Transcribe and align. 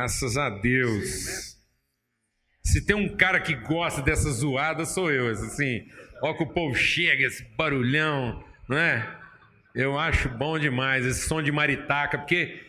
Graças 0.00 0.38
a 0.38 0.48
Deus. 0.48 1.58
Se 2.62 2.86
tem 2.86 2.96
um 2.96 3.18
cara 3.18 3.38
que 3.38 3.54
gosta 3.54 4.00
dessa 4.00 4.30
zoada, 4.30 4.86
sou 4.86 5.12
eu. 5.12 5.28
Assim, 5.28 5.86
ó 6.22 6.32
que 6.32 6.42
o 6.42 6.46
povo 6.46 6.74
chega, 6.74 7.26
esse 7.26 7.44
barulhão, 7.54 8.42
não 8.66 8.78
é? 8.78 9.06
Eu 9.74 9.98
acho 9.98 10.30
bom 10.30 10.58
demais 10.58 11.04
esse 11.04 11.28
som 11.28 11.42
de 11.42 11.52
maritaca, 11.52 12.16
porque 12.16 12.62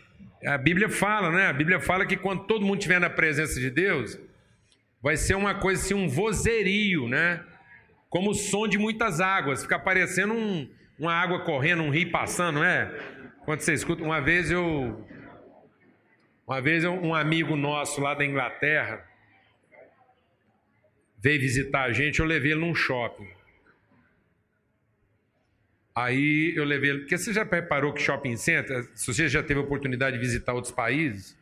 a 0.45 0.57
Bíblia 0.57 0.89
fala, 0.89 1.31
né? 1.31 1.47
A 1.47 1.53
Bíblia 1.53 1.79
fala 1.79 2.05
que 2.05 2.17
quando 2.17 2.43
todo 2.43 2.65
mundo 2.65 2.79
estiver 2.79 2.99
na 2.99 3.09
presença 3.09 3.57
de 3.57 3.69
Deus, 3.69 4.19
vai 5.01 5.15
ser 5.15 5.35
uma 5.35 5.55
coisa 5.55 5.81
assim, 5.81 5.93
um 5.93 6.09
vozerio, 6.09 7.07
né? 7.07 7.41
Como 8.09 8.31
o 8.31 8.35
som 8.35 8.67
de 8.67 8.77
muitas 8.77 9.21
águas, 9.21 9.61
fica 9.61 9.79
parecendo 9.79 10.33
um, 10.33 10.69
uma 10.99 11.13
água 11.13 11.45
correndo, 11.45 11.81
um 11.81 11.91
rio 11.91 12.11
passando, 12.11 12.55
não 12.55 12.65
é? 12.65 12.93
Quando 13.45 13.61
você 13.61 13.71
escuta, 13.71 14.03
uma 14.03 14.19
vez 14.19 14.51
eu 14.51 15.07
uma 16.51 16.59
vez 16.59 16.83
um 16.83 17.15
amigo 17.15 17.55
nosso 17.55 18.01
lá 18.01 18.13
da 18.13 18.25
Inglaterra 18.25 19.07
veio 21.17 21.39
visitar 21.39 21.83
a 21.83 21.93
gente, 21.93 22.19
eu 22.19 22.25
levei 22.25 22.51
ele 22.51 22.59
num 22.59 22.75
shopping. 22.75 23.29
Aí 25.95 26.53
eu 26.53 26.65
levei 26.65 26.89
ele. 26.89 26.99
Porque 26.99 27.17
você 27.17 27.31
já 27.31 27.45
preparou 27.45 27.93
que 27.93 28.01
shopping 28.01 28.35
center, 28.35 28.83
se 28.93 29.07
você 29.07 29.29
já 29.29 29.41
teve 29.41 29.61
a 29.61 29.63
oportunidade 29.63 30.17
de 30.17 30.21
visitar 30.21 30.51
outros 30.51 30.73
países, 30.73 31.37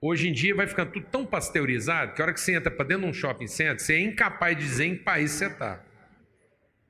hoje 0.00 0.28
em 0.28 0.32
dia 0.32 0.56
vai 0.56 0.66
ficando 0.66 0.90
tudo 0.90 1.06
tão 1.06 1.24
pasteurizado 1.24 2.12
que 2.12 2.20
a 2.20 2.24
hora 2.24 2.34
que 2.34 2.40
você 2.40 2.56
entra 2.56 2.70
para 2.72 2.84
dentro 2.84 3.04
de 3.04 3.10
um 3.10 3.14
shopping 3.14 3.46
center, 3.46 3.78
você 3.78 3.94
é 3.94 4.00
incapaz 4.00 4.56
de 4.56 4.64
dizer 4.64 4.86
em 4.86 4.96
que 4.96 5.04
país 5.04 5.30
você 5.30 5.46
está. 5.46 5.84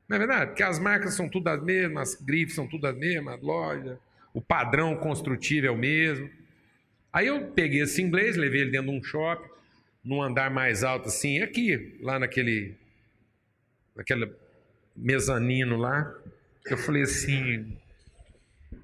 Não 0.08 0.16
é 0.16 0.18
verdade? 0.18 0.46
Porque 0.52 0.62
as 0.62 0.78
marcas 0.78 1.12
são 1.12 1.28
tudo 1.28 1.48
as 1.48 1.62
mesmas, 1.62 2.14
as 2.14 2.22
grifes 2.22 2.54
são 2.54 2.66
tudo 2.66 2.86
as 2.86 2.96
mesmas, 2.96 3.38
loja, 3.42 3.98
o 4.32 4.40
padrão 4.40 4.96
construtivo 4.96 5.66
é 5.66 5.70
o 5.70 5.76
mesmo. 5.76 6.45
Aí 7.12 7.26
eu 7.26 7.48
peguei 7.48 7.82
esse 7.82 8.02
inglês, 8.02 8.36
levei 8.36 8.62
ele 8.62 8.70
dentro 8.70 8.90
de 8.90 8.98
um 8.98 9.02
shopping, 9.02 9.48
num 10.04 10.22
andar 10.22 10.50
mais 10.50 10.84
alto 10.84 11.08
assim, 11.08 11.40
aqui, 11.40 11.98
lá 12.00 12.18
naquele, 12.18 12.74
naquele 13.94 14.30
mezanino 14.94 15.76
lá, 15.76 16.14
eu 16.70 16.76
falei 16.76 17.02
assim: 17.02 17.76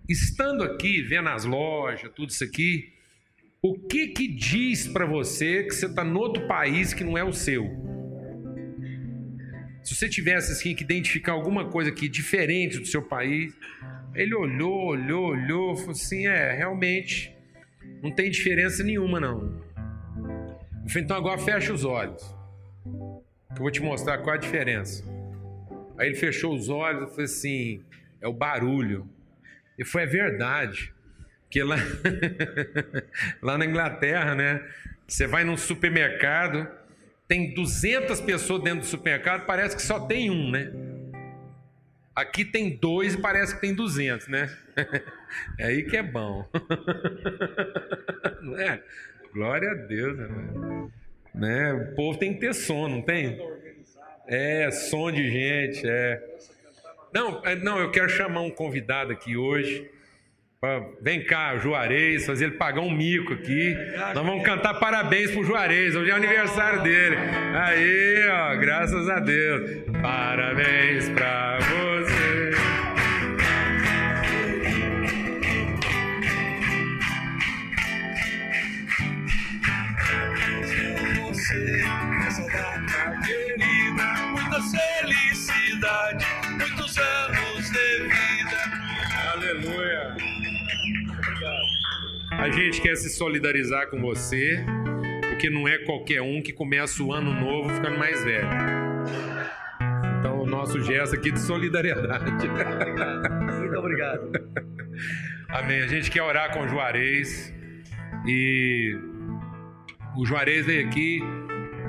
estando 0.08 0.64
aqui, 0.64 1.02
vendo 1.02 1.28
as 1.28 1.44
lojas, 1.44 2.10
tudo 2.14 2.30
isso 2.30 2.44
aqui, 2.44 2.92
o 3.60 3.78
que 3.78 4.08
que 4.08 4.28
diz 4.28 4.88
para 4.88 5.06
você 5.06 5.62
que 5.64 5.72
você 5.72 5.86
está 5.86 6.04
em 6.04 6.14
outro 6.14 6.46
país 6.46 6.92
que 6.92 7.04
não 7.04 7.16
é 7.16 7.24
o 7.24 7.32
seu? 7.32 7.64
Se 9.84 9.94
você 9.94 10.08
tivesse 10.08 10.52
assim, 10.52 10.74
que 10.74 10.84
identificar 10.84 11.32
alguma 11.32 11.68
coisa 11.68 11.90
aqui 11.90 12.08
diferente 12.08 12.78
do 12.78 12.86
seu 12.86 13.02
país, 13.02 13.52
ele 14.14 14.34
olhou, 14.34 14.86
olhou, 14.86 15.30
olhou, 15.30 15.76
falou 15.76 15.92
assim: 15.92 16.26
é, 16.26 16.52
realmente, 16.52 17.32
não 18.02 18.10
tem 18.10 18.28
diferença 18.28 18.82
nenhuma 18.82 19.20
não. 19.20 19.62
Então 20.96 21.16
agora 21.16 21.38
fecha 21.38 21.72
os 21.72 21.84
olhos, 21.84 22.22
que 22.82 23.58
eu 23.58 23.62
vou 23.62 23.70
te 23.70 23.80
mostrar 23.80 24.18
qual 24.18 24.34
a 24.34 24.38
diferença. 24.38 25.04
Aí 25.96 26.08
ele 26.08 26.16
fechou 26.16 26.52
os 26.52 26.68
olhos 26.68 27.04
e 27.04 27.10
falou 27.10 27.24
assim: 27.24 27.84
é 28.20 28.26
o 28.26 28.32
barulho. 28.32 29.08
E 29.78 29.84
foi 29.84 30.02
a 30.02 30.06
verdade. 30.06 30.92
Porque 31.42 31.62
lá, 31.62 31.76
lá 33.40 33.56
na 33.56 33.64
Inglaterra, 33.64 34.34
né? 34.34 34.66
Você 35.06 35.26
vai 35.26 35.44
num 35.44 35.56
supermercado, 35.56 36.66
tem 37.28 37.54
200 37.54 38.20
pessoas 38.20 38.62
dentro 38.62 38.80
do 38.80 38.86
supermercado, 38.86 39.44
parece 39.46 39.76
que 39.76 39.82
só 39.82 40.00
tem 40.00 40.30
um, 40.30 40.50
né? 40.50 40.72
Aqui 42.14 42.44
tem 42.44 42.76
dois 42.76 43.14
e 43.14 43.18
parece 43.18 43.54
que 43.54 43.60
tem 43.60 43.74
200, 43.74 44.28
né? 44.28 44.54
É 45.58 45.64
aí 45.64 45.82
que 45.84 45.96
é 45.96 46.02
bom. 46.02 46.46
Não 48.42 48.58
é? 48.58 48.82
Glória 49.32 49.70
a 49.70 49.74
Deus, 49.74 50.18
né? 50.18 50.28
né? 51.34 51.72
O 51.72 51.94
povo 51.94 52.18
tem 52.18 52.34
que 52.34 52.40
ter 52.40 52.52
sono, 52.52 52.96
não 52.96 53.02
tem? 53.02 53.38
É, 54.26 54.70
som 54.70 55.10
de 55.10 55.30
gente, 55.30 55.88
é. 55.88 56.22
Não, 57.14 57.42
é, 57.46 57.54
não, 57.54 57.78
eu 57.78 57.90
quero 57.90 58.10
chamar 58.10 58.42
um 58.42 58.50
convidado 58.50 59.10
aqui 59.10 59.36
hoje. 59.36 59.90
Vem 61.00 61.24
cá, 61.24 61.58
Juarez, 61.58 62.24
fazer 62.24 62.44
ele 62.44 62.54
pagar 62.54 62.82
um 62.82 62.90
mico 62.90 63.32
aqui. 63.32 63.76
Nós 64.14 64.24
vamos 64.24 64.44
cantar 64.44 64.74
parabéns 64.74 65.32
pro 65.32 65.42
Juarez, 65.42 65.96
hoje 65.96 66.12
é 66.12 66.14
aniversário 66.14 66.84
dele. 66.84 67.16
Aí, 67.16 68.28
ó, 68.28 68.56
graças 68.58 69.08
a 69.08 69.18
Deus. 69.18 69.82
Parabéns 70.00 71.08
pra 71.08 71.58
você. 71.58 72.52
Essa 82.28 82.42
data 82.46 83.18
querida, 83.26 84.04
muita 84.30 84.60
felicidade, 84.62 86.24
A 92.42 92.50
gente 92.50 92.80
quer 92.80 92.96
se 92.96 93.08
solidarizar 93.08 93.88
com 93.88 94.00
você, 94.00 94.64
porque 95.28 95.48
não 95.48 95.68
é 95.68 95.78
qualquer 95.78 96.22
um 96.22 96.42
que 96.42 96.52
começa 96.52 97.00
o 97.00 97.12
ano 97.12 97.32
novo 97.32 97.72
ficando 97.72 97.96
mais 97.96 98.24
velho. 98.24 98.48
Então, 100.18 100.42
o 100.42 100.46
nosso 100.46 100.82
gesto 100.82 101.14
aqui 101.14 101.30
de 101.30 101.38
solidariedade. 101.38 102.32
Muito 102.32 103.78
obrigado. 103.78 104.32
Amém. 105.50 105.82
A 105.82 105.86
gente 105.86 106.10
quer 106.10 106.22
orar 106.22 106.52
com 106.52 106.64
o 106.64 106.68
Juarez 106.68 107.54
e 108.26 108.98
o 110.16 110.26
Juarez 110.26 110.66
veio 110.66 110.84
aqui. 110.84 111.20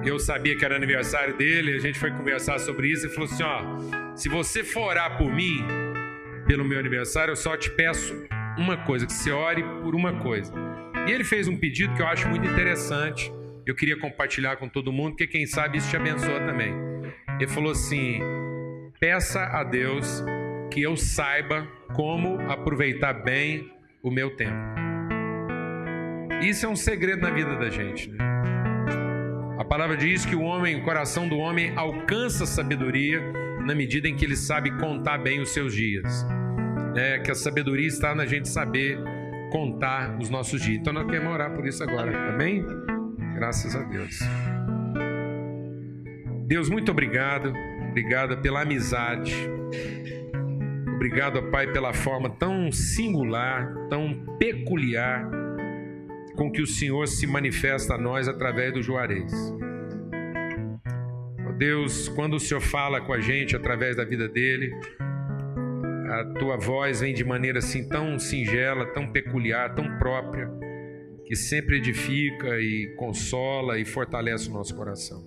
Eu 0.06 0.20
sabia 0.20 0.56
que 0.56 0.64
era 0.64 0.75
aniversário 0.75 1.35
dele, 1.35 1.75
a 1.75 1.80
gente 1.80 1.97
foi 1.97 2.12
conversar 2.12 2.59
sobre 2.59 2.91
isso 2.91 3.08
e 3.08 3.09
falou 3.09 3.28
assim: 3.28 3.41
ó, 3.41 4.16
se 4.16 4.30
você 4.30 4.64
for 4.64 4.84
orar 4.90 5.18
por 5.18 5.34
mim, 5.34 5.66
pelo 6.46 6.64
meu 6.64 6.78
aniversário, 6.78 7.31
eu 7.31 7.35
só 7.35 7.58
te 7.58 7.72
peço 7.72 8.14
uma 8.58 8.78
coisa, 8.78 9.06
que 9.06 9.14
você 9.14 9.31
ore 9.31 9.64
por 9.81 9.96
uma 9.96 10.14
coisa. 10.19 10.53
E 11.08 11.12
ele 11.12 11.24
fez 11.24 11.47
um 11.47 11.58
pedido 11.58 11.94
que 11.96 12.02
eu 12.02 12.08
acho 12.08 12.28
muito 12.28 12.47
interessante. 12.47 13.31
Eu 13.66 13.75
queria 13.75 13.97
compartilhar 13.97 14.58
com 14.58 14.68
todo 14.68 14.91
mundo, 14.91 15.12
porque 15.12 15.28
quem 15.28 15.46
sabe 15.46 15.78
isso 15.78 15.90
te 15.90 15.96
abençoa 15.96 16.40
também. 16.41 16.74
Ele 17.40 17.47
falou 17.47 17.72
assim: 17.72 18.19
peça 19.00 19.44
a 19.44 19.64
Deus 19.64 20.24
que 20.72 20.81
eu 20.81 20.96
saiba 20.96 21.68
como 21.94 22.40
aproveitar 22.50 23.14
bem 23.14 23.72
o 24.02 24.09
meu 24.09 24.36
tempo. 24.36 24.58
Isso 26.41 26.66
é 26.66 26.70
um 26.70 26.75
segredo 26.75 27.22
na 27.22 27.30
vida 27.30 27.56
da 27.56 27.70
gente. 27.70 28.09
Né? 28.09 28.18
A 29.58 29.64
palavra 29.64 29.96
diz 29.96 30.25
que 30.25 30.35
o 30.35 30.41
homem, 30.41 30.75
o 30.75 30.84
coração 30.84 31.28
do 31.28 31.38
homem 31.38 31.74
alcança 31.78 32.46
sabedoria 32.46 33.22
na 33.66 33.74
medida 33.74 34.09
em 34.09 34.16
que 34.16 34.25
ele 34.25 34.35
sabe 34.35 34.72
contar 34.78 35.20
bem 35.20 35.40
os 35.40 35.50
seus 35.50 35.74
dias. 35.74 36.25
É, 36.96 37.20
que 37.20 37.31
a 37.31 37.36
sabedoria 37.36 37.88
está 37.88 38.14
na 38.14 38.26
gente 38.26 38.50
saber 38.50 39.00
contar 39.52 40.18
os 40.20 40.30
nossos 40.30 40.62
dias. 40.62 40.80
Então 40.80 40.94
nós 40.94 41.06
queremos 41.06 41.31
orar 41.31 41.54
por 41.56 41.66
isso 41.66 41.84
agora, 41.84 42.30
amém? 42.30 42.66
Graças 43.36 43.76
a 43.76 43.84
Deus. 43.84 44.20
Deus, 46.46 46.70
muito 46.70 46.92
obrigado. 46.92 47.53
Obrigado 47.90 48.38
pela 48.42 48.62
amizade. 48.62 49.36
Obrigado, 50.96 51.44
Pai, 51.52 51.72
pela 51.72 51.94
forma 51.94 52.30
tão 52.30 52.72
singular, 52.72 53.72
tão 53.90 54.26
peculiar 54.40 55.30
com 56.36 56.52
que 56.52 56.62
o 56.62 56.68
Senhor 56.68 57.08
se 57.08 57.28
manifesta 57.28 57.96
a 57.96 57.97
nós 57.97 58.28
através 58.28 58.73
do 58.73 58.82
Juarez. 58.82 59.32
Deus, 61.58 62.09
quando 62.09 62.35
o 62.35 62.40
Senhor 62.40 62.62
fala 62.62 63.00
com 63.00 63.14
a 63.14 63.22
gente 63.22 63.56
através 63.56 63.96
da 63.96 64.03
vida 64.03 64.28
dele, 64.28 64.73
a 66.14 66.24
tua 66.26 66.58
voz 66.58 67.00
vem 67.00 67.12
de 67.12 67.24
maneira 67.24 67.58
assim 67.58 67.88
tão 67.88 68.20
singela, 68.20 68.86
tão 68.94 69.12
peculiar, 69.12 69.74
tão 69.74 69.98
própria, 69.98 70.48
que 71.26 71.36
sempre 71.36 71.78
edifica 71.78 72.60
e 72.60 72.94
consola 72.98 73.80
e 73.80 73.86
fortalece 73.86 74.48
o 74.48 74.54
nosso 74.54 74.76
coração. 74.76 75.26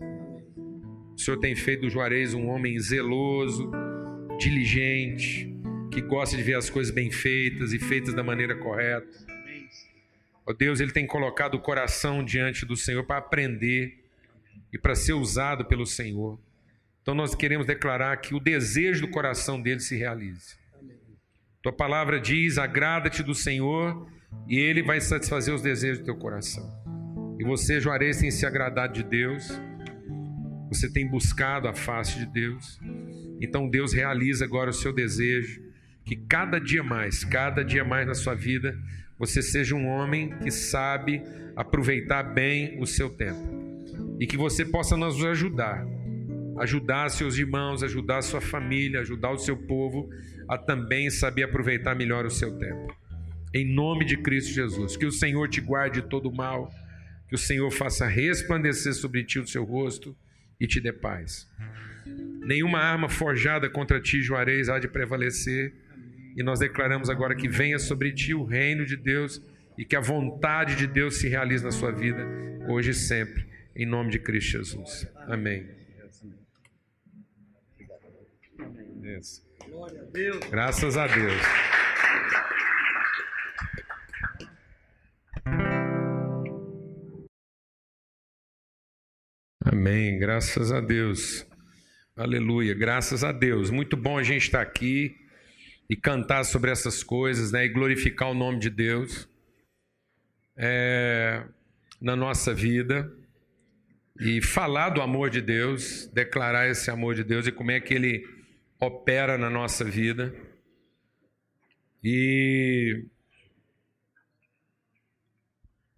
O 1.14 1.18
Senhor 1.18 1.38
tem 1.38 1.56
feito 1.56 1.80
do 1.80 1.90
Juarez 1.90 2.34
um 2.34 2.46
homem 2.48 2.78
zeloso, 2.78 3.68
diligente, 4.38 5.52
que 5.90 6.00
gosta 6.00 6.36
de 6.36 6.42
ver 6.42 6.54
as 6.54 6.70
coisas 6.70 6.94
bem 6.94 7.10
feitas 7.10 7.72
e 7.72 7.78
feitas 7.80 8.14
da 8.14 8.22
maneira 8.22 8.54
correta. 8.54 9.26
Ó 10.46 10.52
Deus, 10.52 10.78
ele 10.78 10.92
tem 10.92 11.06
colocado 11.06 11.54
o 11.54 11.60
coração 11.60 12.22
diante 12.24 12.64
do 12.64 12.76
Senhor 12.76 13.02
para 13.02 13.16
aprender 13.16 14.04
e 14.72 14.78
para 14.78 14.94
ser 14.94 15.14
usado 15.14 15.64
pelo 15.64 15.84
Senhor. 15.84 16.38
Então 17.02 17.14
nós 17.14 17.34
queremos 17.34 17.66
declarar 17.66 18.16
que 18.18 18.34
o 18.34 18.40
desejo 18.40 19.00
do 19.06 19.08
coração 19.08 19.60
dele 19.60 19.80
se 19.80 19.96
realize. 19.96 20.65
Tua 21.66 21.72
palavra 21.72 22.20
diz: 22.20 22.58
agrada-te 22.58 23.24
do 23.24 23.34
Senhor 23.34 24.06
e 24.46 24.56
ele 24.56 24.84
vai 24.84 25.00
satisfazer 25.00 25.52
os 25.52 25.60
desejos 25.60 25.98
do 25.98 26.04
teu 26.04 26.14
coração. 26.14 26.64
E 27.40 27.44
você, 27.44 27.80
Juarez, 27.80 28.18
tem 28.18 28.30
se 28.30 28.46
agradado 28.46 28.92
de 28.92 29.02
Deus, 29.02 29.60
você 30.68 30.88
tem 30.88 31.10
buscado 31.10 31.66
a 31.66 31.74
face 31.74 32.20
de 32.20 32.26
Deus. 32.26 32.78
Então 33.40 33.68
Deus 33.68 33.92
realiza 33.92 34.44
agora 34.44 34.70
o 34.70 34.72
seu 34.72 34.92
desejo, 34.92 35.60
que 36.04 36.14
cada 36.14 36.60
dia 36.60 36.84
mais, 36.84 37.24
cada 37.24 37.64
dia 37.64 37.84
mais 37.84 38.06
na 38.06 38.14
sua 38.14 38.36
vida, 38.36 38.78
você 39.18 39.42
seja 39.42 39.74
um 39.74 39.88
homem 39.88 40.38
que 40.38 40.52
sabe 40.52 41.20
aproveitar 41.56 42.22
bem 42.22 42.80
o 42.80 42.86
seu 42.86 43.10
tempo 43.10 43.42
e 44.20 44.26
que 44.28 44.36
você 44.36 44.64
possa 44.64 44.96
nos 44.96 45.20
ajudar, 45.24 45.84
ajudar 46.58 47.08
seus 47.10 47.38
irmãos, 47.38 47.82
ajudar 47.82 48.22
sua 48.22 48.40
família, 48.40 49.00
ajudar 49.00 49.30
o 49.30 49.38
seu 49.38 49.56
povo 49.56 50.08
a 50.48 50.56
também 50.56 51.10
saber 51.10 51.42
aproveitar 51.42 51.94
melhor 51.94 52.24
o 52.24 52.30
seu 52.30 52.56
tempo. 52.58 52.96
Em 53.54 53.64
nome 53.64 54.04
de 54.04 54.16
Cristo 54.16 54.52
Jesus, 54.52 54.96
que 54.96 55.06
o 55.06 55.12
Senhor 55.12 55.48
te 55.48 55.60
guarde 55.60 56.00
de 56.00 56.08
todo 56.08 56.32
mal, 56.32 56.70
que 57.28 57.34
o 57.34 57.38
Senhor 57.38 57.70
faça 57.70 58.06
resplandecer 58.06 58.94
sobre 58.94 59.24
ti 59.24 59.38
o 59.38 59.46
seu 59.46 59.64
rosto 59.64 60.16
e 60.60 60.66
te 60.66 60.80
dê 60.80 60.92
paz. 60.92 61.48
Nenhuma 62.46 62.78
arma 62.78 63.08
forjada 63.08 63.68
contra 63.68 64.00
ti, 64.00 64.22
Juarez, 64.22 64.68
há 64.68 64.78
de 64.78 64.88
prevalecer. 64.88 65.74
E 66.36 66.42
nós 66.42 66.60
declaramos 66.60 67.08
agora 67.08 67.34
que 67.34 67.48
venha 67.48 67.78
sobre 67.78 68.12
ti 68.12 68.34
o 68.34 68.44
reino 68.44 68.84
de 68.84 68.96
Deus 68.96 69.42
e 69.76 69.84
que 69.84 69.96
a 69.96 70.00
vontade 70.00 70.76
de 70.76 70.86
Deus 70.86 71.16
se 71.16 71.28
realize 71.28 71.64
na 71.64 71.70
sua 71.70 71.90
vida, 71.90 72.26
hoje 72.68 72.90
e 72.90 72.94
sempre, 72.94 73.46
em 73.74 73.86
nome 73.86 74.10
de 74.10 74.18
Cristo 74.18 74.52
Jesus. 74.52 75.06
Amém. 75.26 75.85
Graças 80.50 80.96
a 80.96 81.06
Deus. 81.06 81.42
Amém. 89.64 90.18
Graças 90.18 90.72
a 90.72 90.80
Deus. 90.80 91.46
Aleluia. 92.16 92.74
Graças 92.74 93.22
a 93.22 93.30
Deus. 93.30 93.70
Muito 93.70 93.96
bom 93.96 94.18
a 94.18 94.24
gente 94.24 94.42
estar 94.42 94.60
aqui 94.60 95.14
e 95.88 95.94
cantar 95.94 96.44
sobre 96.44 96.72
essas 96.72 97.04
coisas, 97.04 97.52
né? 97.52 97.64
E 97.64 97.68
glorificar 97.68 98.30
o 98.30 98.34
nome 98.34 98.58
de 98.58 98.70
Deus 98.70 99.28
é, 100.56 101.44
na 102.00 102.16
nossa 102.16 102.52
vida 102.52 103.12
e 104.18 104.42
falar 104.42 104.90
do 104.90 105.00
amor 105.00 105.30
de 105.30 105.40
Deus, 105.40 106.08
declarar 106.08 106.68
esse 106.68 106.90
amor 106.90 107.14
de 107.14 107.22
Deus 107.22 107.46
e 107.46 107.52
como 107.52 107.70
é 107.70 107.78
que 107.78 107.94
ele 107.94 108.35
opera 108.80 109.38
na 109.38 109.50
nossa 109.50 109.84
vida. 109.84 110.34
E 112.02 113.06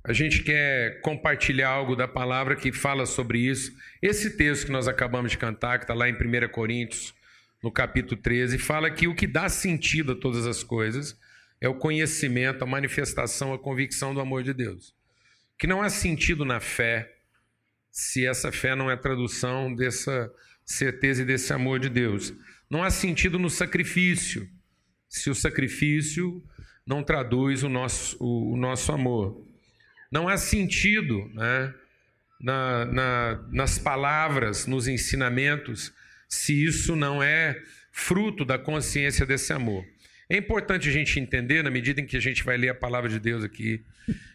a 0.04 0.12
gente 0.12 0.42
quer 0.42 1.00
compartilhar 1.02 1.68
algo 1.68 1.94
da 1.94 2.08
palavra 2.08 2.56
que 2.56 2.72
fala 2.72 3.04
sobre 3.04 3.40
isso. 3.40 3.72
Esse 4.00 4.36
texto 4.36 4.66
que 4.66 4.72
nós 4.72 4.88
acabamos 4.88 5.32
de 5.32 5.38
cantar, 5.38 5.78
que 5.78 5.84
está 5.84 5.94
lá 5.94 6.08
em 6.08 6.14
1 6.14 6.48
Coríntios, 6.48 7.14
no 7.62 7.70
capítulo 7.70 8.20
13, 8.20 8.56
fala 8.58 8.90
que 8.90 9.08
o 9.08 9.14
que 9.14 9.26
dá 9.26 9.48
sentido 9.48 10.12
a 10.12 10.16
todas 10.16 10.46
as 10.46 10.62
coisas 10.62 11.18
é 11.60 11.68
o 11.68 11.74
conhecimento, 11.74 12.62
a 12.62 12.66
manifestação, 12.66 13.52
a 13.52 13.58
convicção 13.58 14.14
do 14.14 14.20
amor 14.20 14.42
de 14.42 14.54
Deus. 14.54 14.94
Que 15.58 15.66
não 15.66 15.82
há 15.82 15.90
sentido 15.90 16.44
na 16.44 16.60
fé 16.60 17.16
se 17.90 18.24
essa 18.24 18.52
fé 18.52 18.76
não 18.76 18.90
é 18.90 18.96
tradução 18.96 19.74
dessa 19.74 20.32
certeza 20.64 21.22
e 21.22 21.24
desse 21.24 21.52
amor 21.52 21.80
de 21.80 21.88
Deus. 21.88 22.32
Não 22.70 22.82
há 22.82 22.90
sentido 22.90 23.38
no 23.38 23.48
sacrifício 23.48 24.48
se 25.08 25.30
o 25.30 25.34
sacrifício 25.34 26.42
não 26.86 27.02
traduz 27.02 27.62
o 27.62 27.68
nosso, 27.68 28.16
o, 28.18 28.52
o 28.52 28.56
nosso 28.56 28.92
amor. 28.92 29.44
Não 30.10 30.28
há 30.28 30.36
sentido 30.36 31.30
né, 31.34 31.74
na, 32.40 32.84
na, 32.86 33.48
nas 33.50 33.78
palavras, 33.78 34.66
nos 34.66 34.86
ensinamentos, 34.88 35.92
se 36.28 36.64
isso 36.64 36.94
não 36.94 37.22
é 37.22 37.60
fruto 37.92 38.44
da 38.44 38.58
consciência 38.58 39.26
desse 39.26 39.52
amor. 39.52 39.84
É 40.30 40.36
importante 40.36 40.88
a 40.88 40.92
gente 40.92 41.18
entender, 41.18 41.62
na 41.62 41.70
medida 41.70 42.00
em 42.00 42.06
que 42.06 42.16
a 42.16 42.20
gente 42.20 42.44
vai 42.44 42.56
ler 42.56 42.68
a 42.68 42.74
palavra 42.74 43.08
de 43.08 43.18
Deus 43.18 43.42
aqui, 43.42 43.82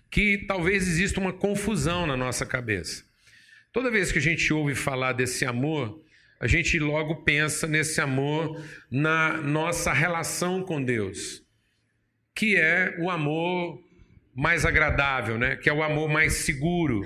que 0.10 0.40
talvez 0.48 0.88
exista 0.88 1.20
uma 1.20 1.34
confusão 1.34 2.06
na 2.06 2.18
nossa 2.18 2.46
cabeça. 2.46 3.04
Toda 3.72 3.90
vez 3.90 4.12
que 4.12 4.20
a 4.20 4.22
gente 4.22 4.52
ouve 4.54 4.76
falar 4.76 5.14
desse 5.14 5.46
amor, 5.46 6.04
a 6.40 6.48
gente 6.48 6.78
logo 6.80 7.18
pensa 7.18 7.68
nesse 7.68 8.02
amor 8.02 8.62
na 8.90 9.38
nossa 9.38 9.94
relação 9.94 10.62
com 10.64 10.84
Deus, 10.84 11.44
que 12.36 12.56
é 12.56 12.96
o 13.00 13.10
amor 13.10 13.82
mais 14.36 14.66
agradável, 14.66 15.38
né? 15.38 15.56
que 15.56 15.70
é 15.70 15.74
o 15.74 15.84
amor 15.84 16.10
mais 16.10 16.34
seguro. 16.34 17.02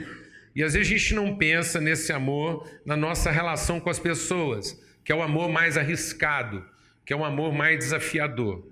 E 0.55 0.63
às 0.63 0.73
vezes 0.73 0.87
a 0.87 0.97
gente 0.97 1.13
não 1.13 1.37
pensa 1.37 1.79
nesse 1.79 2.11
amor 2.11 2.67
na 2.85 2.95
nossa 2.95 3.29
relação 3.29 3.79
com 3.79 3.89
as 3.89 3.99
pessoas, 3.99 4.81
que 5.03 5.11
é 5.11 5.15
o 5.15 5.21
amor 5.21 5.49
mais 5.49 5.77
arriscado, 5.77 6.65
que 7.05 7.13
é 7.13 7.15
o 7.15 7.23
amor 7.23 7.53
mais 7.53 7.77
desafiador. 7.77 8.67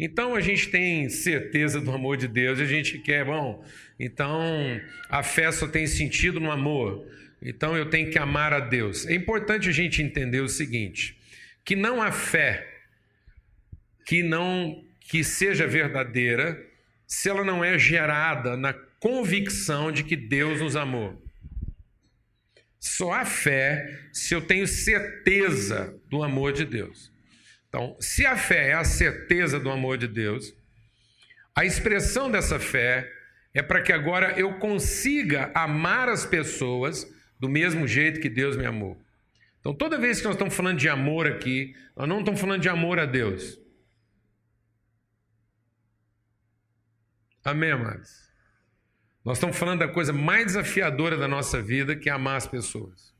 Então 0.00 0.34
a 0.34 0.40
gente 0.40 0.68
tem 0.68 1.08
certeza 1.08 1.80
do 1.80 1.90
amor 1.90 2.16
de 2.16 2.28
Deus, 2.28 2.60
a 2.60 2.64
gente 2.64 2.98
quer, 2.98 3.24
bom, 3.24 3.64
então 3.98 4.80
a 5.10 5.22
fé 5.22 5.50
só 5.50 5.66
tem 5.66 5.86
sentido 5.86 6.38
no 6.38 6.50
amor, 6.50 7.04
então 7.40 7.76
eu 7.76 7.88
tenho 7.88 8.10
que 8.10 8.18
amar 8.18 8.52
a 8.52 8.60
Deus. 8.60 9.06
É 9.06 9.14
importante 9.14 9.68
a 9.68 9.72
gente 9.72 10.02
entender 10.02 10.40
o 10.40 10.48
seguinte: 10.48 11.18
que 11.64 11.76
não 11.76 12.02
há 12.02 12.10
fé 12.10 12.78
que 14.08 14.22
não 14.22 14.82
que 15.00 15.22
seja 15.22 15.66
verdadeira 15.66 16.58
se 17.06 17.28
ela 17.28 17.44
não 17.44 17.62
é 17.62 17.78
gerada 17.78 18.56
na 18.56 18.72
convicção 18.72 19.92
de 19.92 20.02
que 20.02 20.16
Deus 20.16 20.62
nos 20.62 20.76
amou. 20.76 21.22
Só 22.80 23.12
há 23.12 23.26
fé 23.26 23.86
se 24.12 24.34
eu 24.34 24.40
tenho 24.40 24.66
certeza 24.66 25.94
do 26.08 26.22
amor 26.22 26.54
de 26.54 26.64
Deus. 26.64 27.12
Então, 27.68 27.96
se 28.00 28.24
a 28.24 28.34
fé 28.34 28.68
é 28.68 28.72
a 28.72 28.84
certeza 28.84 29.60
do 29.60 29.70
amor 29.70 29.98
de 29.98 30.08
Deus, 30.08 30.54
a 31.54 31.66
expressão 31.66 32.30
dessa 32.30 32.58
fé 32.58 33.10
é 33.52 33.62
para 33.62 33.82
que 33.82 33.92
agora 33.92 34.38
eu 34.38 34.54
consiga 34.54 35.50
amar 35.54 36.08
as 36.08 36.24
pessoas 36.24 37.06
do 37.38 37.48
mesmo 37.48 37.86
jeito 37.86 38.20
que 38.20 38.28
Deus 38.28 38.56
me 38.56 38.66
amou. 38.66 39.00
Então, 39.60 39.74
toda 39.74 39.98
vez 39.98 40.18
que 40.18 40.24
nós 40.24 40.34
estamos 40.34 40.54
falando 40.54 40.78
de 40.78 40.88
amor 40.88 41.26
aqui, 41.26 41.74
nós 41.96 42.08
não 42.08 42.20
estamos 42.20 42.40
falando 42.40 42.62
de 42.62 42.68
amor 42.68 42.98
a 42.98 43.06
Deus. 43.06 43.58
Amém, 47.44 47.70
amados? 47.70 48.28
Nós 49.24 49.36
estamos 49.38 49.56
falando 49.56 49.80
da 49.80 49.88
coisa 49.88 50.12
mais 50.12 50.46
desafiadora 50.46 51.16
da 51.16 51.28
nossa 51.28 51.60
vida, 51.60 51.96
que 51.96 52.08
é 52.08 52.12
amar 52.12 52.36
as 52.36 52.46
pessoas. 52.46 53.14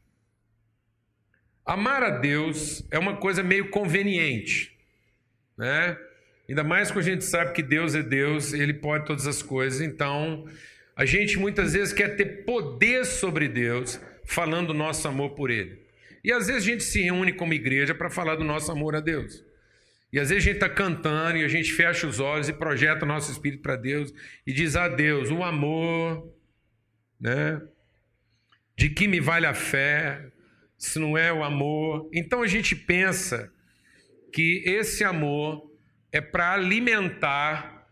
Amar 1.64 2.02
a 2.02 2.10
Deus 2.10 2.86
é 2.90 2.98
uma 2.98 3.16
coisa 3.16 3.42
meio 3.42 3.70
conveniente, 3.70 4.74
né? 5.56 5.98
Ainda 6.48 6.64
mais 6.64 6.90
quando 6.90 7.04
a 7.04 7.10
gente 7.10 7.24
sabe 7.24 7.52
que 7.52 7.62
Deus 7.62 7.94
é 7.94 8.02
Deus, 8.02 8.54
Ele 8.54 8.72
pode 8.72 9.04
todas 9.04 9.26
as 9.26 9.42
coisas. 9.42 9.82
Então, 9.82 10.48
a 10.96 11.04
gente 11.04 11.38
muitas 11.38 11.74
vezes 11.74 11.92
quer 11.92 12.16
ter 12.16 12.44
poder 12.44 13.04
sobre 13.04 13.46
Deus, 13.46 14.00
falando 14.28 14.68
do 14.68 14.74
nosso 14.74 15.08
amor 15.08 15.30
por 15.30 15.50
Ele. 15.50 15.80
E 16.22 16.30
às 16.30 16.46
vezes 16.46 16.62
a 16.62 16.66
gente 16.66 16.84
se 16.84 17.00
reúne 17.00 17.32
como 17.32 17.54
igreja 17.54 17.94
para 17.94 18.10
falar 18.10 18.36
do 18.36 18.44
nosso 18.44 18.70
amor 18.70 18.94
a 18.94 19.00
Deus. 19.00 19.42
E 20.12 20.20
às 20.20 20.28
vezes 20.28 20.44
a 20.44 20.46
gente 20.46 20.56
está 20.56 20.68
cantando 20.68 21.38
e 21.38 21.44
a 21.44 21.48
gente 21.48 21.72
fecha 21.72 22.06
os 22.06 22.20
olhos 22.20 22.48
e 22.48 22.52
projeta 22.52 23.04
o 23.04 23.08
nosso 23.08 23.32
espírito 23.32 23.62
para 23.62 23.76
Deus 23.76 24.12
e 24.46 24.52
diz 24.52 24.76
a 24.76 24.86
Deus: 24.86 25.30
o 25.30 25.42
amor, 25.42 26.30
né? 27.18 27.60
De 28.76 28.90
que 28.90 29.08
me 29.08 29.18
vale 29.18 29.46
a 29.46 29.54
fé, 29.54 30.26
se 30.76 30.98
não 30.98 31.16
é 31.16 31.32
o 31.32 31.42
amor? 31.42 32.08
Então 32.12 32.42
a 32.42 32.46
gente 32.46 32.76
pensa 32.76 33.50
que 34.32 34.62
esse 34.66 35.04
amor 35.04 35.72
é 36.12 36.20
para 36.20 36.52
alimentar 36.52 37.86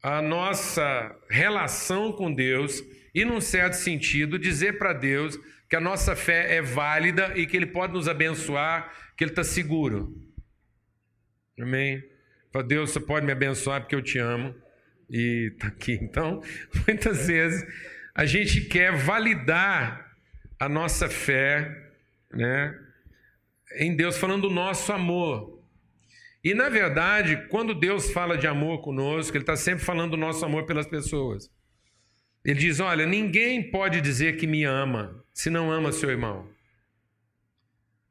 a 0.00 0.22
nossa 0.22 1.14
relação 1.28 2.12
com 2.12 2.32
Deus 2.32 2.82
e, 3.14 3.24
num 3.24 3.40
certo 3.40 3.74
sentido, 3.74 4.38
dizer 4.38 4.78
para 4.78 4.92
Deus 4.92 5.38
que 5.74 5.78
a 5.78 5.80
nossa 5.80 6.14
fé 6.14 6.54
é 6.54 6.62
válida 6.62 7.32
e 7.36 7.48
que 7.48 7.56
Ele 7.56 7.66
pode 7.66 7.92
nos 7.92 8.06
abençoar, 8.06 8.94
que 9.16 9.24
Ele 9.24 9.32
está 9.32 9.42
seguro. 9.42 10.14
Amém? 11.60 12.00
Fala, 12.52 12.64
Deus, 12.64 12.92
você 12.92 13.00
pode 13.00 13.26
me 13.26 13.32
abençoar 13.32 13.80
porque 13.80 13.96
eu 13.96 14.00
te 14.00 14.16
amo. 14.16 14.54
E 15.10 15.50
está 15.52 15.66
aqui. 15.66 15.98
Então, 16.00 16.40
muitas 16.86 17.26
vezes 17.26 17.66
a 18.14 18.24
gente 18.24 18.60
quer 18.60 18.94
validar 18.94 20.16
a 20.60 20.68
nossa 20.68 21.08
fé 21.08 21.90
né, 22.32 22.72
em 23.76 23.96
Deus, 23.96 24.16
falando 24.16 24.42
do 24.42 24.54
nosso 24.54 24.92
amor. 24.92 25.60
E 26.44 26.54
na 26.54 26.68
verdade, 26.68 27.48
quando 27.48 27.74
Deus 27.74 28.12
fala 28.12 28.38
de 28.38 28.46
amor 28.46 28.80
conosco, 28.80 29.36
Ele 29.36 29.42
está 29.42 29.56
sempre 29.56 29.84
falando 29.84 30.12
do 30.12 30.16
nosso 30.16 30.44
amor 30.44 30.66
pelas 30.66 30.86
pessoas. 30.86 31.50
Ele 32.44 32.58
diz: 32.58 32.80
Olha, 32.80 33.06
ninguém 33.06 33.70
pode 33.70 34.00
dizer 34.00 34.36
que 34.36 34.46
me 34.46 34.64
ama 34.64 35.24
se 35.32 35.48
não 35.48 35.70
ama 35.70 35.92
seu 35.92 36.10
irmão. 36.10 36.48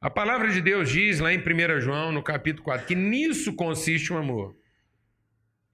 A 0.00 0.10
palavra 0.10 0.50
de 0.50 0.60
Deus 0.60 0.90
diz 0.90 1.18
lá 1.18 1.32
em 1.32 1.38
1 1.38 1.80
João, 1.80 2.12
no 2.12 2.22
capítulo 2.22 2.64
4, 2.64 2.86
que 2.86 2.94
nisso 2.94 3.54
consiste 3.54 4.12
o 4.12 4.18
amor. 4.18 4.54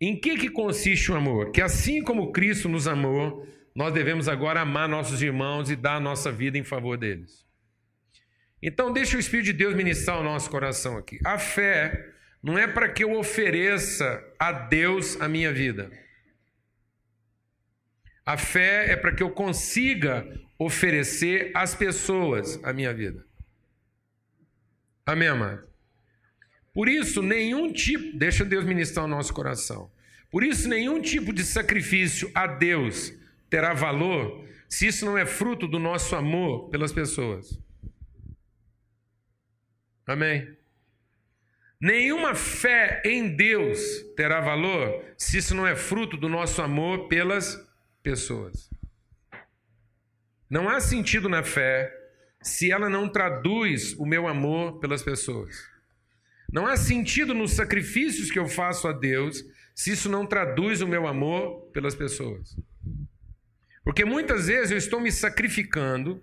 Em 0.01 0.19
que, 0.19 0.37
que 0.37 0.49
consiste 0.49 1.11
o 1.11 1.17
amor? 1.17 1.51
Que 1.51 1.61
assim 1.61 2.03
como 2.03 2.31
Cristo 2.31 2.69
nos 2.69 2.87
amou, 2.87 3.47
nós 3.75 3.93
devemos 3.93 4.29
agora 4.29 4.61
amar 4.61 4.89
nossos 4.89 5.21
irmãos 5.21 5.69
e 5.71 5.77
dar 5.77 5.97
a 5.97 6.01
nossa 6.01 6.31
vida 6.31 6.57
em 6.57 6.63
favor 6.63 6.97
deles. 6.97 7.45
Então, 8.63 8.93
deixa 8.93 9.17
o 9.17 9.21
Espírito 9.21 9.47
de 9.47 9.53
Deus 9.55 9.75
ministrar 9.75 10.21
o 10.21 10.23
nosso 10.23 10.51
coração 10.51 10.97
aqui. 10.97 11.19
A 11.25 11.39
fé 11.39 12.09
não 12.43 12.57
é 12.57 12.67
para 12.67 12.89
que 12.89 13.03
eu 13.03 13.19
ofereça 13.19 14.23
a 14.39 14.53
Deus 14.53 15.21
a 15.21 15.29
minha 15.29 15.53
vida. 15.53 15.91
A 18.25 18.37
fé 18.37 18.93
é 18.93 18.97
para 18.97 19.15
que 19.15 19.23
eu 19.23 19.31
consiga 19.31 20.27
oferecer 20.59 21.51
às 21.55 21.75
pessoas 21.75 22.63
a 22.63 22.73
minha 22.73 22.93
vida. 22.93 23.25
Amém, 25.07 25.29
amado? 25.29 25.67
Por 26.73 26.89
isso, 26.89 27.23
nenhum 27.23 27.73
tipo, 27.73 28.17
deixa 28.17 28.45
Deus 28.45 28.65
ministrar 28.65 29.05
o 29.05 29.09
nosso 29.09 29.33
coração. 29.33 29.91
Por 30.31 30.45
isso, 30.45 30.69
nenhum 30.69 31.01
tipo 31.01 31.33
de 31.33 31.43
sacrifício 31.43 32.31
a 32.35 32.47
Deus 32.47 33.13
terá 33.49 33.75
valor 33.75 34.47
se 34.69 34.87
isso 34.87 35.05
não 35.05 35.19
é 35.19 35.27
fruto 35.27 35.67
do 35.67 35.81
nosso 35.81 36.15
amor 36.15 36.69
pelas 36.69 36.93
pessoas. 36.93 37.59
Amém? 40.07 40.57
Nenhuma 41.81 42.35
fé 42.35 43.03
em 43.05 43.35
Deus 43.35 43.81
terá 44.15 44.41
valor 44.41 45.03
se 45.17 45.39
isso 45.39 45.55
não 45.55 45.67
é 45.67 45.75
fruto 45.75 46.17
do 46.17 46.29
nosso 46.29 46.61
amor 46.63 47.09
pelas 47.09 47.55
pessoas. 47.55 47.70
Não 50.49 50.69
há 50.69 50.81
sentido 50.81 51.29
na 51.29 51.43
fé 51.43 51.97
se 52.43 52.71
ela 52.73 52.89
não 52.89 53.09
traduz 53.09 53.95
o 53.99 54.07
meu 54.07 54.27
amor 54.27 54.81
pelas 54.81 55.03
pessoas. 55.03 55.69
Não 56.53 56.67
há 56.67 56.77
sentido 56.77 57.35
nos 57.35 57.53
sacrifícios 57.53 58.31
que 58.31 58.39
eu 58.39 58.49
faço 58.49 58.89
a 58.89 58.93
Deus 58.93 59.45
se 59.75 59.93
isso 59.93 60.09
não 60.09 60.27
traduz 60.27 60.81
o 60.81 60.89
meu 60.89 61.07
amor 61.07 61.71
pelas 61.73 61.95
pessoas. 61.95 62.57
Porque 63.85 64.05
muitas 64.05 64.47
vezes 64.47 64.71
eu 64.71 64.77
estou 64.77 65.01
me 65.01 65.13
sacrificando 65.13 66.23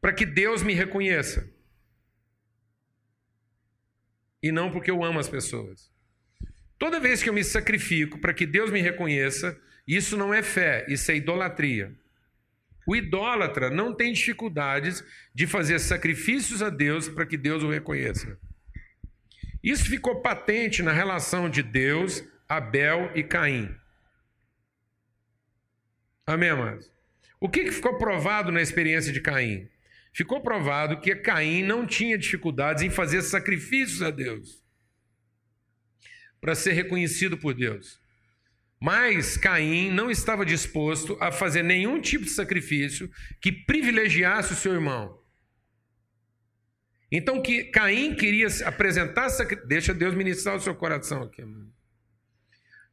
para 0.00 0.12
que 0.12 0.26
Deus 0.26 0.62
me 0.62 0.74
reconheça. 0.74 1.48
E 4.42 4.50
não 4.50 4.70
porque 4.70 4.90
eu 4.90 5.04
amo 5.04 5.18
as 5.18 5.28
pessoas. 5.28 5.90
Toda 6.78 6.98
vez 6.98 7.22
que 7.22 7.28
eu 7.28 7.34
me 7.34 7.44
sacrifico 7.44 8.18
para 8.18 8.32
que 8.32 8.46
Deus 8.46 8.70
me 8.70 8.80
reconheça, 8.80 9.60
isso 9.86 10.16
não 10.16 10.32
é 10.32 10.42
fé, 10.42 10.84
isso 10.88 11.10
é 11.10 11.16
idolatria. 11.16 11.92
O 12.86 12.96
idólatra 12.96 13.70
não 13.70 13.94
tem 13.94 14.12
dificuldades 14.12 15.04
de 15.34 15.46
fazer 15.46 15.78
sacrifícios 15.78 16.62
a 16.62 16.70
Deus 16.70 17.08
para 17.08 17.26
que 17.26 17.36
Deus 17.36 17.62
o 17.62 17.70
reconheça. 17.70 18.38
Isso 19.62 19.84
ficou 19.84 20.22
patente 20.22 20.82
na 20.82 20.92
relação 20.92 21.48
de 21.48 21.62
Deus, 21.62 22.24
Abel 22.48 23.10
e 23.14 23.22
Caim. 23.22 23.74
Amém, 26.26 26.48
amados? 26.48 26.90
O 27.38 27.48
que 27.48 27.70
ficou 27.70 27.98
provado 27.98 28.50
na 28.50 28.62
experiência 28.62 29.12
de 29.12 29.20
Caim? 29.20 29.68
Ficou 30.12 30.40
provado 30.40 31.00
que 31.00 31.14
Caim 31.14 31.62
não 31.62 31.86
tinha 31.86 32.18
dificuldades 32.18 32.82
em 32.82 32.90
fazer 32.90 33.22
sacrifícios 33.22 34.02
a 34.02 34.10
Deus 34.10 34.60
para 36.40 36.54
ser 36.54 36.72
reconhecido 36.72 37.36
por 37.36 37.54
Deus. 37.54 37.99
Mas 38.80 39.36
Caim 39.36 39.90
não 39.90 40.10
estava 40.10 40.46
disposto 40.46 41.16
a 41.20 41.30
fazer 41.30 41.62
nenhum 41.62 42.00
tipo 42.00 42.24
de 42.24 42.30
sacrifício 42.30 43.10
que 43.40 43.52
privilegiasse 43.52 44.54
o 44.54 44.56
seu 44.56 44.72
irmão. 44.72 45.20
Então 47.12 47.42
que 47.42 47.64
Caim 47.64 48.14
queria 48.14 48.46
apresentar, 48.64 49.28
deixa 49.66 49.92
Deus 49.92 50.14
ministrar 50.14 50.56
o 50.56 50.60
seu 50.60 50.74
coração 50.74 51.24
aqui. 51.24 51.42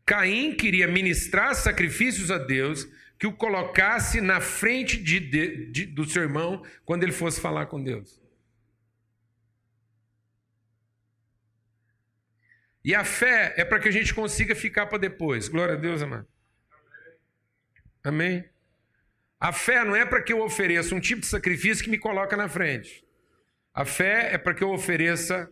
Caim 0.06 0.56
queria 0.56 0.88
ministrar 0.88 1.56
sacrifícios 1.56 2.32
a 2.32 2.38
Deus 2.38 2.86
que 3.18 3.28
o 3.28 3.34
colocasse 3.34 4.20
na 4.20 4.42
frente 4.42 5.02
de, 5.02 5.20
de, 5.20 5.72
de, 5.72 5.86
do 5.86 6.06
seu 6.06 6.24
irmão 6.24 6.64
quando 6.86 7.04
ele 7.04 7.12
fosse 7.12 7.40
falar 7.40 7.68
com 7.68 7.82
Deus. 7.82 8.22
E 12.88 12.96
a 12.96 13.04
fé 13.04 13.54
é 13.58 13.66
para 13.66 13.82
que 13.82 13.90
a 13.90 13.92
gente 13.92 14.14
consiga 14.14 14.56
ficar 14.56 14.86
para 14.86 14.98
depois. 14.98 15.50
Glória 15.50 15.74
a 15.74 15.78
Deus, 15.78 16.02
amado. 16.02 16.26
Amém? 18.02 18.46
A 19.38 19.52
fé 19.52 19.84
não 19.84 19.94
é 19.94 20.06
para 20.06 20.22
que 20.22 20.32
eu 20.32 20.42
ofereça 20.42 20.96
um 20.96 21.00
tipo 21.02 21.20
de 21.20 21.28
sacrifício 21.28 21.84
que 21.84 21.90
me 21.90 21.98
coloca 21.98 22.38
na 22.38 22.48
frente. 22.48 23.04
A 23.74 23.84
fé 23.84 24.34
é 24.34 24.38
para 24.38 24.54
que 24.54 24.64
eu 24.64 24.70
ofereça 24.70 25.52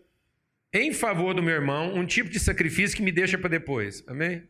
em 0.71 0.93
favor 0.93 1.33
do 1.33 1.43
meu 1.43 1.53
irmão 1.53 1.93
um 1.93 2.05
tipo 2.05 2.29
de 2.29 2.39
sacrifício 2.39 2.95
que 2.95 3.03
me 3.03 3.11
deixa 3.11 3.37
para 3.37 3.49
depois. 3.49 4.01
Amém? 4.07 4.47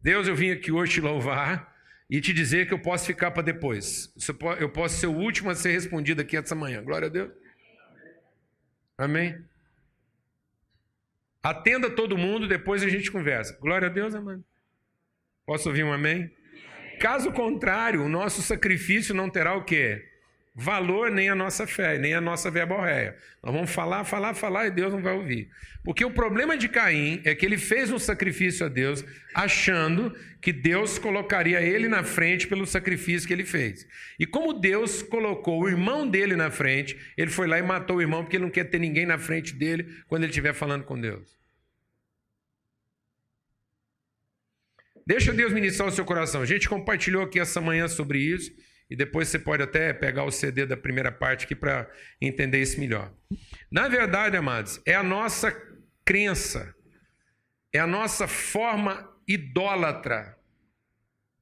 Deus, 0.00 0.28
eu 0.28 0.36
vim 0.36 0.52
aqui 0.52 0.70
hoje 0.70 0.92
te 0.92 1.00
louvar 1.00 1.74
e 2.08 2.20
te 2.20 2.32
dizer 2.32 2.68
que 2.68 2.74
eu 2.74 2.78
posso 2.78 3.06
ficar 3.06 3.32
para 3.32 3.42
depois. 3.42 4.14
Eu 4.60 4.70
posso 4.70 5.00
ser 5.00 5.08
o 5.08 5.18
último 5.18 5.50
a 5.50 5.54
ser 5.56 5.72
respondido 5.72 6.22
aqui 6.22 6.36
essa 6.36 6.54
manhã. 6.54 6.80
Glória 6.80 7.08
a 7.08 7.10
Deus. 7.10 7.32
Amém? 8.96 9.50
Atenda 11.42 11.90
todo 11.90 12.16
mundo, 12.16 12.46
depois 12.46 12.82
a 12.82 12.88
gente 12.88 13.10
conversa. 13.10 13.58
Glória 13.60 13.88
a 13.88 13.90
Deus, 13.90 14.14
amado. 14.14 14.44
Posso 15.44 15.68
ouvir 15.68 15.82
um 15.82 15.92
amém? 15.92 16.30
Caso 17.00 17.32
contrário, 17.32 18.02
o 18.04 18.08
nosso 18.08 18.40
sacrifício 18.42 19.12
não 19.14 19.28
terá 19.28 19.56
o 19.56 19.64
quê? 19.64 20.11
Valor 20.54 21.10
nem 21.10 21.30
a 21.30 21.34
nossa 21.34 21.66
fé, 21.66 21.98
nem 21.98 22.14
a 22.14 22.20
nossa 22.20 22.50
verborréia. 22.50 23.16
Nós 23.42 23.54
vamos 23.54 23.70
falar, 23.70 24.04
falar, 24.04 24.34
falar 24.34 24.66
e 24.66 24.70
Deus 24.70 24.92
não 24.92 25.00
vai 25.00 25.14
ouvir. 25.14 25.50
Porque 25.82 26.04
o 26.04 26.10
problema 26.10 26.56
de 26.56 26.68
Caim 26.68 27.22
é 27.24 27.34
que 27.34 27.46
ele 27.46 27.56
fez 27.56 27.90
um 27.90 27.98
sacrifício 27.98 28.66
a 28.66 28.68
Deus 28.68 29.04
achando 29.34 30.14
que 30.40 30.52
Deus 30.52 30.98
colocaria 30.98 31.60
ele 31.60 31.88
na 31.88 32.04
frente 32.04 32.46
pelo 32.46 32.66
sacrifício 32.66 33.26
que 33.26 33.32
ele 33.32 33.44
fez. 33.44 33.86
E 34.18 34.26
como 34.26 34.52
Deus 34.52 35.02
colocou 35.02 35.62
o 35.62 35.68
irmão 35.68 36.06
dele 36.06 36.36
na 36.36 36.50
frente, 36.50 36.98
ele 37.16 37.30
foi 37.30 37.46
lá 37.46 37.58
e 37.58 37.62
matou 37.62 37.96
o 37.96 38.02
irmão 38.02 38.22
porque 38.22 38.36
ele 38.36 38.44
não 38.44 38.50
quer 38.50 38.64
ter 38.64 38.78
ninguém 38.78 39.06
na 39.06 39.18
frente 39.18 39.54
dele 39.54 40.02
quando 40.06 40.24
ele 40.24 40.30
estiver 40.30 40.52
falando 40.52 40.84
com 40.84 41.00
Deus. 41.00 41.40
Deixa 45.06 45.32
Deus 45.32 45.52
ministrar 45.52 45.88
o 45.88 45.92
seu 45.92 46.04
coração. 46.04 46.42
A 46.42 46.46
gente 46.46 46.68
compartilhou 46.68 47.24
aqui 47.24 47.40
essa 47.40 47.60
manhã 47.60 47.88
sobre 47.88 48.20
isso. 48.20 48.52
E 48.92 48.96
depois 48.96 49.28
você 49.28 49.38
pode 49.38 49.62
até 49.62 49.90
pegar 49.94 50.22
o 50.24 50.30
CD 50.30 50.66
da 50.66 50.76
primeira 50.76 51.10
parte 51.10 51.46
aqui 51.46 51.54
para 51.54 51.90
entender 52.20 52.60
isso 52.60 52.78
melhor. 52.78 53.10
Na 53.70 53.88
verdade, 53.88 54.36
amados, 54.36 54.82
é 54.84 54.94
a 54.94 55.02
nossa 55.02 55.50
crença, 56.04 56.74
é 57.72 57.78
a 57.78 57.86
nossa 57.86 58.28
forma 58.28 59.10
idólatra, 59.26 60.36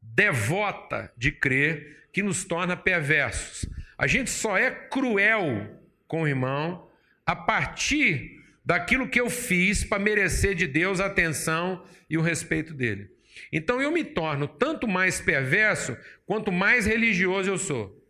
devota 0.00 1.12
de 1.16 1.32
crer 1.32 2.06
que 2.12 2.22
nos 2.22 2.44
torna 2.44 2.76
perversos. 2.76 3.68
A 3.98 4.06
gente 4.06 4.30
só 4.30 4.56
é 4.56 4.70
cruel 4.70 5.76
com 6.06 6.22
o 6.22 6.28
irmão 6.28 6.88
a 7.26 7.34
partir 7.34 8.44
daquilo 8.64 9.08
que 9.08 9.20
eu 9.20 9.28
fiz 9.28 9.82
para 9.82 9.98
merecer 9.98 10.54
de 10.54 10.68
Deus 10.68 11.00
a 11.00 11.06
atenção 11.06 11.84
e 12.08 12.16
o 12.16 12.22
respeito 12.22 12.72
dele. 12.72 13.10
Então 13.52 13.80
eu 13.80 13.90
me 13.90 14.04
torno 14.04 14.46
tanto 14.46 14.86
mais 14.86 15.20
perverso 15.20 15.96
quanto 16.26 16.50
mais 16.52 16.86
religioso 16.86 17.50
eu 17.50 17.58
sou. 17.58 18.00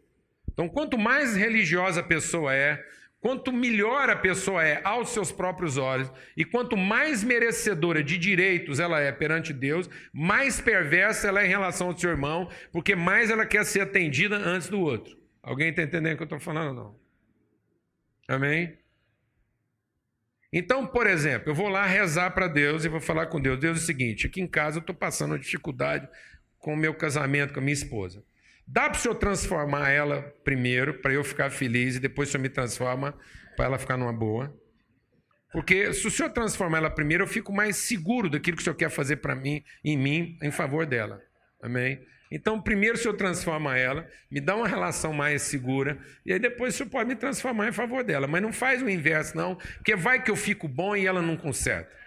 Então, 0.53 0.69
quanto 0.69 0.99
mais 0.99 1.37
religiosa 1.37 2.01
a 2.01 2.05
pessoa 2.05 2.55
é, 2.55 2.85
quanto 3.21 3.53
melhor 3.53 4.11
a 4.11 4.17
pessoa 4.17 4.63
é 4.65 4.81
aos 4.85 5.11
seus 5.11 5.31
próprios 5.33 5.77
olhos, 5.77 6.13
e 6.37 6.45
quanto 6.45 6.77
mais 6.77 7.25
merecedora 7.25 8.03
de 8.03 8.19
direitos 8.19 8.79
ela 8.79 9.01
é 9.01 9.13
perante 9.13 9.53
Deus, 9.53 9.89
mais 10.13 10.61
perversa 10.61 11.29
ela 11.29 11.43
é 11.43 11.47
em 11.47 11.49
relação 11.49 11.89
ao 11.89 11.97
seu 11.97 12.11
irmão, 12.11 12.51
porque 12.73 12.95
mais 12.95 13.31
ela 13.31 13.47
quer 13.47 13.65
ser 13.65 13.81
atendida 13.81 14.37
antes 14.37 14.69
do 14.69 14.81
outro. 14.81 15.17
Alguém 15.43 15.71
está 15.71 15.83
entendendo 15.83 16.15
o 16.15 16.17
que 16.17 16.23
eu 16.23 16.25
estou 16.25 16.41
falando 16.41 16.75
não? 16.75 17.01
Amém? 18.29 18.77
Então, 20.53 20.87
por 20.87 21.07
exemplo, 21.07 21.51
eu 21.51 21.55
vou 21.55 21.69
lá 21.69 21.87
rezar 21.87 22.31
para 22.33 22.49
Deus 22.49 22.85
e 22.85 22.89
vou 22.89 23.01
falar 23.01 23.27
com 23.27 23.41
Deus. 23.41 23.59
Deus 23.59 23.79
é 23.79 23.83
o 23.83 23.85
seguinte: 23.85 24.27
aqui 24.27 24.41
em 24.41 24.47
casa 24.47 24.79
eu 24.79 24.81
estou 24.81 24.95
passando 24.95 25.33
uma 25.33 25.39
dificuldade 25.39 26.09
com 26.59 26.75
o 26.75 26.77
meu 26.77 26.95
casamento 26.95 27.53
com 27.53 27.61
a 27.61 27.63
minha 27.63 27.73
esposa. 27.73 28.23
Dá 28.67 28.89
para 28.89 28.99
o 28.99 29.01
senhor 29.01 29.15
transformar 29.17 29.91
ela 29.91 30.23
primeiro, 30.45 31.01
para 31.01 31.13
eu 31.13 31.25
ficar 31.25 31.51
feliz, 31.51 31.97
e 31.97 32.01
depois 32.01 32.29
o 32.29 32.33
senhor 32.33 32.43
me 32.43 32.49
transforma 32.49 33.17
para 33.57 33.67
ela 33.67 33.79
ficar 33.79 33.97
numa 33.97 34.13
boa? 34.13 34.55
Porque 35.53 35.93
se 35.93 36.07
o 36.07 36.11
senhor 36.11 36.31
transformar 36.31 36.79
ela 36.79 36.91
primeiro, 36.91 37.25
eu 37.25 37.29
fico 37.29 37.53
mais 37.53 37.77
seguro 37.77 38.31
daquilo 38.31 38.57
que 38.57 38.63
o 38.63 38.65
senhor 38.65 38.77
quer 38.77 38.91
fazer 38.91 39.17
para 39.17 39.35
mim, 39.35 39.65
em 39.85 39.97
mim, 39.97 40.39
em 40.41 40.51
favor 40.53 40.87
dela. 40.87 41.21
Amém? 41.61 42.01
Então, 42.31 42.61
primeiro 42.61 42.97
o 42.97 42.99
senhor 42.99 43.15
transforma 43.15 43.77
ela, 43.77 44.09
me 44.31 44.41
dá 44.41 44.55
uma 44.55 44.69
relação 44.69 45.13
mais 45.13 45.43
segura, 45.43 45.99
e 46.25 46.33
aí 46.33 46.39
depois 46.39 46.75
o 46.75 46.77
senhor 46.79 46.91
pode 46.91 47.09
me 47.09 47.17
transformar 47.17 47.69
em 47.69 47.73
favor 47.73 48.05
dela. 48.05 48.29
Mas 48.29 48.41
não 48.41 48.53
faz 48.53 48.83
o 48.83 48.89
inverso, 48.89 49.37
não, 49.37 49.57
porque 49.57 49.97
vai 49.97 50.23
que 50.23 50.31
eu 50.31 50.37
fico 50.37 50.69
bom 50.69 50.95
e 50.95 51.07
ela 51.07 51.21
não 51.21 51.37
conserta. 51.37 52.01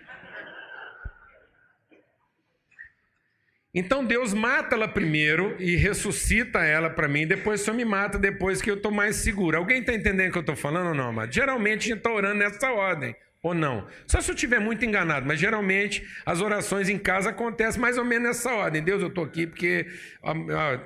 Então 3.75 4.05
Deus 4.05 4.35
mata 4.35 4.75
ela 4.75 4.87
primeiro 4.87 5.55
e 5.59 5.75
ressuscita 5.75 6.63
ela 6.63 6.91
para 6.91 7.07
mim, 7.07 7.25
depois 7.25 7.61
só 7.61 7.73
me 7.73 7.83
mata 7.83 8.19
depois 8.19 8.61
que 8.61 8.69
eu 8.69 8.75
estou 8.75 8.91
mais 8.91 9.15
seguro. 9.17 9.57
Alguém 9.57 9.79
está 9.79 9.93
entendendo 9.93 10.29
o 10.29 10.31
que 10.31 10.37
eu 10.37 10.41
estou 10.41 10.55
falando 10.55 10.89
ou 10.89 10.93
não, 10.93 11.09
amado? 11.09 11.33
Geralmente 11.33 11.79
a 11.79 11.87
gente 11.87 11.97
está 11.97 12.13
orando 12.13 12.35
nessa 12.35 12.71
ordem. 12.71 13.15
Ou 13.43 13.53
não? 13.53 13.85
Só 14.07 14.21
se 14.21 14.31
eu 14.31 14.35
estiver 14.35 14.59
muito 14.59 14.85
enganado, 14.85 15.27
mas 15.27 15.37
geralmente 15.37 16.07
as 16.25 16.39
orações 16.39 16.87
em 16.87 16.97
casa 16.97 17.31
acontecem 17.31 17.79
mais 17.79 17.97
ou 17.97 18.05
menos 18.05 18.29
nessa 18.29 18.53
ordem. 18.53 18.81
Deus, 18.81 19.01
eu 19.01 19.09
estou 19.09 19.25
aqui 19.25 19.45
porque. 19.45 19.85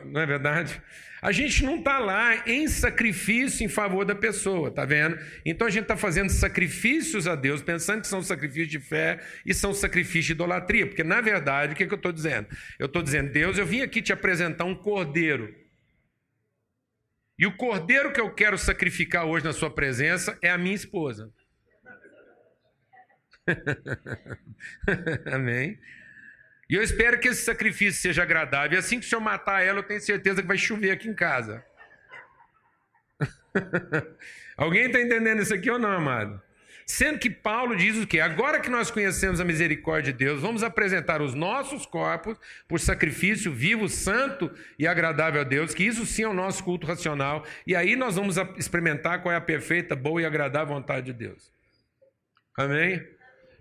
Não 0.06 0.20
é 0.20 0.26
verdade? 0.26 0.82
A 1.22 1.32
gente 1.32 1.64
não 1.64 1.78
está 1.78 2.00
lá 2.00 2.48
em 2.48 2.68
sacrifício 2.68 3.64
em 3.64 3.68
favor 3.68 4.06
da 4.06 4.16
pessoa, 4.16 4.72
tá 4.72 4.86
vendo? 4.86 5.20
Então 5.46 5.68
a 5.68 5.70
gente 5.70 5.84
está 5.84 5.96
fazendo 5.96 6.30
sacrifícios 6.32 7.28
a 7.28 7.36
Deus, 7.36 7.62
pensando 7.62 8.02
que 8.02 8.08
são 8.08 8.24
sacrifícios 8.24 8.70
de 8.70 8.80
fé 8.80 9.20
e 9.46 9.54
são 9.54 9.72
sacrifícios 9.72 10.26
de 10.26 10.32
idolatria, 10.32 10.88
porque 10.88 11.04
na 11.04 11.22
verdade, 11.22 11.74
o 11.74 11.76
que, 11.76 11.84
é 11.84 11.88
que 11.88 11.94
eu 11.94 11.98
estou 11.98 12.12
dizendo? 12.12 12.48
Eu 12.80 12.88
estou 12.88 13.04
dizendo, 13.04 13.32
Deus, 13.32 13.58
eu 13.58 13.68
vim 13.68 13.82
aqui 13.82 14.02
te 14.02 14.12
apresentar 14.12 14.66
um 14.66 14.76
cordeiro. 14.76 15.54
E 17.38 17.46
o 17.46 17.56
cordeiro 17.56 18.12
que 18.12 18.22
eu 18.22 18.34
quero 18.34 18.58
sacrificar 18.58 19.26
hoje 19.26 19.46
na 19.46 19.54
sua 19.54 19.70
presença 19.70 20.38
é 20.42 20.50
a 20.50 20.58
minha 20.58 20.74
esposa. 20.74 21.32
Amém? 25.32 25.80
E 26.70 26.76
eu 26.76 26.84
espero 26.84 27.20
que 27.20 27.30
esse 27.30 27.44
sacrifício 27.44 28.02
seja 28.02 28.24
agradável. 28.24 28.76
E 28.76 28.80
assim 28.80 29.00
que 29.00 29.06
o 29.06 29.10
senhor 29.10 29.22
matar 29.22 29.64
ela, 29.64 29.80
eu 29.80 29.84
tenho 29.84 30.02
certeza 30.02 30.42
que 30.42 30.48
vai 30.48 30.58
chover 30.58 30.92
aqui 30.92 31.08
em 31.08 31.14
casa. 31.14 31.64
Alguém 34.58 34.88
está 34.88 35.00
entendendo 35.00 35.42
isso 35.42 35.54
aqui 35.54 35.70
ou 35.70 35.80
não, 35.80 35.92
amado? 35.92 36.42
Sendo 36.86 37.20
que 37.20 37.30
Paulo 37.30 37.76
diz 37.76 37.98
o 37.98 38.08
quê? 38.08 38.22
Agora 38.22 38.62
que 38.62 38.70
nós 38.70 38.90
conhecemos 38.90 39.42
a 39.42 39.46
misericórdia 39.46 40.14
de 40.14 40.20
Deus, 40.20 40.42
vamos 40.42 40.64
apresentar 40.64 41.22
os 41.22 41.34
nossos 41.34 41.86
corpos 41.86 42.38
por 42.66 42.80
sacrifício 42.80 43.52
vivo, 43.52 43.90
santo 43.90 44.50
e 44.80 44.88
agradável 44.88 45.42
a 45.42 45.44
Deus, 45.44 45.74
que 45.74 45.84
isso 45.84 46.06
sim 46.06 46.24
é 46.24 46.28
o 46.30 46.34
nosso 46.34 46.64
culto 46.64 46.88
racional. 46.88 47.46
E 47.66 47.76
aí 47.76 47.98
nós 47.98 48.16
vamos 48.16 48.38
experimentar 48.58 49.22
qual 49.22 49.34
é 49.34 49.36
a 49.36 49.42
perfeita, 49.42 49.98
boa 49.98 50.22
e 50.22 50.26
agradável 50.26 50.74
vontade 50.74 51.08
de 51.08 51.14
Deus. 51.14 51.52
Amém? 52.58 53.06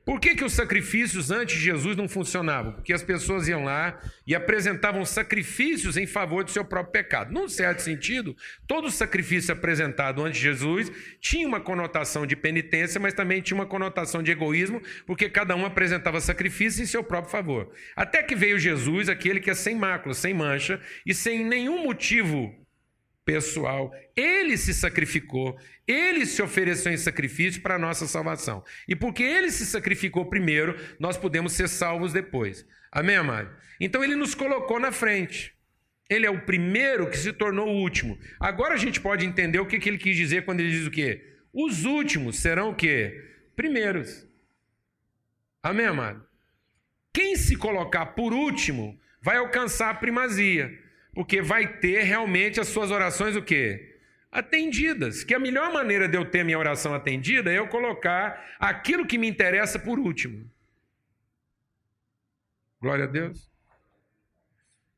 Por 0.07 0.21
que, 0.21 0.37
que 0.37 0.45
os 0.45 0.53
sacrifícios 0.53 1.33
antes 1.33 1.57
de 1.57 1.65
Jesus 1.65 1.97
não 1.97 2.09
funcionavam? 2.09 2.75
Porque 2.75 2.93
as 2.93 3.03
pessoas 3.03 3.49
iam 3.49 3.65
lá 3.65 4.01
e 4.25 4.37
apresentavam 4.37 5.05
sacrifícios 5.05 5.97
em 5.97 6.07
favor 6.07 6.45
do 6.45 6.51
seu 6.53 6.65
próprio 6.65 6.93
pecado. 6.93 7.35
Num 7.35 7.49
certo 7.49 7.81
sentido, 7.81 8.37
todo 8.69 8.89
sacrifício 8.89 9.53
apresentado 9.53 10.25
antes 10.25 10.39
de 10.39 10.45
Jesus 10.45 10.93
tinha 11.21 11.49
uma 11.49 11.59
conotação 11.59 12.25
de 12.25 12.37
penitência, 12.37 13.01
mas 13.01 13.15
também 13.15 13.43
tinha 13.43 13.57
uma 13.57 13.67
conotação 13.67 14.23
de 14.23 14.31
egoísmo, 14.31 14.81
porque 15.05 15.29
cada 15.29 15.57
um 15.57 15.67
apresentava 15.67 16.21
sacrifício 16.21 16.85
em 16.85 16.87
seu 16.87 17.03
próprio 17.03 17.33
favor. 17.33 17.73
Até 17.97 18.23
que 18.23 18.37
veio 18.37 18.61
Jesus, 18.61 19.09
aquele 19.09 19.41
que 19.41 19.51
é 19.51 19.55
sem 19.55 19.75
mácula, 19.75 20.15
sem 20.15 20.33
mancha 20.33 20.81
e 21.05 21.13
sem 21.13 21.45
nenhum 21.45 21.83
motivo 21.83 22.55
pessoal. 23.27 23.93
Ele 24.17 24.57
se 24.57 24.73
sacrificou, 24.73 25.59
ele 25.87 26.25
se 26.25 26.41
ofereceu 26.41 26.93
em 26.93 26.97
sacrifício 26.97 27.61
para 27.61 27.75
a 27.75 27.79
nossa 27.79 28.07
salvação. 28.07 28.65
E 28.89 28.95
porque 28.95 29.23
ele 29.23 29.51
se 29.51 29.67
sacrificou 29.67 30.31
primeiro, 30.31 30.79
nós 30.99 31.19
podemos 31.19 31.53
ser 31.53 31.69
salvos 31.69 32.13
depois. 32.13 32.65
Amém, 32.91 33.17
amado? 33.17 33.55
Então 33.79 34.03
ele 34.03 34.15
nos 34.15 34.35
colocou 34.35 34.81
na 34.81 34.93
frente. 34.93 35.55
Ele 36.09 36.25
é 36.25 36.31
o 36.31 36.47
primeiro 36.47 37.11
que 37.11 37.19
se 37.19 37.33
tornou 37.33 37.69
o 37.69 37.83
último. 37.83 38.17
Agora 38.39 38.75
a 38.75 38.79
gente 38.79 39.01
pode 39.01 39.27
entender 39.27 39.59
o 39.59 39.67
que, 39.67 39.77
ele 39.89 39.99
quis 39.99 40.17
dizer 40.17 40.45
quando 40.45 40.61
ele 40.61 40.71
diz 40.71 40.87
o 40.87 40.91
quê? 40.91 41.35
Os 41.53 41.85
últimos 41.85 42.39
serão 42.39 42.71
o 42.71 42.75
quê? 42.77 43.21
Primeiros. 43.57 44.25
Amém, 45.61 45.87
amado? 45.87 46.25
Quem 47.13 47.35
se 47.35 47.57
colocar 47.57 48.07
por 48.07 48.33
último 48.33 48.97
vai 49.21 49.39
alcançar 49.39 49.91
a 49.91 49.95
primazia 49.95 50.86
porque 51.17 51.41
vai 51.41 51.67
ter 51.79 52.03
realmente 52.03 52.61
as 52.61 52.69
suas 52.69 52.91
orações 52.91 53.35
o 53.37 53.43
quê? 53.43 53.97
Atendidas. 54.31 55.25
Que 55.25 55.33
a 55.33 55.39
melhor 55.39 55.73
maneira 55.73 56.07
de 56.07 56.15
eu 56.15 56.27
ter 56.27 56.45
minha 56.45 56.59
oração 56.59 56.93
atendida 56.93 57.51
é 57.51 57.57
eu 57.57 57.69
colocar 57.69 58.55
aquilo 58.61 59.07
que 59.07 59.17
me 59.17 59.27
interessa 59.27 59.79
por 59.79 59.99
último. 59.99 60.45
Glória 62.79 63.05
a 63.05 63.09
Deus. 63.09 63.51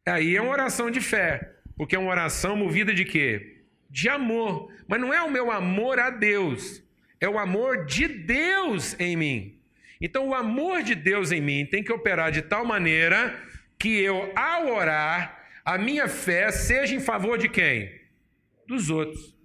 Aí 0.04 0.34
é 0.34 0.42
uma 0.42 0.50
oração 0.50 0.90
de 0.90 1.00
fé, 1.00 1.54
porque 1.76 1.94
é 1.94 1.98
uma 2.00 2.10
oração 2.10 2.56
movida 2.56 2.92
de 2.92 3.04
quê? 3.04 3.62
De 3.88 4.08
amor. 4.08 4.72
Mas 4.88 5.00
não 5.00 5.14
é 5.14 5.22
o 5.22 5.30
meu 5.30 5.52
amor 5.52 6.00
a 6.00 6.10
Deus, 6.10 6.82
é 7.20 7.28
o 7.28 7.38
amor 7.38 7.86
de 7.86 8.08
Deus 8.08 8.98
em 8.98 9.14
mim. 9.14 9.60
Então, 10.00 10.26
o 10.26 10.34
amor 10.34 10.82
de 10.82 10.96
Deus 10.96 11.30
em 11.30 11.40
mim 11.40 11.64
tem 11.64 11.84
que 11.84 11.92
operar 11.92 12.32
de 12.32 12.42
tal 12.42 12.64
maneira 12.64 13.40
que 13.78 14.00
eu, 14.00 14.32
ao 14.34 14.66
orar, 14.74 15.37
a 15.68 15.76
minha 15.76 16.08
fé 16.08 16.50
seja 16.50 16.94
em 16.94 17.00
favor 17.00 17.36
de 17.36 17.46
quem? 17.46 17.92
Dos 18.66 18.88
outros. 18.88 19.36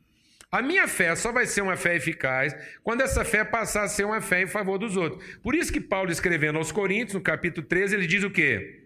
A 0.50 0.62
minha 0.62 0.88
fé 0.88 1.14
só 1.18 1.34
vai 1.34 1.46
ser 1.46 1.60
uma 1.60 1.76
fé 1.76 1.98
eficaz 1.98 2.56
quando 2.82 3.02
essa 3.02 3.26
fé 3.26 3.44
passar 3.44 3.84
a 3.84 3.88
ser 3.90 4.06
uma 4.06 4.22
fé 4.22 4.44
em 4.44 4.48
favor 4.48 4.78
dos 4.78 4.96
outros. 4.96 5.22
Por 5.40 5.54
isso 5.54 5.74
que 5.74 5.82
Paulo 5.82 6.12
escrevendo 6.12 6.58
aos 6.58 6.72
Coríntios, 6.72 7.16
no 7.16 7.22
capítulo 7.22 7.68
13, 7.68 7.96
ele 7.96 8.08
diz 8.08 8.24
o 8.24 8.32
quê? 8.32 8.86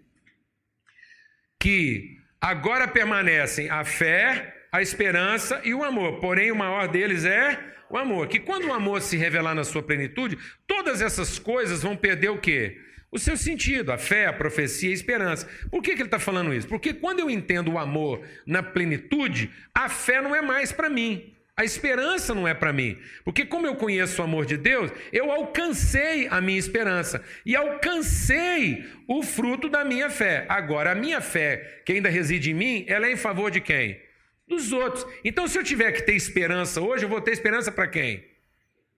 Que 1.60 2.17
agora 2.41 2.88
permanecem 2.88 3.69
a 3.69 3.86
fé, 3.86 4.56
a 4.71 4.82
esperança 4.82 5.62
e 5.63 5.76
o 5.76 5.84
amor. 5.84 6.19
Porém, 6.19 6.52
o 6.52 6.56
maior 6.56 6.88
deles 6.88 7.23
é 7.23 7.60
o 7.88 7.97
amor. 7.97 8.30
Que 8.30 8.39
quando 8.39 8.65
o 8.65 8.73
amor 8.73 9.00
se 9.00 9.15
revelar 9.15 9.54
na 9.54 9.63
sua 9.63 9.84
plenitude, 9.84 10.39
todas 10.65 11.04
essas 11.04 11.38
coisas 11.38 11.84
vão 11.84 11.95
perder 11.95 12.30
o 12.30 12.39
quê? 12.39 12.82
O 13.11 13.17
seu 13.17 13.37
sentido, 13.37 13.91
a 13.91 13.97
fé, 13.97 14.27
a 14.27 14.33
profecia 14.33 14.89
a 14.89 14.93
esperança. 14.93 15.47
Por 15.71 15.81
que, 15.81 15.95
que 15.95 16.01
ele 16.01 16.07
está 16.07 16.19
falando 16.19 16.53
isso? 16.53 16.67
Porque 16.67 16.93
quando 16.93 17.19
eu 17.19 17.29
entendo 17.29 17.71
o 17.71 17.79
amor 17.79 18.21
na 18.45 18.61
plenitude, 18.61 19.49
a 19.73 19.87
fé 19.87 20.21
não 20.21 20.35
é 20.35 20.41
mais 20.41 20.71
para 20.71 20.89
mim. 20.89 21.33
A 21.59 21.65
esperança 21.65 22.35
não 22.35 22.47
é 22.47 22.53
para 22.53 22.71
mim, 22.71 22.99
porque 23.25 23.43
como 23.43 23.65
eu 23.65 23.73
conheço 23.73 24.21
o 24.21 24.23
amor 24.23 24.45
de 24.45 24.55
Deus, 24.57 24.91
eu 25.11 25.31
alcancei 25.31 26.27
a 26.27 26.39
minha 26.39 26.59
esperança 26.59 27.23
e 27.43 27.55
alcancei 27.55 28.85
o 29.07 29.23
fruto 29.23 29.67
da 29.67 29.83
minha 29.83 30.07
fé. 30.07 30.45
Agora, 30.49 30.91
a 30.91 30.95
minha 30.95 31.19
fé, 31.19 31.81
que 31.83 31.93
ainda 31.93 32.09
reside 32.09 32.51
em 32.51 32.53
mim, 32.53 32.85
ela 32.87 33.07
é 33.07 33.11
em 33.11 33.17
favor 33.17 33.49
de 33.49 33.59
quem? 33.59 33.99
Dos 34.47 34.71
outros. 34.71 35.03
Então, 35.23 35.47
se 35.47 35.57
eu 35.57 35.63
tiver 35.63 35.91
que 35.93 36.03
ter 36.03 36.13
esperança 36.13 36.79
hoje, 36.79 37.05
eu 37.05 37.09
vou 37.09 37.21
ter 37.21 37.31
esperança 37.31 37.71
para 37.71 37.87
quem? 37.87 38.23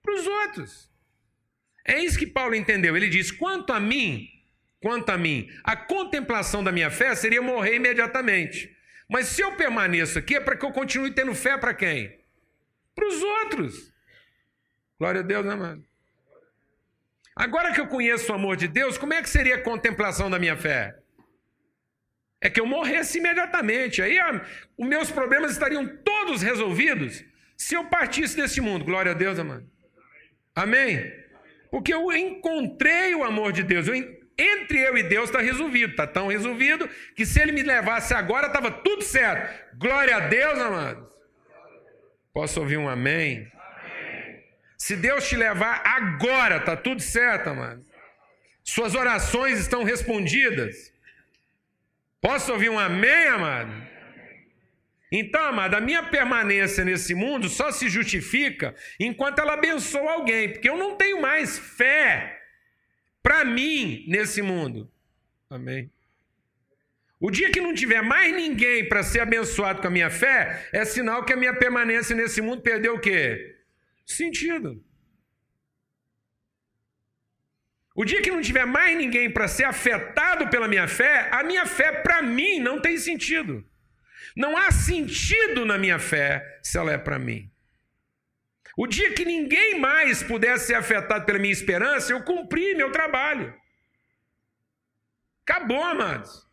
Para 0.04 0.16
os 0.16 0.28
outros. 0.28 0.90
É 1.86 2.00
isso 2.00 2.20
que 2.20 2.28
Paulo 2.28 2.56
entendeu. 2.56 2.96
Ele 2.96 3.10
diz: 3.10 3.32
quanto 3.32 3.74
a 3.74 3.80
mim, 3.80 4.28
quanto 4.82 5.10
a 5.10 5.18
mim, 5.18 5.50
a 5.64 5.76
contemplação 5.76 6.64
da 6.64 6.72
minha 6.72 6.90
fé 6.90 7.16
seria 7.16 7.42
morrer 7.42 7.76
imediatamente. 7.76 8.76
Mas 9.10 9.28
se 9.28 9.42
eu 9.42 9.54
permaneço 9.54 10.20
aqui 10.20 10.36
é 10.36 10.40
para 10.40 10.56
que 10.56 10.66
eu 10.66 10.72
continue 10.72 11.12
tendo 11.12 11.34
fé 11.34 11.58
para 11.58 11.74
quem? 11.74 12.20
Para 12.94 13.08
os 13.08 13.22
outros. 13.22 13.94
Glória 15.00 15.22
a 15.22 15.24
Deus, 15.24 15.46
né, 15.46 15.56
mano? 15.56 15.84
Agora 17.36 17.74
que 17.74 17.80
eu 17.80 17.88
conheço 17.88 18.32
o 18.32 18.36
amor 18.36 18.58
de 18.58 18.68
Deus, 18.68 18.98
como 18.98 19.14
é 19.14 19.22
que 19.22 19.30
seria 19.30 19.56
a 19.56 19.62
contemplação 19.62 20.30
da 20.30 20.38
minha 20.38 20.58
fé? 20.58 21.00
É 22.42 22.50
que 22.50 22.60
eu 22.60 22.66
morresse 22.66 23.18
imediatamente. 23.18 24.02
Aí 24.02 24.20
ó, 24.20 24.42
os 24.78 24.88
meus 24.88 25.10
problemas 25.10 25.52
estariam 25.52 25.88
todos 26.04 26.42
resolvidos 26.42 27.24
se 27.58 27.76
eu 27.76 27.86
partisse 27.86 28.36
desse 28.36 28.62
mundo. 28.62 28.86
Glória 28.86 29.12
a 29.12 29.16
Deus, 29.16 29.40
amado. 29.40 29.70
Amém? 30.54 31.12
Porque 31.72 31.94
eu 31.94 32.12
encontrei 32.12 33.14
o 33.16 33.24
amor 33.24 33.52
de 33.52 33.64
Deus. 33.64 33.88
Eu, 33.88 33.96
entre 34.38 34.80
eu 34.80 34.98
e 34.98 35.04
Deus 35.04 35.30
está 35.30 35.40
resolvido. 35.42 35.92
Está 35.92 36.08
tão 36.08 36.28
resolvido 36.28 36.90
que 37.16 37.26
se 37.26 37.40
ele 37.42 37.52
me 37.52 37.64
levasse 37.64 38.14
agora, 38.14 38.48
estava 38.48 38.72
tudo 38.72 39.04
certo. 39.04 39.78
Glória 39.78 40.16
a 40.16 40.20
Deus, 40.22 40.60
amados. 40.60 41.10
Posso 42.34 42.60
ouvir 42.60 42.78
um 42.78 42.88
amém? 42.88 43.52
amém. 43.54 44.44
Se 44.78 44.96
Deus 44.96 45.28
te 45.28 45.36
levar 45.36 45.82
agora, 45.86 46.58
está 46.58 46.76
tudo 46.76 47.02
certo, 47.02 47.50
amado. 47.50 47.86
Suas 48.64 48.96
orações 48.96 49.60
estão 49.60 49.84
respondidas. 49.84 50.94
Posso 52.22 52.52
ouvir 52.52 52.70
um 52.70 52.78
amém, 52.78 53.28
amado? 53.28 53.89
Então, 55.12 55.42
amada, 55.42 55.78
a 55.78 55.82
minha 55.82 56.04
permanência 56.04 56.86
nesse 56.86 57.16
mundo 57.16 57.50
só 57.50 57.72
se 57.72 57.90
justifica 57.90 58.76
enquanto 59.00 59.40
ela 59.40 59.54
abençoa 59.54 60.12
alguém, 60.12 60.54
porque 60.54 60.70
eu 60.70 60.78
não 60.78 60.96
tenho 60.96 61.20
mais 61.22 61.58
fé 61.58 62.40
para 63.24 63.44
mim 63.44 64.06
nesse 64.08 64.42
mundo. 64.42 64.92
Amém. 65.50 65.92
O 67.20 67.30
dia 67.32 67.52
que 67.52 67.60
não 67.60 67.74
tiver 67.74 68.02
mais 68.02 68.34
ninguém 68.34 68.88
para 68.88 69.04
ser 69.04 69.20
abençoado 69.20 69.82
com 69.82 69.88
a 69.88 69.92
minha 69.92 70.10
fé, 70.10 70.70
é 70.72 70.86
sinal 70.86 71.26
que 71.26 71.34
a 71.34 71.38
minha 71.38 71.54
permanência 71.54 72.16
nesse 72.16 72.40
mundo 72.42 72.62
perdeu 72.62 72.96
o 72.96 73.00
quê? 73.00 73.58
Sentido. 74.06 74.82
O 77.94 78.06
dia 78.06 78.22
que 78.22 78.32
não 78.32 78.40
tiver 78.40 78.66
mais 78.66 78.98
ninguém 78.98 79.30
para 79.30 79.48
ser 79.50 79.66
afetado 79.66 80.50
pela 80.50 80.70
minha 80.70 80.88
fé, 80.88 81.28
a 81.32 81.44
minha 81.44 81.66
fé 81.66 81.92
para 81.92 82.22
mim 82.22 82.60
não 82.60 82.80
tem 82.80 82.98
sentido. 82.98 83.68
Não 84.36 84.58
há 84.58 84.72
sentido 84.72 85.66
na 85.66 85.78
minha 85.78 86.00
fé 86.00 86.60
se 86.64 86.78
ela 86.78 86.92
é 86.92 86.98
para 86.98 87.20
mim. 87.20 87.52
O 88.78 88.88
dia 88.88 89.14
que 89.14 89.26
ninguém 89.26 89.80
mais 89.80 90.24
pudesse 90.24 90.68
ser 90.68 90.76
afetado 90.76 91.26
pela 91.26 91.40
minha 91.40 91.52
esperança, 91.52 92.14
eu 92.14 92.24
cumpri 92.24 92.76
meu 92.76 92.92
trabalho. 92.92 93.54
Acabou, 95.46 95.84
amados. 95.84 96.49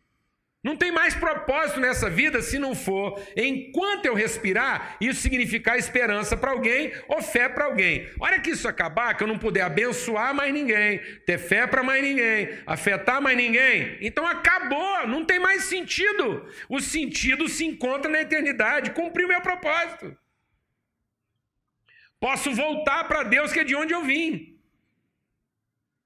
Não 0.63 0.75
tem 0.75 0.91
mais 0.91 1.13
propósito 1.13 1.79
nessa 1.79 2.09
vida 2.09 2.41
se 2.41 2.57
não 2.57 2.73
for, 2.73 3.21
enquanto 3.35 4.05
eu 4.05 4.15
respirar, 4.15 4.97
isso 4.99 5.21
significar 5.21 5.77
esperança 5.77 6.35
para 6.35 6.51
alguém 6.51 6.91
ou 7.07 7.21
fé 7.21 7.47
para 7.47 7.65
alguém. 7.65 8.09
Hora 8.19 8.39
que 8.39 8.49
isso 8.49 8.67
acabar, 8.67 9.15
que 9.15 9.23
eu 9.23 9.27
não 9.27 9.37
puder 9.37 9.61
abençoar 9.61 10.33
mais 10.33 10.51
ninguém, 10.51 10.99
ter 11.25 11.37
fé 11.37 11.67
para 11.67 11.83
mais 11.83 12.01
ninguém, 12.01 12.49
afetar 12.65 13.21
mais 13.21 13.37
ninguém, 13.37 13.97
então 14.01 14.25
acabou, 14.25 15.07
não 15.07 15.23
tem 15.23 15.39
mais 15.39 15.63
sentido. 15.63 16.45
O 16.67 16.81
sentido 16.81 17.47
se 17.47 17.63
encontra 17.63 18.11
na 18.11 18.21
eternidade, 18.21 18.91
cumpri 18.91 19.25
o 19.25 19.27
meu 19.27 19.41
propósito. 19.41 20.17
Posso 22.19 22.51
voltar 22.53 23.03
para 23.03 23.23
Deus 23.23 23.53
que 23.53 23.59
é 23.59 23.63
de 23.63 23.75
onde 23.75 23.93
eu 23.93 24.03
vim. 24.03 24.59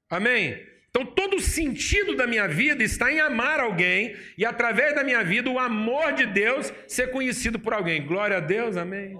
Amém? 0.09 0.70
Então, 0.91 1.05
todo 1.05 1.37
o 1.37 1.41
sentido 1.41 2.17
da 2.17 2.27
minha 2.27 2.47
vida 2.49 2.83
está 2.83 3.11
em 3.11 3.21
amar 3.21 3.61
alguém 3.61 4.13
e, 4.37 4.45
através 4.45 4.93
da 4.93 5.05
minha 5.05 5.23
vida, 5.23 5.49
o 5.49 5.57
amor 5.57 6.13
de 6.13 6.25
Deus 6.25 6.71
ser 6.85 7.11
conhecido 7.11 7.57
por 7.57 7.73
alguém. 7.73 8.05
Glória 8.05 8.37
a 8.37 8.41
Deus, 8.41 8.75
amém? 8.75 9.17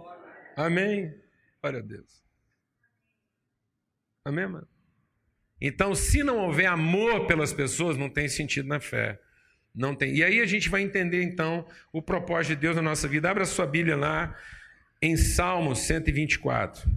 Amém? 0.57 1.15
Glória 1.61 1.79
a 1.79 1.81
Deus. 1.81 2.21
Amém, 4.25 4.47
mano? 4.47 4.67
Então, 5.61 5.95
se 5.95 6.23
não 6.23 6.39
houver 6.39 6.65
amor 6.65 7.25
pelas 7.25 7.53
pessoas, 7.53 7.95
não 7.95 8.09
tem 8.09 8.27
sentido 8.27 8.67
na 8.67 8.81
fé. 8.81 9.17
Não 9.73 9.95
tem. 9.95 10.13
E 10.13 10.23
aí 10.25 10.41
a 10.41 10.45
gente 10.45 10.67
vai 10.67 10.81
entender, 10.81 11.23
então, 11.23 11.65
o 11.93 12.01
propósito 12.01 12.55
de 12.55 12.61
Deus 12.61 12.75
na 12.75 12.81
nossa 12.81 13.07
vida. 13.07 13.29
Abra 13.29 13.45
sua 13.45 13.65
Bíblia 13.65 13.95
lá 13.95 14.37
em 15.01 15.15
Salmos 15.15 15.79
124. 15.79 16.89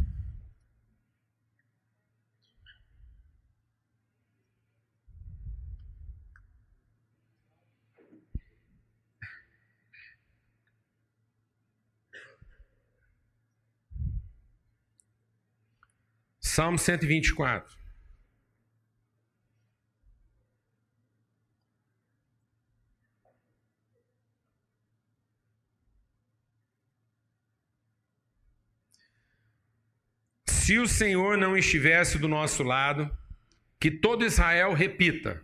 Salmo 16.55 16.79
124. 16.79 17.77
Se 30.47 30.79
o 30.79 30.87
Senhor 30.87 31.37
não 31.37 31.57
estivesse 31.57 32.21
do 32.21 32.29
nosso 32.29 32.63
lado, 32.63 33.11
que 33.81 33.91
todo 33.91 34.25
Israel 34.25 34.75
repita. 34.75 35.43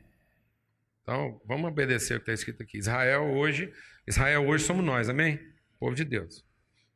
Então, 1.02 1.42
vamos 1.44 1.72
obedecer 1.72 2.14
o 2.14 2.20
que 2.20 2.30
está 2.30 2.32
escrito 2.32 2.62
aqui. 2.62 2.78
Israel 2.78 3.32
hoje, 3.32 3.74
Israel 4.06 4.46
hoje 4.46 4.62
somos 4.62 4.84
nós, 4.84 5.08
amém? 5.08 5.40
Povo 5.76 5.96
de 5.96 6.04
Deus. 6.04 6.46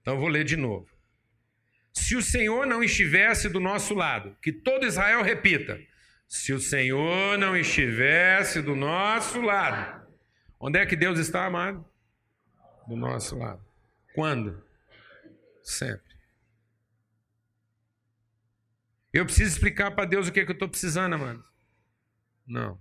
Então, 0.00 0.14
eu 0.14 0.20
vou 0.20 0.29
ler 0.29 0.44
de 0.44 0.57
novo. 0.57 0.93
Se 1.94 2.16
o 2.16 2.22
Senhor 2.22 2.66
não 2.66 2.83
estivesse 2.83 3.48
do 3.48 3.61
nosso 3.61 3.94
lado, 3.94 4.37
que 4.42 4.52
todo 4.52 4.85
Israel 4.85 5.22
repita: 5.22 5.80
se 6.26 6.52
o 6.52 6.61
Senhor 6.61 7.38
não 7.38 7.57
estivesse 7.57 8.61
do 8.61 8.74
nosso 8.74 9.40
lado, 9.40 10.04
onde 10.59 10.78
é 10.78 10.85
que 10.85 10.96
Deus 10.96 11.18
está, 11.18 11.46
amado? 11.46 11.85
Do 12.88 12.96
nosso 12.96 13.38
lado. 13.38 13.64
Quando? 14.12 14.62
Sempre. 15.62 16.14
Eu 19.12 19.24
preciso 19.24 19.52
explicar 19.52 19.92
para 19.92 20.04
Deus 20.04 20.26
o 20.26 20.33
que, 20.33 20.40
é 20.40 20.44
que 20.44 20.50
eu 20.50 20.54
estou 20.54 20.68
precisando, 20.68 21.14
amado? 21.14 21.44
Não. 22.44 22.78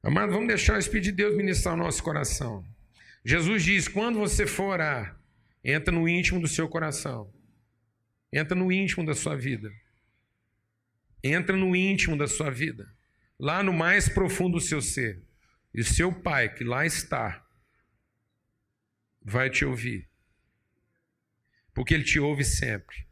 Amado, 0.00 0.32
vamos 0.32 0.46
deixar 0.46 0.76
o 0.76 0.78
Espírito 0.78 1.06
de 1.06 1.12
Deus 1.12 1.36
ministrar 1.36 1.74
o 1.74 1.78
nosso 1.78 2.02
coração. 2.02 2.64
Jesus 3.24 3.64
diz: 3.64 3.88
quando 3.88 4.20
você 4.20 4.46
for 4.46 4.74
orar, 4.74 5.23
Entra 5.64 5.92
no 5.92 6.06
íntimo 6.06 6.40
do 6.40 6.46
seu 6.46 6.68
coração. 6.68 7.32
Entra 8.30 8.54
no 8.54 8.70
íntimo 8.70 9.06
da 9.06 9.14
sua 9.14 9.34
vida. 9.36 9.72
Entra 11.22 11.56
no 11.56 11.74
íntimo 11.74 12.18
da 12.18 12.26
sua 12.26 12.50
vida. 12.50 12.86
Lá 13.38 13.62
no 13.62 13.72
mais 13.72 14.08
profundo 14.08 14.58
do 14.58 14.60
seu 14.60 14.82
ser. 14.82 15.22
E 15.72 15.80
o 15.80 15.84
seu 15.84 16.12
pai, 16.12 16.52
que 16.52 16.62
lá 16.62 16.84
está, 16.84 17.44
vai 19.22 19.48
te 19.48 19.64
ouvir. 19.64 20.08
Porque 21.72 21.94
ele 21.94 22.04
te 22.04 22.20
ouve 22.20 22.44
sempre. 22.44 23.08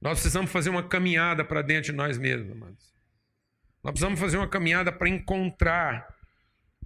Nós 0.00 0.14
precisamos 0.14 0.50
fazer 0.50 0.70
uma 0.70 0.88
caminhada 0.88 1.44
para 1.44 1.60
dentro 1.60 1.90
de 1.90 1.96
nós 1.96 2.16
mesmos, 2.16 2.52
amados. 2.52 2.94
Nós 3.82 3.92
precisamos 3.92 4.18
fazer 4.18 4.36
uma 4.38 4.48
caminhada 4.48 4.92
para 4.92 5.08
encontrar 5.08 6.17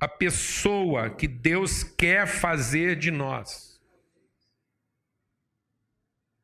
a 0.03 0.09
pessoa 0.09 1.11
que 1.11 1.29
Deus 1.29 1.85
quer 1.85 2.27
fazer 2.27 2.97
de 2.97 3.12
nós. 3.12 3.81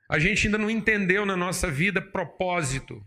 A 0.08 0.16
gente 0.16 0.46
ainda 0.46 0.56
não 0.56 0.70
entendeu 0.70 1.26
na 1.26 1.36
nossa 1.36 1.68
vida 1.68 2.00
propósito. 2.00 3.04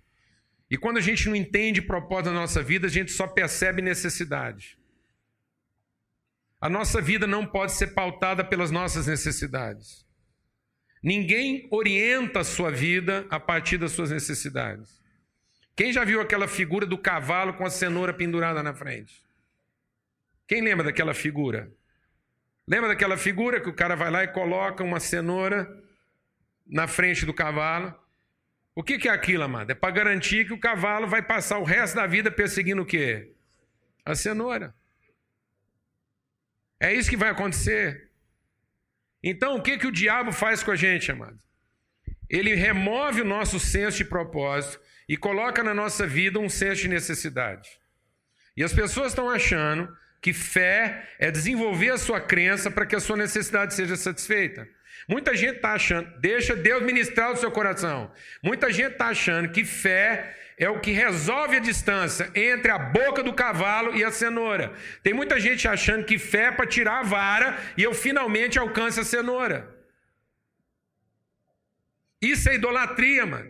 E 0.69 0.77
quando 0.77 0.97
a 0.97 1.01
gente 1.01 1.29
não 1.29 1.37
entende 1.37 1.81
propósito 1.81 2.33
na 2.33 2.41
nossa 2.41 2.61
vida, 2.61 2.87
a 2.87 2.89
gente 2.89 3.13
só 3.13 3.27
percebe 3.27 3.81
necessidade. 3.81 4.77
A 6.59 6.67
nossa 6.67 7.01
vida 7.01 7.25
não 7.25 7.45
pode 7.45 7.71
ser 7.71 7.93
pautada 7.93 8.43
pelas 8.43 8.71
nossas 8.71 9.07
necessidades. 9.07 10.05
Ninguém 11.01 11.65
orienta 11.71 12.41
a 12.41 12.43
sua 12.43 12.69
vida 12.69 13.25
a 13.29 13.39
partir 13.39 13.77
das 13.77 13.93
suas 13.93 14.11
necessidades. 14.11 15.01
Quem 15.77 15.93
já 15.93 16.03
viu 16.03 16.19
aquela 16.19 16.49
figura 16.49 16.85
do 16.85 16.97
cavalo 16.97 17.53
com 17.53 17.65
a 17.65 17.69
cenoura 17.69 18.13
pendurada 18.13 18.61
na 18.61 18.73
frente? 18.73 19.30
Quem 20.51 20.59
lembra 20.59 20.83
daquela 20.83 21.13
figura? 21.13 21.71
Lembra 22.67 22.89
daquela 22.89 23.15
figura 23.15 23.61
que 23.61 23.69
o 23.69 23.73
cara 23.73 23.95
vai 23.95 24.11
lá 24.11 24.25
e 24.25 24.27
coloca 24.27 24.83
uma 24.83 24.99
cenoura 24.99 25.81
na 26.67 26.89
frente 26.89 27.25
do 27.25 27.33
cavalo? 27.33 27.97
O 28.75 28.83
que, 28.83 28.97
que 28.97 29.07
é 29.07 29.11
aquilo, 29.13 29.45
amado? 29.45 29.71
É 29.71 29.73
para 29.73 29.93
garantir 29.93 30.45
que 30.45 30.51
o 30.51 30.59
cavalo 30.59 31.07
vai 31.07 31.21
passar 31.21 31.57
o 31.57 31.63
resto 31.63 31.95
da 31.95 32.05
vida 32.05 32.29
perseguindo 32.29 32.81
o 32.81 32.85
quê? 32.85 33.33
A 34.03 34.13
cenoura. 34.13 34.75
É 36.81 36.93
isso 36.93 37.09
que 37.09 37.15
vai 37.15 37.29
acontecer. 37.29 38.11
Então, 39.23 39.55
o 39.55 39.63
que, 39.63 39.77
que 39.77 39.87
o 39.87 39.91
diabo 39.91 40.33
faz 40.33 40.61
com 40.61 40.71
a 40.71 40.75
gente, 40.75 41.13
amado? 41.13 41.39
Ele 42.29 42.55
remove 42.55 43.21
o 43.21 43.25
nosso 43.25 43.57
senso 43.57 43.99
de 43.99 44.03
propósito 44.03 44.81
e 45.07 45.15
coloca 45.15 45.63
na 45.63 45.73
nossa 45.73 46.05
vida 46.05 46.39
um 46.39 46.49
senso 46.49 46.81
de 46.81 46.89
necessidade. 46.89 47.69
E 48.57 48.61
as 48.65 48.73
pessoas 48.73 49.13
estão 49.13 49.29
achando 49.29 50.00
que 50.21 50.31
fé 50.31 51.07
é 51.17 51.31
desenvolver 51.31 51.89
a 51.89 51.97
sua 51.97 52.21
crença 52.21 52.69
para 52.69 52.85
que 52.85 52.95
a 52.95 52.99
sua 52.99 53.17
necessidade 53.17 53.73
seja 53.73 53.95
satisfeita. 53.95 54.67
Muita 55.07 55.35
gente 55.35 55.55
está 55.55 55.73
achando, 55.73 56.07
deixa 56.19 56.55
Deus 56.55 56.83
ministrar 56.83 57.31
o 57.31 57.35
seu 57.35 57.51
coração. 57.51 58.11
Muita 58.43 58.71
gente 58.71 58.93
está 58.93 59.07
achando 59.07 59.49
que 59.49 59.65
fé 59.65 60.37
é 60.57 60.69
o 60.69 60.79
que 60.79 60.91
resolve 60.91 61.57
a 61.57 61.59
distância 61.59 62.31
entre 62.35 62.69
a 62.69 62.77
boca 62.77 63.23
do 63.23 63.33
cavalo 63.33 63.95
e 63.95 64.03
a 64.03 64.11
cenoura. 64.11 64.73
Tem 65.01 65.11
muita 65.11 65.39
gente 65.39 65.67
achando 65.67 66.05
que 66.05 66.19
fé 66.19 66.43
é 66.43 66.51
para 66.51 66.67
tirar 66.67 66.99
a 66.99 67.03
vara 67.03 67.59
e 67.75 67.81
eu 67.81 67.95
finalmente 67.95 68.59
alcance 68.59 68.99
a 68.99 69.03
cenoura. 69.03 69.75
Isso 72.21 72.47
é 72.47 72.55
idolatria, 72.55 73.25
mano. 73.25 73.49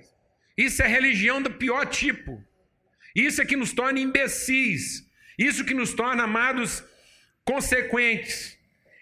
Isso 0.57 0.81
é 0.81 0.87
religião 0.87 1.41
do 1.41 1.51
pior 1.51 1.85
tipo. 1.85 2.41
Isso 3.13 3.41
é 3.41 3.45
que 3.45 3.57
nos 3.57 3.73
torna 3.73 3.99
imbecis. 3.99 5.05
Isso 5.41 5.65
que 5.65 5.73
nos 5.73 5.91
torna 5.93 6.23
amados 6.23 6.83
consequentes. 7.43 8.59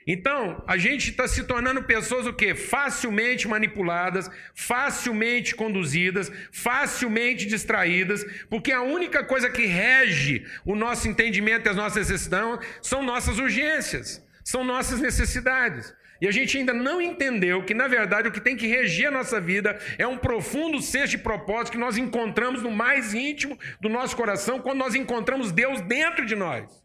Então, 0.08 0.63
a 0.65 0.78
gente 0.78 1.10
está 1.12 1.28
se 1.28 1.43
tornando 1.43 1.84
pessoas 1.84 2.25
o 2.25 2.34
quê? 2.34 2.56
Facilmente 2.56 3.45
manipuladas, 3.45 4.32
facilmente 4.56 5.54
conduzidas, 5.54 6.32
facilmente 6.52 7.45
distraídas, 7.45 8.25
porque 8.49 8.71
a 8.71 8.82
única 8.82 9.21
coisa 9.23 9.49
que 9.49 9.65
rege 9.65 10.45
o 10.65 10.75
nosso 10.75 11.10
entendimento 11.10 11.67
e 11.67 11.69
as 11.69 11.75
nossas 11.75 12.08
necessidades 12.08 12.65
são 12.82 13.04
nossas 13.04 13.38
urgências, 13.38 14.25
são 14.43 14.63
nossas 14.63 15.02
necessidades. 15.02 15.93
E 16.21 16.27
a 16.27 16.32
gente 16.32 16.58
ainda 16.58 16.73
não 16.73 17.01
entendeu 17.01 17.63
que, 17.63 17.73
na 17.73 17.88
verdade, 17.88 18.27
o 18.27 18.32
que 18.32 18.41
tem 18.41 18.58
que 18.58 18.67
reger 18.67 19.08
a 19.08 19.12
nossa 19.12 19.39
vida 19.39 19.79
é 19.97 20.05
um 20.05 20.17
profundo 20.17 20.82
senso 20.82 21.12
de 21.12 21.17
propósito 21.17 21.71
que 21.71 21.77
nós 21.77 21.97
encontramos 21.97 22.62
no 22.62 22.71
mais 22.71 23.13
íntimo 23.13 23.58
do 23.79 23.88
nosso 23.88 24.15
coração 24.17 24.60
quando 24.60 24.79
nós 24.79 24.95
encontramos 24.95 25.51
Deus 25.51 25.82
dentro 25.82 26.25
de 26.25 26.36
nós. 26.36 26.84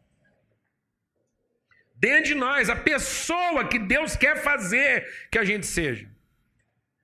Dentro 1.96 2.24
de 2.24 2.34
nós, 2.34 2.70
a 2.70 2.76
pessoa 2.76 3.66
que 3.66 3.78
Deus 3.78 4.14
quer 4.14 4.36
fazer 4.36 5.28
que 5.30 5.38
a 5.38 5.44
gente 5.44 5.66
seja. 5.66 6.08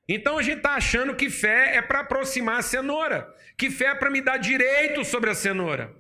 Então 0.09 0.39
a 0.39 0.43
gente 0.43 0.59
está 0.59 0.75
achando 0.75 1.15
que 1.15 1.31
fé 1.31 1.77
é 1.77 1.83
para 1.83 2.01
aproximar 2.01 2.59
a 2.59 2.63
cenoura, 2.63 3.33
que 3.57 3.71
fé 3.71 3.87
é 3.87 3.95
para 3.95 4.11
me 4.11 4.21
dar 4.21 4.39
direito 4.39 5.05
sobre 5.05 5.31
a 5.31 5.35
cenoura. 5.35 6.00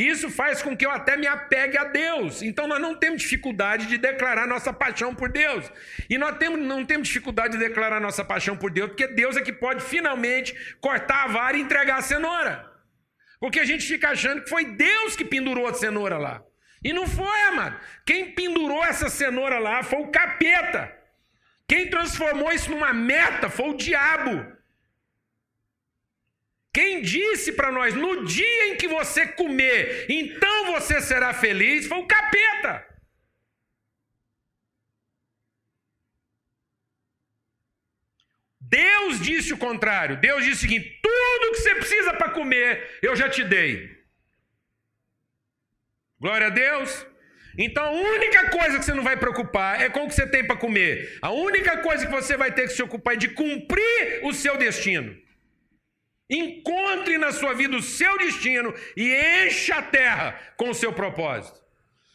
Isso 0.00 0.30
faz 0.30 0.62
com 0.62 0.74
que 0.74 0.86
eu 0.86 0.90
até 0.90 1.14
me 1.14 1.26
apegue 1.26 1.76
a 1.76 1.84
Deus. 1.84 2.40
Então 2.40 2.66
nós 2.66 2.80
não 2.80 2.94
temos 2.94 3.20
dificuldade 3.20 3.84
de 3.84 3.98
declarar 3.98 4.46
nossa 4.46 4.72
paixão 4.72 5.14
por 5.14 5.28
Deus. 5.30 5.70
E 6.08 6.16
nós 6.16 6.38
temos, 6.38 6.58
não 6.58 6.86
temos 6.86 7.06
dificuldade 7.06 7.58
de 7.58 7.68
declarar 7.68 8.00
nossa 8.00 8.24
paixão 8.24 8.56
por 8.56 8.70
Deus, 8.70 8.88
porque 8.88 9.06
Deus 9.08 9.36
é 9.36 9.42
que 9.42 9.52
pode 9.52 9.84
finalmente 9.84 10.54
cortar 10.80 11.24
a 11.24 11.26
vara 11.26 11.58
e 11.58 11.60
entregar 11.60 11.98
a 11.98 12.00
cenoura. 12.00 12.66
Porque 13.38 13.60
a 13.60 13.64
gente 13.66 13.86
fica 13.86 14.08
achando 14.08 14.42
que 14.42 14.48
foi 14.48 14.64
Deus 14.64 15.14
que 15.14 15.24
pendurou 15.24 15.66
a 15.66 15.74
cenoura 15.74 16.16
lá. 16.16 16.42
E 16.82 16.94
não 16.94 17.06
foi, 17.06 17.40
amado. 17.48 17.78
Quem 18.06 18.32
pendurou 18.32 18.82
essa 18.82 19.10
cenoura 19.10 19.58
lá 19.58 19.82
foi 19.82 20.00
o 20.00 20.08
capeta. 20.08 20.90
Quem 21.68 21.90
transformou 21.90 22.50
isso 22.50 22.70
numa 22.70 22.94
meta 22.94 23.50
foi 23.50 23.68
o 23.68 23.76
diabo. 23.76 24.50
Quem 26.72 27.02
disse 27.02 27.52
para 27.52 27.72
nós, 27.72 27.94
no 27.94 28.24
dia 28.24 28.68
em 28.68 28.76
que 28.76 28.86
você 28.86 29.26
comer, 29.26 30.06
então 30.08 30.72
você 30.72 31.00
será 31.00 31.34
feliz, 31.34 31.86
foi 31.86 31.98
o 31.98 32.06
capeta. 32.06 32.86
Deus 38.60 39.20
disse 39.20 39.52
o 39.52 39.58
contrário. 39.58 40.16
Deus 40.16 40.44
disse 40.44 40.58
o 40.58 40.60
seguinte: 40.60 41.00
tudo 41.02 41.52
que 41.52 41.58
você 41.58 41.74
precisa 41.74 42.14
para 42.14 42.30
comer, 42.30 42.98
eu 43.02 43.16
já 43.16 43.28
te 43.28 43.42
dei. 43.42 43.98
Glória 46.20 46.46
a 46.46 46.50
Deus. 46.50 47.06
Então 47.58 47.84
a 47.84 47.90
única 47.90 48.48
coisa 48.50 48.78
que 48.78 48.84
você 48.84 48.94
não 48.94 49.02
vai 49.02 49.16
preocupar 49.16 49.80
é 49.80 49.88
com 49.88 50.04
o 50.04 50.08
que 50.08 50.14
você 50.14 50.26
tem 50.26 50.46
para 50.46 50.56
comer. 50.56 51.18
A 51.20 51.32
única 51.32 51.78
coisa 51.78 52.06
que 52.06 52.12
você 52.12 52.36
vai 52.36 52.52
ter 52.52 52.68
que 52.68 52.74
se 52.74 52.82
ocupar 52.82 53.14
é 53.14 53.16
de 53.16 53.30
cumprir 53.30 54.20
o 54.22 54.32
seu 54.32 54.56
destino. 54.56 55.16
Encontre 56.30 57.18
na 57.18 57.32
sua 57.32 57.52
vida 57.54 57.76
o 57.76 57.82
seu 57.82 58.16
destino 58.18 58.72
e 58.96 59.12
encha 59.44 59.76
a 59.76 59.82
terra 59.82 60.38
com 60.56 60.70
o 60.70 60.74
seu 60.74 60.92
propósito. 60.92 61.60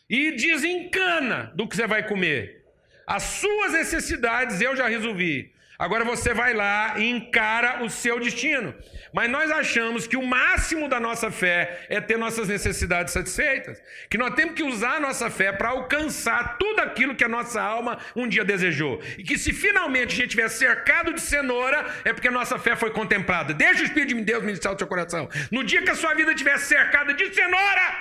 E 0.09 0.31
desencana 0.31 1.51
do 1.55 1.67
que 1.67 1.75
você 1.75 1.85
vai 1.85 2.07
comer. 2.07 2.63
As 3.05 3.23
suas 3.23 3.73
necessidades 3.73 4.61
eu 4.61 4.75
já 4.75 4.87
resolvi. 4.87 5.53
Agora 5.77 6.05
você 6.05 6.33
vai 6.33 6.53
lá 6.53 6.95
e 6.97 7.09
encara 7.09 7.83
o 7.83 7.89
seu 7.89 8.19
destino. 8.19 8.73
Mas 9.13 9.29
nós 9.29 9.51
achamos 9.51 10.07
que 10.07 10.17
o 10.17 10.25
máximo 10.25 10.87
da 10.87 10.99
nossa 10.99 11.29
fé 11.31 11.85
é 11.89 11.99
ter 11.99 12.17
nossas 12.17 12.47
necessidades 12.47 13.13
satisfeitas. 13.13 13.81
Que 14.09 14.17
nós 14.17 14.33
temos 14.35 14.55
que 14.55 14.63
usar 14.63 14.95
a 14.95 14.99
nossa 14.99 15.29
fé 15.29 15.51
para 15.51 15.69
alcançar 15.69 16.57
tudo 16.57 16.79
aquilo 16.81 17.15
que 17.15 17.23
a 17.23 17.29
nossa 17.29 17.61
alma 17.61 17.97
um 18.15 18.27
dia 18.27 18.43
desejou. 18.43 19.01
E 19.17 19.23
que 19.23 19.37
se 19.37 19.53
finalmente 19.53 20.13
a 20.13 20.15
gente 20.15 20.27
estiver 20.27 20.49
cercado 20.49 21.13
de 21.13 21.21
cenoura, 21.21 21.85
é 22.03 22.13
porque 22.13 22.27
a 22.27 22.31
nossa 22.31 22.57
fé 22.57 22.75
foi 22.75 22.91
contemplada. 22.91 23.53
Deixa 23.53 23.81
o 23.81 23.85
Espírito 23.85 24.15
de 24.15 24.21
Deus 24.21 24.43
ministrar 24.43 24.73
o 24.73 24.77
seu 24.77 24.87
coração. 24.87 25.29
No 25.51 25.63
dia 25.63 25.81
que 25.81 25.91
a 25.91 25.95
sua 25.95 26.13
vida 26.13 26.31
estiver 26.31 26.57
cercada 26.57 27.13
de 27.13 27.33
cenoura, 27.33 27.97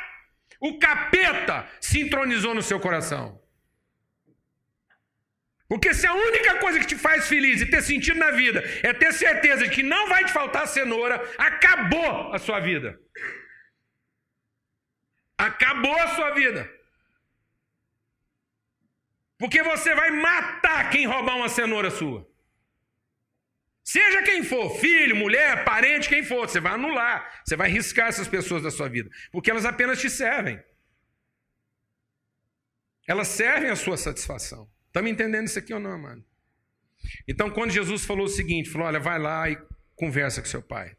o 0.61 0.79
capeta 0.79 1.67
se 1.81 2.01
entronizou 2.01 2.55
no 2.55 2.63
seu 2.63 2.81
coração. 2.81 3.44
Porque 5.75 5.93
se 5.93 6.07
a 6.07 6.15
única 6.15 6.61
coisa 6.61 6.79
que 6.79 6.87
te 6.87 6.97
faz 6.97 7.27
feliz 7.27 7.61
e 7.61 7.67
ter 7.67 7.83
sentido 7.83 8.17
na 8.17 8.31
vida 8.31 8.63
é 8.81 8.93
ter 8.93 9.13
certeza 9.13 9.65
de 9.65 9.71
que 9.75 9.83
não 9.83 10.09
vai 10.09 10.25
te 10.25 10.33
faltar 10.33 10.69
cenoura, 10.69 11.17
acabou 11.37 12.33
a 12.33 12.39
sua 12.39 12.61
vida. 12.61 12.97
Acabou 15.37 15.99
a 15.99 16.15
sua 16.15 16.31
vida. 16.31 16.71
Porque 19.37 19.65
você 19.65 19.97
vai 19.97 20.13
matar 20.13 20.91
quem 20.91 21.09
roubar 21.09 21.39
uma 21.39 21.49
cenoura 21.49 21.91
sua. 21.91 22.25
Seja 23.83 24.23
quem 24.23 24.45
for, 24.45 24.79
filho, 24.79 25.17
mulher, 25.17 25.65
parente, 25.65 26.09
quem 26.09 26.23
for, 26.23 26.49
você 26.49 26.61
vai 26.61 26.75
anular, 26.75 27.43
você 27.45 27.57
vai 27.57 27.69
riscar 27.69 28.07
essas 28.07 28.29
pessoas 28.29 28.63
da 28.63 28.71
sua 28.71 28.89
vida, 28.89 29.11
porque 29.33 29.51
elas 29.51 29.65
apenas 29.65 30.01
te 30.01 30.09
servem. 30.09 30.63
Elas 33.09 33.27
servem 33.27 33.71
a 33.71 33.77
sua 33.77 33.97
satisfação. 33.97 34.73
Estamos 34.95 35.11
entendendo 35.11 35.49
isso 35.49 35.59
aqui 35.59 35.75
ou 35.75 35.81
não, 35.81 35.99
mano? 35.99 36.25
Então, 37.27 37.51
quando 37.51 37.73
Jesus 37.73 38.05
falou 38.05 38.27
o 38.27 38.29
seguinte, 38.29 38.71
falou: 38.71 38.87
olha, 38.87 39.01
vai 39.01 39.19
lá 39.19 39.51
e 39.51 39.59
conversa 39.97 40.41
com 40.41 40.47
seu 40.47 40.63
pai. 40.63 40.97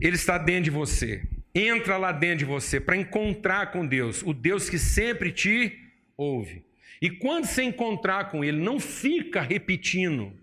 Ele 0.00 0.16
está 0.16 0.36
dentro 0.36 0.64
de 0.64 0.70
você. 0.70 1.22
Entra 1.54 1.96
lá 1.96 2.10
dentro 2.10 2.38
de 2.38 2.44
você 2.44 2.80
para 2.80 2.96
encontrar 2.96 3.70
com 3.70 3.86
Deus, 3.86 4.20
o 4.24 4.34
Deus 4.34 4.68
que 4.68 4.80
sempre 4.80 5.30
te 5.30 5.78
ouve. 6.16 6.64
E 7.00 7.08
quando 7.08 7.44
você 7.46 7.62
encontrar 7.62 8.32
com 8.32 8.44
Ele, 8.44 8.58
não 8.58 8.80
fica 8.80 9.40
repetindo 9.40 10.36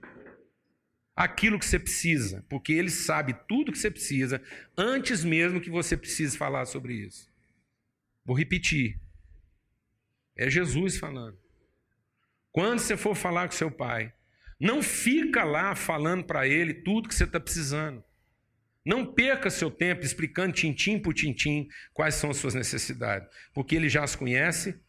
aquilo 1.14 1.60
que 1.60 1.66
você 1.66 1.78
precisa, 1.78 2.46
porque 2.48 2.72
Ele 2.72 2.90
sabe 2.90 3.36
tudo 3.50 3.74
que 3.74 3.78
você 3.78 3.92
precisa 3.92 4.42
antes 4.78 5.26
mesmo 5.26 5.60
que 5.60 5.70
você 5.70 5.98
precise 5.98 6.38
falar 6.38 6.66
sobre 6.66 6.94
isso. 6.94 7.30
Vou 8.24 8.36
repetir. 8.38 8.98
É 10.38 10.50
Jesus 10.50 10.98
falando. 10.98 11.45
Quando 12.56 12.80
você 12.80 12.96
for 12.96 13.18
falar 13.18 13.50
com 13.50 13.54
seu 13.54 13.70
pai, 13.70 14.14
não 14.58 14.82
fica 14.82 15.44
lá 15.44 15.76
falando 15.76 16.24
para 16.24 16.48
ele 16.48 16.74
tudo 16.74 17.10
que 17.10 17.14
você 17.14 17.26
está 17.26 17.38
precisando. 17.38 18.02
Não 18.86 19.06
perca 19.06 19.50
seu 19.50 19.70
tempo 19.70 20.06
explicando 20.06 20.54
tintim 20.54 20.98
por 20.98 21.14
tintim 21.14 21.68
quais 21.94 22.16
são 22.16 22.30
as 22.30 22.38
suas 22.38 22.54
necessidades, 22.54 23.28
porque 23.54 23.76
ele 23.76 23.90
já 23.90 24.04
as 24.04 24.16
conhece 24.16 24.80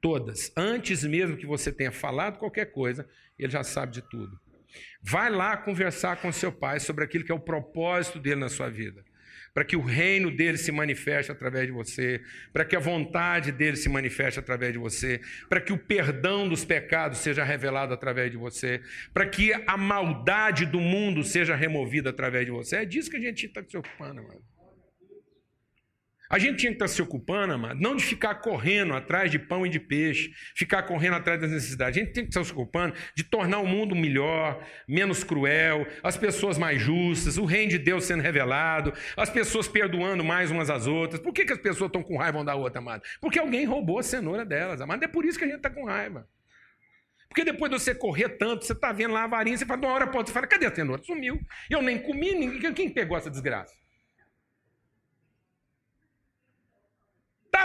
todas. 0.00 0.50
Antes 0.56 1.04
mesmo 1.04 1.36
que 1.36 1.44
você 1.44 1.70
tenha 1.70 1.92
falado 1.92 2.38
qualquer 2.38 2.72
coisa, 2.72 3.06
ele 3.38 3.52
já 3.52 3.62
sabe 3.62 3.92
de 3.92 4.00
tudo. 4.00 4.40
Vai 5.02 5.28
lá 5.28 5.54
conversar 5.54 6.16
com 6.22 6.32
seu 6.32 6.50
pai 6.50 6.80
sobre 6.80 7.04
aquilo 7.04 7.24
que 7.24 7.32
é 7.32 7.34
o 7.34 7.38
propósito 7.38 8.18
dele 8.18 8.40
na 8.40 8.48
sua 8.48 8.70
vida 8.70 9.04
para 9.56 9.64
que 9.64 9.74
o 9.74 9.80
reino 9.80 10.30
dele 10.30 10.58
se 10.58 10.70
manifeste 10.70 11.32
através 11.32 11.64
de 11.64 11.72
você, 11.72 12.20
para 12.52 12.62
que 12.62 12.76
a 12.76 12.78
vontade 12.78 13.50
dele 13.50 13.78
se 13.78 13.88
manifeste 13.88 14.38
através 14.38 14.70
de 14.70 14.78
você, 14.78 15.18
para 15.48 15.62
que 15.62 15.72
o 15.72 15.78
perdão 15.78 16.46
dos 16.46 16.62
pecados 16.62 17.20
seja 17.20 17.42
revelado 17.42 17.94
através 17.94 18.30
de 18.30 18.36
você, 18.36 18.82
para 19.14 19.24
que 19.24 19.54
a 19.66 19.78
maldade 19.78 20.66
do 20.66 20.78
mundo 20.78 21.24
seja 21.24 21.56
removida 21.56 22.10
através 22.10 22.44
de 22.44 22.52
você. 22.52 22.76
É 22.76 22.84
disso 22.84 23.10
que 23.10 23.16
a 23.16 23.20
gente 23.20 23.46
está 23.46 23.64
se 23.66 23.78
ocupando, 23.78 24.22
mano. 24.22 24.42
A 26.28 26.38
gente 26.38 26.58
tinha 26.58 26.70
que 26.70 26.76
estar 26.76 26.88
se 26.88 27.00
ocupando, 27.00 27.52
amado, 27.52 27.80
não 27.80 27.94
de 27.94 28.04
ficar 28.04 28.36
correndo 28.36 28.94
atrás 28.94 29.30
de 29.30 29.38
pão 29.38 29.64
e 29.64 29.68
de 29.68 29.78
peixe, 29.78 30.32
ficar 30.54 30.82
correndo 30.82 31.14
atrás 31.14 31.40
das 31.40 31.50
necessidades. 31.50 31.96
A 31.96 32.04
gente 32.04 32.12
tem 32.12 32.24
que 32.24 32.30
estar 32.30 32.42
se 32.42 32.52
ocupando 32.52 32.94
de 33.14 33.22
tornar 33.22 33.58
o 33.58 33.66
mundo 33.66 33.94
melhor, 33.94 34.60
menos 34.88 35.22
cruel, 35.22 35.86
as 36.02 36.16
pessoas 36.16 36.58
mais 36.58 36.80
justas, 36.80 37.38
o 37.38 37.44
reino 37.44 37.70
de 37.70 37.78
Deus 37.78 38.04
sendo 38.04 38.22
revelado, 38.22 38.92
as 39.16 39.30
pessoas 39.30 39.68
perdoando 39.68 40.24
mais 40.24 40.50
umas 40.50 40.68
às 40.68 40.86
outras. 40.86 41.20
Por 41.20 41.32
que, 41.32 41.44
que 41.44 41.52
as 41.52 41.60
pessoas 41.60 41.88
estão 41.88 42.02
com 42.02 42.16
raiva 42.16 42.38
uma 42.38 42.44
da 42.44 42.54
outra, 42.54 42.80
amado? 42.80 43.02
Porque 43.20 43.38
alguém 43.38 43.64
roubou 43.64 43.98
a 43.98 44.02
cenoura 44.02 44.44
delas, 44.44 44.80
amado. 44.80 45.04
É 45.04 45.08
por 45.08 45.24
isso 45.24 45.38
que 45.38 45.44
a 45.44 45.48
gente 45.48 45.58
está 45.58 45.70
com 45.70 45.84
raiva. 45.84 46.28
Porque 47.28 47.44
depois 47.44 47.70
de 47.70 47.78
você 47.78 47.94
correr 47.94 48.30
tanto, 48.30 48.64
você 48.64 48.72
está 48.72 48.92
vendo 48.92 49.12
lá 49.12 49.24
a 49.24 49.26
varinha, 49.26 49.56
você 49.56 49.66
fala, 49.66 49.86
uma 49.86 49.92
hora 49.92 50.06
pode, 50.06 50.28
você 50.28 50.32
fala, 50.32 50.46
cadê 50.46 50.66
a 50.66 50.74
cenoura? 50.74 51.02
Sumiu. 51.04 51.38
Eu 51.68 51.82
nem 51.82 51.98
comi, 51.98 52.32
ninguém, 52.32 52.72
quem 52.72 52.88
pegou 52.88 53.16
essa 53.16 53.30
desgraça? 53.30 53.74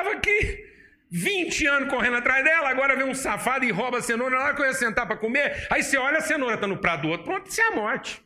Estava 0.02 0.18
aqui 0.18 0.68
20 1.12 1.68
anos 1.68 1.90
correndo 1.90 2.16
atrás 2.16 2.44
dela, 2.44 2.70
agora 2.70 2.96
vem 2.96 3.06
um 3.06 3.14
safado 3.14 3.64
e 3.66 3.70
rouba 3.70 4.00
a 4.00 4.02
cenoura, 4.02 4.40
hora 4.40 4.56
que 4.56 4.62
eu 4.64 4.66
ia 4.66 4.74
sentar 4.74 5.06
para 5.06 5.16
comer, 5.16 5.68
aí 5.70 5.84
você 5.84 5.96
olha 5.96 6.18
a 6.18 6.22
cenoura 6.22 6.56
está 6.56 6.66
no 6.66 6.80
prato 6.80 7.04
do 7.04 7.10
outro, 7.10 7.26
pronto, 7.26 7.48
isso 7.48 7.62
é 7.62 7.68
a 7.68 7.76
morte. 7.76 8.20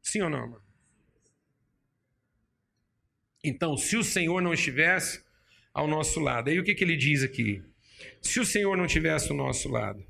Sim 0.00 0.22
ou 0.22 0.30
não, 0.30 0.48
mano? 0.48 0.62
Então, 3.44 3.76
se 3.76 3.94
o 3.94 4.02
Senhor 4.02 4.40
não 4.40 4.54
estivesse 4.54 5.22
ao 5.74 5.86
nosso 5.86 6.18
lado, 6.18 6.48
aí 6.48 6.58
o 6.58 6.64
que, 6.64 6.74
que 6.74 6.82
ele 6.82 6.96
diz 6.96 7.22
aqui? 7.22 7.62
Se 8.22 8.40
o 8.40 8.46
Senhor 8.46 8.74
não 8.74 8.86
estivesse 8.86 9.30
ao 9.30 9.36
nosso 9.36 9.68
lado, 9.68 10.02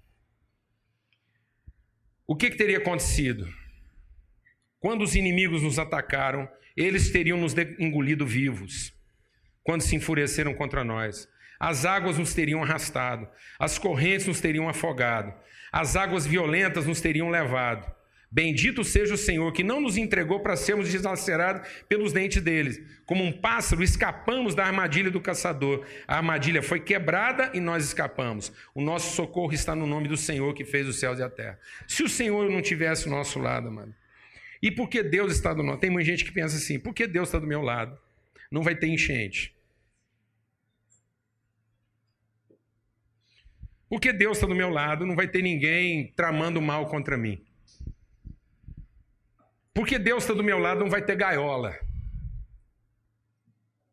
o 2.28 2.36
que, 2.36 2.48
que 2.50 2.56
teria 2.56 2.78
acontecido? 2.78 3.52
Quando 4.78 5.02
os 5.02 5.16
inimigos 5.16 5.62
nos 5.62 5.80
atacaram, 5.80 6.48
eles 6.76 7.10
teriam 7.10 7.36
nos 7.36 7.54
engolido 7.80 8.24
vivos 8.24 8.96
quando 9.68 9.82
se 9.82 9.94
enfureceram 9.94 10.54
contra 10.54 10.82
nós. 10.82 11.28
As 11.60 11.84
águas 11.84 12.16
nos 12.16 12.32
teriam 12.32 12.62
arrastado, 12.62 13.28
as 13.58 13.78
correntes 13.78 14.26
nos 14.26 14.40
teriam 14.40 14.66
afogado, 14.66 15.30
as 15.70 15.94
águas 15.94 16.26
violentas 16.26 16.86
nos 16.86 17.02
teriam 17.02 17.28
levado. 17.28 17.84
Bendito 18.30 18.82
seja 18.82 19.12
o 19.12 19.18
Senhor 19.18 19.52
que 19.52 19.62
não 19.62 19.78
nos 19.78 19.98
entregou 19.98 20.40
para 20.40 20.56
sermos 20.56 20.90
deslacerados 20.90 21.68
pelos 21.86 22.14
dentes 22.14 22.40
deles. 22.40 22.80
Como 23.04 23.22
um 23.22 23.30
pássaro, 23.30 23.82
escapamos 23.82 24.54
da 24.54 24.64
armadilha 24.64 25.10
do 25.10 25.20
caçador. 25.20 25.84
A 26.06 26.16
armadilha 26.16 26.62
foi 26.62 26.80
quebrada 26.80 27.50
e 27.52 27.60
nós 27.60 27.84
escapamos. 27.84 28.50
O 28.74 28.80
nosso 28.80 29.14
socorro 29.14 29.52
está 29.52 29.74
no 29.74 29.86
nome 29.86 30.08
do 30.08 30.16
Senhor 30.16 30.54
que 30.54 30.64
fez 30.64 30.88
os 30.88 30.98
céus 30.98 31.18
e 31.18 31.22
a 31.22 31.28
terra. 31.28 31.58
Se 31.86 32.02
o 32.02 32.08
Senhor 32.08 32.50
não 32.50 32.62
tivesse 32.62 33.06
o 33.06 33.10
nosso 33.10 33.38
lado, 33.38 33.70
mano. 33.70 33.94
E 34.62 34.70
por 34.70 34.88
que 34.88 35.02
Deus 35.02 35.30
está 35.30 35.52
do 35.52 35.62
nosso? 35.62 35.80
Tem 35.80 35.90
muita 35.90 36.06
gente 36.06 36.24
que 36.24 36.32
pensa 36.32 36.56
assim: 36.56 36.78
por 36.78 36.94
que 36.94 37.06
Deus 37.06 37.28
está 37.28 37.38
do 37.38 37.46
meu 37.46 37.60
lado? 37.60 37.98
Não 38.50 38.62
vai 38.62 38.74
ter 38.74 38.86
enchente. 38.86 39.57
Porque 43.88 44.12
Deus 44.12 44.36
está 44.36 44.46
do 44.46 44.54
meu 44.54 44.68
lado, 44.68 45.06
não 45.06 45.16
vai 45.16 45.26
ter 45.26 45.42
ninguém 45.42 46.12
tramando 46.14 46.60
mal 46.60 46.86
contra 46.86 47.16
mim. 47.16 47.42
Porque 49.72 49.98
Deus 49.98 50.24
está 50.24 50.34
do 50.34 50.44
meu 50.44 50.58
lado, 50.58 50.80
não 50.80 50.90
vai 50.90 51.00
ter 51.00 51.16
gaiola. 51.16 51.78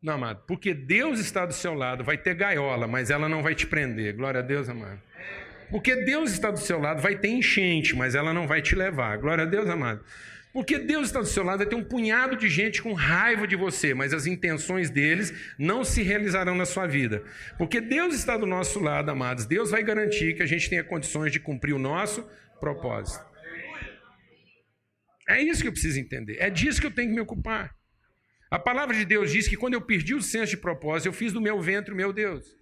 Não, 0.02 0.14
amado, 0.14 0.44
porque 0.46 0.74
Deus 0.74 1.18
está 1.18 1.46
do 1.46 1.52
seu 1.52 1.74
lado, 1.74 2.04
vai 2.04 2.18
ter 2.18 2.34
gaiola, 2.34 2.86
mas 2.86 3.10
ela 3.10 3.28
não 3.28 3.42
vai 3.42 3.54
te 3.54 3.66
prender. 3.66 4.14
Glória 4.14 4.40
a 4.40 4.42
Deus, 4.42 4.68
amado. 4.68 5.00
Porque 5.70 5.96
Deus 5.96 6.30
está 6.30 6.50
do 6.50 6.58
seu 6.58 6.78
lado, 6.78 7.00
vai 7.00 7.16
ter 7.16 7.28
enchente, 7.28 7.96
mas 7.96 8.14
ela 8.14 8.32
não 8.32 8.46
vai 8.46 8.62
te 8.62 8.74
levar. 8.74 9.16
Glória 9.18 9.44
a 9.44 9.46
Deus, 9.46 9.68
amado. 9.68 10.04
Porque 10.56 10.78
Deus 10.78 11.08
está 11.08 11.20
do 11.20 11.26
seu 11.26 11.44
lado, 11.44 11.58
vai 11.58 11.66
ter 11.66 11.74
um 11.74 11.84
punhado 11.84 12.34
de 12.34 12.48
gente 12.48 12.80
com 12.80 12.94
raiva 12.94 13.46
de 13.46 13.54
você, 13.54 13.92
mas 13.92 14.14
as 14.14 14.24
intenções 14.24 14.88
deles 14.88 15.52
não 15.58 15.84
se 15.84 16.02
realizarão 16.02 16.54
na 16.54 16.64
sua 16.64 16.86
vida. 16.86 17.22
Porque 17.58 17.78
Deus 17.78 18.14
está 18.14 18.38
do 18.38 18.46
nosso 18.46 18.80
lado, 18.80 19.10
amados. 19.10 19.44
Deus 19.44 19.70
vai 19.70 19.82
garantir 19.82 20.34
que 20.34 20.42
a 20.42 20.46
gente 20.46 20.70
tenha 20.70 20.82
condições 20.82 21.30
de 21.30 21.38
cumprir 21.38 21.74
o 21.74 21.78
nosso 21.78 22.26
propósito. 22.58 23.22
É 25.28 25.42
isso 25.42 25.60
que 25.60 25.68
eu 25.68 25.72
preciso 25.72 26.00
entender. 26.00 26.38
É 26.40 26.48
disso 26.48 26.80
que 26.80 26.86
eu 26.86 26.90
tenho 26.90 27.10
que 27.10 27.14
me 27.16 27.20
ocupar. 27.20 27.76
A 28.50 28.58
palavra 28.58 28.96
de 28.96 29.04
Deus 29.04 29.30
diz 29.30 29.46
que 29.46 29.58
quando 29.58 29.74
eu 29.74 29.82
perdi 29.82 30.14
o 30.14 30.22
senso 30.22 30.52
de 30.52 30.56
propósito, 30.56 31.08
eu 31.08 31.12
fiz 31.12 31.34
do 31.34 31.40
meu 31.42 31.60
ventre 31.60 31.92
o 31.92 31.96
meu 31.96 32.14
Deus. 32.14 32.56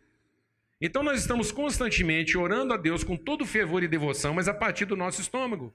Então 0.80 1.04
nós 1.04 1.20
estamos 1.20 1.52
constantemente 1.52 2.36
orando 2.36 2.74
a 2.74 2.76
Deus 2.76 3.04
com 3.04 3.16
todo 3.16 3.46
fervor 3.46 3.84
e 3.84 3.86
devoção, 3.86 4.34
mas 4.34 4.48
a 4.48 4.52
partir 4.52 4.84
do 4.84 4.96
nosso 4.96 5.20
estômago 5.20 5.72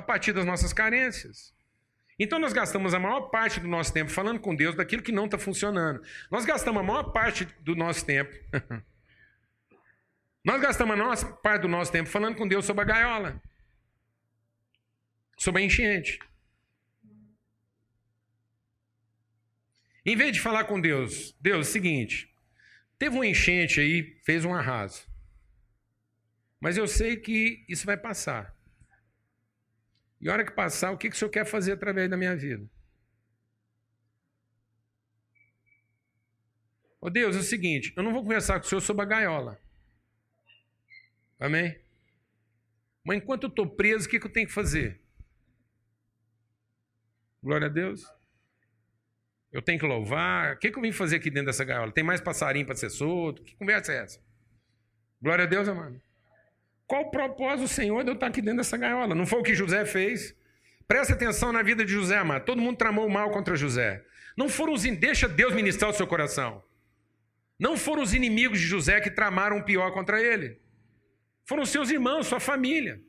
a 0.00 0.02
partir 0.02 0.32
das 0.32 0.44
nossas 0.44 0.72
carências. 0.72 1.54
Então 2.18 2.38
nós 2.38 2.52
gastamos 2.52 2.92
a 2.92 2.98
maior 2.98 3.30
parte 3.30 3.60
do 3.60 3.68
nosso 3.68 3.92
tempo 3.92 4.10
falando 4.10 4.40
com 4.40 4.54
Deus 4.54 4.74
daquilo 4.74 5.02
que 5.02 5.12
não 5.12 5.26
está 5.26 5.38
funcionando. 5.38 6.02
Nós 6.30 6.44
gastamos 6.44 6.80
a 6.80 6.84
maior 6.84 7.04
parte 7.12 7.46
do 7.60 7.74
nosso 7.74 8.04
tempo. 8.04 8.30
nós 10.44 10.60
gastamos 10.60 10.94
a 10.94 10.96
maior 10.96 11.16
parte 11.40 11.62
do 11.62 11.68
nosso 11.68 11.90
tempo 11.90 12.10
falando 12.10 12.36
com 12.36 12.46
Deus 12.46 12.64
sobre 12.64 12.82
a 12.82 12.86
gaiola. 12.86 13.42
Sobre 15.38 15.62
a 15.62 15.64
enchente. 15.64 16.18
Em 20.04 20.16
vez 20.16 20.32
de 20.32 20.40
falar 20.40 20.64
com 20.64 20.80
Deus, 20.80 21.34
Deus, 21.40 21.66
é 21.66 21.70
o 21.70 21.72
seguinte, 21.72 22.34
teve 22.98 23.14
uma 23.14 23.26
enchente 23.26 23.80
aí, 23.80 24.18
fez 24.24 24.44
um 24.44 24.54
arraso. 24.54 25.06
Mas 26.58 26.76
eu 26.76 26.86
sei 26.86 27.16
que 27.16 27.64
isso 27.68 27.86
vai 27.86 27.96
passar. 27.96 28.54
E 30.20 30.28
a 30.28 30.32
hora 30.32 30.44
que 30.44 30.52
passar, 30.52 30.90
o 30.92 30.98
que, 30.98 31.08
que 31.08 31.16
o 31.16 31.18
senhor 31.18 31.30
quer 31.30 31.46
fazer 31.46 31.72
através 31.72 32.10
da 32.10 32.16
minha 32.16 32.36
vida? 32.36 32.68
Ô 37.00 37.06
oh, 37.06 37.10
Deus, 37.10 37.34
é 37.34 37.38
o 37.38 37.42
seguinte, 37.42 37.94
eu 37.96 38.02
não 38.02 38.12
vou 38.12 38.22
conversar 38.22 38.60
com 38.60 38.66
o 38.66 38.68
senhor 38.68 38.82
sobre 38.82 39.02
a 39.02 39.06
gaiola. 39.06 39.58
Amém? 41.38 41.80
Mas 43.02 43.16
enquanto 43.16 43.44
eu 43.44 43.48
estou 43.48 43.66
preso, 43.66 44.06
o 44.06 44.10
que, 44.10 44.20
que 44.20 44.26
eu 44.26 44.32
tenho 44.32 44.46
que 44.46 44.52
fazer? 44.52 45.00
Glória 47.42 47.68
a 47.68 47.70
Deus. 47.70 48.04
Eu 49.50 49.62
tenho 49.62 49.78
que 49.78 49.86
louvar. 49.86 50.54
O 50.54 50.58
que, 50.58 50.70
que 50.70 50.78
eu 50.78 50.82
vim 50.82 50.92
fazer 50.92 51.16
aqui 51.16 51.30
dentro 51.30 51.46
dessa 51.46 51.64
gaiola? 51.64 51.90
Tem 51.90 52.04
mais 52.04 52.20
passarinho 52.20 52.66
para 52.66 52.76
ser 52.76 52.90
solto? 52.90 53.42
Que 53.42 53.56
conversa 53.56 53.92
é 53.92 54.02
essa? 54.02 54.22
Glória 55.22 55.44
a 55.44 55.48
Deus, 55.48 55.66
amado. 55.66 56.00
Qual 56.90 57.02
o 57.02 57.10
propósito 57.12 57.60
do 57.60 57.68
Senhor 57.68 58.02
de 58.02 58.10
eu 58.10 58.14
estar 58.14 58.26
aqui 58.26 58.42
dentro 58.42 58.56
dessa 58.56 58.76
gaiola? 58.76 59.14
Não 59.14 59.24
foi 59.24 59.38
o 59.38 59.44
que 59.44 59.54
José 59.54 59.84
fez? 59.84 60.34
Presta 60.88 61.12
atenção 61.12 61.52
na 61.52 61.62
vida 61.62 61.84
de 61.84 61.92
José, 61.92 62.18
amado. 62.18 62.44
Todo 62.44 62.60
mundo 62.60 62.78
tramou 62.78 63.08
mal 63.08 63.30
contra 63.30 63.54
José. 63.54 64.04
Não 64.36 64.48
foram 64.48 64.72
os. 64.72 64.82
Deixa 64.82 65.28
Deus 65.28 65.54
ministrar 65.54 65.88
o 65.88 65.94
seu 65.94 66.04
coração. 66.04 66.64
Não 67.56 67.76
foram 67.76 68.02
os 68.02 68.12
inimigos 68.12 68.58
de 68.58 68.66
José 68.66 69.00
que 69.00 69.08
tramaram 69.08 69.58
o 69.58 69.62
pior 69.62 69.92
contra 69.92 70.20
ele. 70.20 70.60
Foram 71.44 71.64
seus 71.64 71.90
irmãos, 71.90 72.26
sua 72.26 72.40
família. 72.40 73.00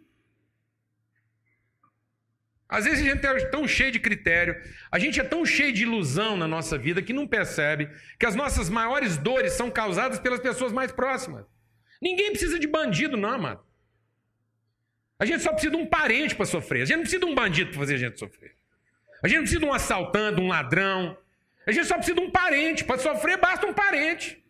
Às 2.70 2.86
vezes 2.86 3.00
a 3.04 3.10
gente 3.10 3.26
é 3.26 3.50
tão 3.50 3.68
cheio 3.68 3.92
de 3.92 4.00
critério, 4.00 4.62
a 4.92 5.00
gente 5.00 5.20
é 5.20 5.24
tão 5.24 5.44
cheio 5.44 5.74
de 5.74 5.82
ilusão 5.82 6.38
na 6.38 6.48
nossa 6.48 6.78
vida 6.78 7.02
que 7.02 7.14
não 7.14 7.26
percebe 7.26 7.90
que 8.20 8.28
as 8.28 8.36
nossas 8.36 8.70
maiores 8.70 9.18
dores 9.18 9.54
são 9.54 9.72
causadas 9.72 10.20
pelas 10.20 10.40
pessoas 10.40 10.72
mais 10.72 10.92
próximas. 10.92 11.48
Ninguém 12.00 12.30
precisa 12.30 12.60
de 12.60 12.68
bandido, 12.68 13.18
não, 13.18 13.32
amado. 13.32 13.71
A 15.22 15.26
gente 15.26 15.44
só 15.44 15.52
precisa 15.52 15.76
de 15.76 15.78
um 15.78 15.86
parente 15.86 16.34
para 16.34 16.48
sofrer. 16.48 16.82
A 16.82 16.86
gente 16.86 16.96
não 16.96 17.04
precisa 17.04 17.24
de 17.24 17.32
um 17.32 17.36
bandido 17.36 17.70
para 17.70 17.80
fazer 17.80 17.94
a 17.94 17.98
gente 18.00 18.18
sofrer. 18.18 18.56
A 19.22 19.28
gente 19.28 19.36
não 19.38 19.44
precisa 19.44 19.60
de 19.60 19.68
um 19.68 19.74
assaltante, 19.74 20.42
um 20.42 20.48
ladrão. 20.48 21.16
A 21.68 21.72
gente 21.72 21.86
só 21.86 21.94
precisa 21.94 22.16
de 22.16 22.24
um 22.24 22.32
parente. 22.32 22.84
Para 22.84 22.98
sofrer, 22.98 23.38
basta 23.38 23.68
um 23.68 23.74
parente. 23.74 24.44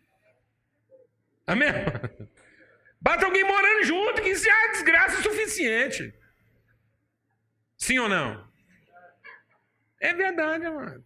Amém? 1.46 1.68
Basta 2.98 3.26
alguém 3.26 3.44
morando 3.44 3.84
junto, 3.84 4.22
que 4.22 4.30
isso 4.30 4.46
já 4.46 4.64
é 4.64 4.70
desgraça 4.70 5.20
suficiente. 5.20 6.14
Sim 7.76 7.98
ou 7.98 8.08
não? 8.08 8.48
É 10.00 10.14
verdade, 10.14 10.64
amado. 10.64 11.04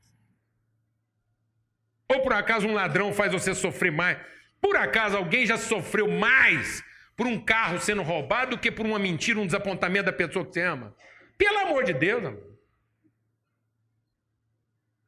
Ou 2.08 2.22
por 2.22 2.34
acaso 2.34 2.68
um 2.68 2.74
ladrão 2.74 3.12
faz 3.12 3.32
você 3.32 3.52
sofrer 3.52 3.90
mais? 3.90 4.16
Por 4.60 4.76
acaso 4.76 5.16
alguém 5.16 5.44
já 5.44 5.56
sofreu 5.56 6.06
mais 6.06 6.84
por 7.16 7.26
um 7.26 7.42
carro 7.42 7.80
sendo 7.80 8.02
roubado 8.02 8.50
do 8.50 8.58
que 8.60 8.70
por 8.70 8.84
uma 8.84 8.98
mentira, 8.98 9.40
um 9.40 9.46
desapontamento 9.46 10.06
da 10.06 10.12
pessoa 10.12 10.44
que 10.44 10.52
você 10.52 10.62
ama. 10.62 10.94
Pelo 11.38 11.58
amor 11.58 11.84
de 11.84 11.94
Deus, 11.94 12.24
amor. 12.24 12.56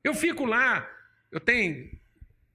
Eu 0.03 0.14
fico 0.14 0.47
lá, 0.47 0.88
eu 1.31 1.38
tenho 1.38 1.90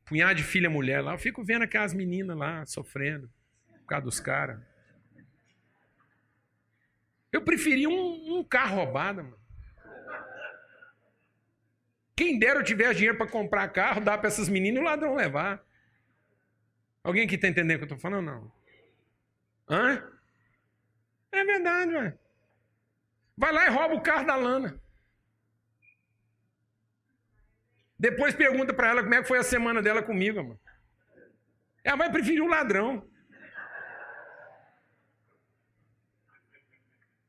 punhado 0.05 0.35
de 0.35 0.43
filha 0.43 0.69
mulher 0.69 1.01
lá, 1.01 1.13
eu 1.13 1.19
fico 1.19 1.43
vendo 1.43 1.63
aquelas 1.63 1.93
meninas 1.93 2.35
lá 2.35 2.65
sofrendo 2.65 3.29
por 3.81 3.85
causa 3.85 4.05
dos 4.05 4.19
caras. 4.19 4.59
Eu 7.31 7.41
preferia 7.41 7.89
um, 7.89 8.39
um 8.39 8.43
carro 8.43 8.77
roubado, 8.77 9.23
mano. 9.23 9.43
Quem 12.15 12.37
dera 12.37 12.59
eu 12.59 12.63
tivesse 12.63 12.95
dinheiro 12.95 13.17
para 13.17 13.27
comprar 13.27 13.67
carro, 13.69 14.01
dar 14.01 14.17
para 14.17 14.27
essas 14.27 14.47
meninas 14.47 14.79
e 14.79 14.83
o 14.83 14.87
ladrão 14.87 15.15
levar. 15.15 15.63
Alguém 17.03 17.27
que 17.27 17.35
está 17.35 17.47
entendendo 17.47 17.75
o 17.75 17.79
que 17.79 17.83
eu 17.83 17.95
estou 17.95 17.99
falando? 17.99 18.25
Não. 18.25 18.62
Hã? 19.69 20.03
É 21.31 21.43
verdade, 21.43 21.95
ué. 21.95 22.17
Vai 23.37 23.51
lá 23.51 23.65
e 23.65 23.69
rouba 23.69 23.95
o 23.95 24.01
carro 24.01 24.25
da 24.25 24.35
Lana. 24.35 24.79
Depois 27.97 28.35
pergunta 28.35 28.73
para 28.73 28.89
ela 28.89 29.01
como 29.01 29.15
é 29.15 29.21
que 29.21 29.27
foi 29.27 29.39
a 29.39 29.43
semana 29.43 29.81
dela 29.81 30.03
comigo, 30.03 30.43
mano. 30.43 30.59
Ela 31.83 31.97
vai 31.97 32.11
preferir 32.11 32.41
o 32.41 32.47
ladrão. 32.47 33.07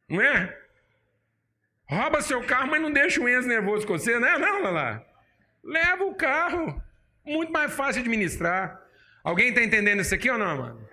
Não 0.09 0.21
é? 0.21 0.61
Rouba 1.89 2.21
seu 2.21 2.45
carro, 2.45 2.71
mas 2.71 2.83
não 2.83 2.93
deixa 2.93 3.21
o 3.21 3.29
Enzo 3.29 3.49
nervoso 3.49 3.87
com 3.87 3.99
você, 3.99 4.19
né? 4.19 4.37
Não, 4.39 4.63
Lala. 4.63 5.05
Leva 5.63 6.05
o 6.05 6.15
carro. 6.15 6.83
Muito 7.25 7.53
mais 7.53 7.73
fácil 7.73 8.03
administrar. 8.03 8.81
Alguém 9.23 9.49
está 9.49 9.63
entendendo 9.63 10.01
isso 10.01 10.15
aqui 10.15 10.31
ou 10.31 10.37
não, 10.37 10.57
mano? 10.57 10.89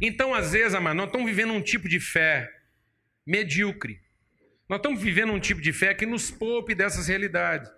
Então, 0.00 0.34
às 0.34 0.52
vezes, 0.52 0.74
amado, 0.74 0.96
nós 0.96 1.06
estamos 1.06 1.26
vivendo 1.26 1.52
um 1.52 1.60
tipo 1.60 1.88
de 1.88 1.98
fé 1.98 2.50
medíocre. 3.26 4.00
Nós 4.68 4.78
estamos 4.78 5.02
vivendo 5.02 5.32
um 5.32 5.40
tipo 5.40 5.60
de 5.60 5.72
fé 5.72 5.94
que 5.94 6.06
nos 6.06 6.30
poupe 6.30 6.74
dessas 6.74 7.08
realidades. 7.08 7.70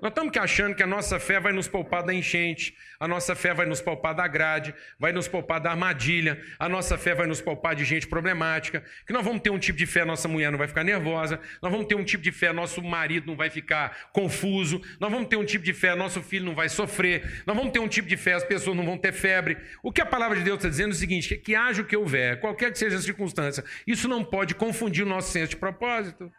Nós 0.00 0.10
estamos 0.10 0.36
achando 0.36 0.74
que 0.74 0.82
a 0.82 0.86
nossa 0.86 1.18
fé 1.20 1.38
vai 1.38 1.52
nos 1.52 1.68
poupar 1.68 2.02
da 2.02 2.12
enchente, 2.12 2.76
a 2.98 3.06
nossa 3.06 3.34
fé 3.34 3.54
vai 3.54 3.66
nos 3.66 3.80
poupar 3.80 4.14
da 4.14 4.26
grade, 4.26 4.74
vai 4.98 5.12
nos 5.12 5.28
poupar 5.28 5.60
da 5.60 5.70
armadilha, 5.70 6.40
a 6.58 6.68
nossa 6.68 6.98
fé 6.98 7.14
vai 7.14 7.26
nos 7.26 7.40
poupar 7.40 7.74
de 7.74 7.84
gente 7.84 8.06
problemática, 8.06 8.82
que 9.06 9.12
nós 9.12 9.24
vamos 9.24 9.40
ter 9.40 9.50
um 9.50 9.58
tipo 9.58 9.78
de 9.78 9.86
fé, 9.86 10.04
nossa 10.04 10.28
mulher 10.28 10.50
não 10.50 10.58
vai 10.58 10.68
ficar 10.68 10.84
nervosa, 10.84 11.40
nós 11.62 11.70
vamos 11.70 11.86
ter 11.86 11.94
um 11.94 12.04
tipo 12.04 12.22
de 12.22 12.32
fé, 12.32 12.52
nosso 12.52 12.82
marido 12.82 13.26
não 13.26 13.36
vai 13.36 13.50
ficar 13.50 14.10
confuso, 14.12 14.80
nós 15.00 15.10
vamos 15.10 15.28
ter 15.28 15.36
um 15.36 15.44
tipo 15.44 15.64
de 15.64 15.72
fé, 15.72 15.94
nosso 15.94 16.22
filho 16.22 16.44
não 16.44 16.54
vai 16.54 16.68
sofrer, 16.68 17.42
nós 17.46 17.56
vamos 17.56 17.72
ter 17.72 17.78
um 17.78 17.88
tipo 17.88 18.08
de 18.08 18.16
fé, 18.16 18.34
as 18.34 18.44
pessoas 18.44 18.76
não 18.76 18.84
vão 18.84 18.98
ter 18.98 19.12
febre. 19.12 19.56
O 19.82 19.92
que 19.92 20.00
a 20.00 20.06
palavra 20.06 20.38
de 20.38 20.44
Deus 20.44 20.58
está 20.58 20.68
dizendo 20.68 20.90
é 20.90 20.94
o 20.94 20.98
seguinte: 20.98 21.28
que, 21.28 21.36
que 21.36 21.54
haja 21.54 21.82
o 21.82 21.84
que 21.84 21.96
houver, 21.96 22.40
qualquer 22.40 22.72
que 22.72 22.78
seja 22.78 22.96
a 22.96 23.00
circunstância, 23.00 23.64
isso 23.86 24.08
não 24.08 24.24
pode 24.24 24.54
confundir 24.54 25.04
o 25.04 25.08
nosso 25.08 25.30
senso 25.32 25.50
de 25.50 25.56
propósito. 25.56 26.32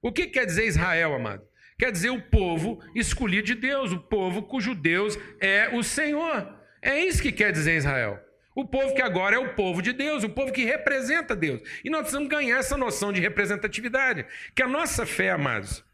O 0.00 0.12
que 0.12 0.26
quer 0.26 0.46
dizer 0.46 0.66
Israel, 0.66 1.14
amado? 1.14 1.42
Quer 1.78 1.92
dizer, 1.92 2.10
o 2.10 2.20
povo 2.20 2.80
escolhido 2.94 3.46
de 3.46 3.54
Deus, 3.54 3.92
o 3.92 4.00
povo 4.00 4.42
cujo 4.42 4.74
Deus 4.74 5.16
é 5.40 5.68
o 5.72 5.82
Senhor. 5.82 6.52
É 6.82 6.98
isso 6.98 7.22
que 7.22 7.30
quer 7.30 7.52
dizer 7.52 7.76
Israel. 7.76 8.18
O 8.54 8.64
povo 8.64 8.92
que 8.92 9.00
agora 9.00 9.36
é 9.36 9.38
o 9.38 9.54
povo 9.54 9.80
de 9.80 9.92
Deus, 9.92 10.24
o 10.24 10.28
povo 10.28 10.52
que 10.52 10.64
representa 10.64 11.36
Deus. 11.36 11.60
E 11.84 11.88
nós 11.88 12.00
precisamos 12.00 12.28
ganhar 12.28 12.58
essa 12.58 12.76
noção 12.76 13.12
de 13.12 13.20
representatividade. 13.20 14.26
Que 14.56 14.62
a 14.64 14.66
nossa 14.66 15.06
fé, 15.06 15.30
amados, 15.30 15.84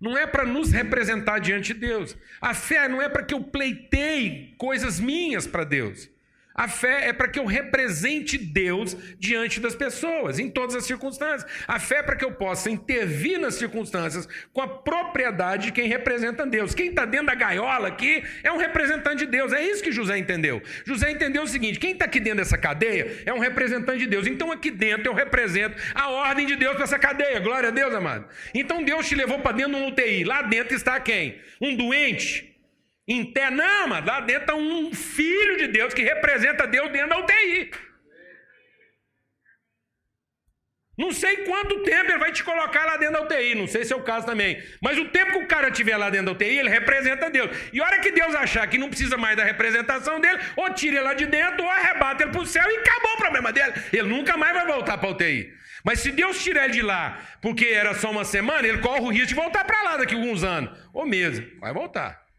não 0.00 0.16
é 0.16 0.26
para 0.26 0.46
nos 0.46 0.72
representar 0.72 1.38
diante 1.38 1.74
de 1.74 1.80
Deus. 1.80 2.16
A 2.40 2.54
fé 2.54 2.88
não 2.88 3.02
é 3.02 3.08
para 3.10 3.22
que 3.22 3.34
eu 3.34 3.42
pleiteie 3.42 4.54
coisas 4.56 4.98
minhas 4.98 5.46
para 5.46 5.64
Deus. 5.64 6.08
A 6.54 6.68
fé 6.68 7.08
é 7.08 7.12
para 7.12 7.28
que 7.28 7.38
eu 7.38 7.46
represente 7.46 8.36
Deus 8.36 8.96
diante 9.18 9.60
das 9.60 9.74
pessoas, 9.74 10.38
em 10.38 10.50
todas 10.50 10.74
as 10.74 10.84
circunstâncias. 10.84 11.50
A 11.66 11.78
fé 11.78 11.96
é 11.96 12.02
para 12.02 12.16
que 12.16 12.24
eu 12.24 12.32
possa 12.32 12.68
intervir 12.68 13.38
nas 13.38 13.54
circunstâncias 13.54 14.28
com 14.52 14.60
a 14.60 14.68
propriedade 14.68 15.66
de 15.66 15.72
quem 15.72 15.88
representa 15.88 16.46
Deus. 16.46 16.74
Quem 16.74 16.88
está 16.88 17.04
dentro 17.04 17.26
da 17.26 17.34
gaiola 17.34 17.88
aqui 17.88 18.22
é 18.42 18.50
um 18.50 18.56
representante 18.56 19.24
de 19.24 19.26
Deus. 19.26 19.52
É 19.52 19.62
isso 19.62 19.82
que 19.82 19.92
José 19.92 20.18
entendeu. 20.18 20.60
José 20.84 21.10
entendeu 21.10 21.42
o 21.42 21.46
seguinte: 21.46 21.78
quem 21.78 21.92
está 21.92 22.04
aqui 22.04 22.18
dentro 22.18 22.38
dessa 22.38 22.58
cadeia 22.58 23.22
é 23.24 23.32
um 23.32 23.38
representante 23.38 24.00
de 24.00 24.06
Deus. 24.06 24.26
Então 24.26 24.50
aqui 24.50 24.70
dentro 24.70 25.06
eu 25.06 25.14
represento 25.14 25.80
a 25.94 26.10
ordem 26.10 26.46
de 26.46 26.56
Deus 26.56 26.74
para 26.74 26.84
essa 26.84 26.98
cadeia. 26.98 27.38
Glória 27.38 27.68
a 27.68 27.72
Deus, 27.72 27.94
amado. 27.94 28.26
Então 28.52 28.82
Deus 28.82 29.08
te 29.08 29.14
levou 29.14 29.38
para 29.38 29.52
dentro 29.56 29.72
de 29.72 29.78
um 29.78 29.88
UTI. 29.88 30.24
Lá 30.24 30.42
dentro 30.42 30.74
está 30.74 30.98
quem? 30.98 31.40
Um 31.60 31.76
doente 31.76 32.49
Inter... 33.10 33.50
Não, 33.50 33.88
mas 33.88 34.04
lá 34.04 34.20
dentro 34.20 34.42
está 34.42 34.54
um 34.54 34.94
filho 34.94 35.56
de 35.56 35.66
Deus 35.66 35.92
que 35.92 36.02
representa 36.02 36.64
Deus 36.64 36.90
dentro 36.92 37.08
da 37.08 37.18
UTI. 37.18 37.70
Não 40.96 41.10
sei 41.12 41.38
quanto 41.38 41.82
tempo 41.82 42.10
ele 42.10 42.18
vai 42.18 42.30
te 42.30 42.44
colocar 42.44 42.84
lá 42.84 42.98
dentro 42.98 43.14
da 43.14 43.22
UTI, 43.22 43.54
não 43.54 43.66
sei 43.66 43.84
se 43.84 43.92
é 43.92 43.96
o 43.96 44.02
caso 44.02 44.26
também. 44.26 44.62
Mas 44.82 44.98
o 44.98 45.06
tempo 45.06 45.32
que 45.32 45.38
o 45.38 45.48
cara 45.48 45.70
estiver 45.70 45.96
lá 45.96 46.10
dentro 46.10 46.26
da 46.26 46.32
UTI, 46.32 46.58
ele 46.58 46.68
representa 46.68 47.30
Deus. 47.30 47.50
E 47.72 47.80
a 47.80 47.84
hora 47.84 47.98
que 48.00 48.12
Deus 48.12 48.34
achar 48.34 48.66
que 48.68 48.78
não 48.78 48.90
precisa 48.90 49.16
mais 49.16 49.36
da 49.36 49.42
representação 49.42 50.20
dele, 50.20 50.38
ou 50.56 50.72
tira 50.74 50.96
ele 50.96 51.04
lá 51.04 51.14
de 51.14 51.26
dentro, 51.26 51.64
ou 51.64 51.70
arrebata 51.70 52.22
ele 52.22 52.32
para 52.32 52.42
o 52.42 52.46
céu 52.46 52.70
e 52.70 52.76
acabou 52.76 53.14
o 53.14 53.16
problema 53.16 53.50
dele. 53.50 53.72
Ele 53.92 54.08
nunca 54.08 54.36
mais 54.36 54.52
vai 54.52 54.66
voltar 54.66 54.98
para 54.98 55.08
a 55.08 55.12
UTI. 55.12 55.52
Mas 55.82 56.00
se 56.00 56.12
Deus 56.12 56.44
tirar 56.44 56.64
ele 56.64 56.74
de 56.74 56.82
lá, 56.82 57.18
porque 57.40 57.64
era 57.64 57.94
só 57.94 58.10
uma 58.10 58.24
semana, 58.24 58.68
ele 58.68 58.78
corre 58.78 59.00
o 59.00 59.08
risco 59.08 59.28
de 59.28 59.34
voltar 59.34 59.64
para 59.64 59.82
lá 59.82 59.96
daqui 59.96 60.14
a 60.14 60.18
alguns 60.18 60.44
anos. 60.44 60.78
Ou 60.92 61.06
mesmo, 61.06 61.46
vai 61.58 61.72
voltar. 61.72 62.29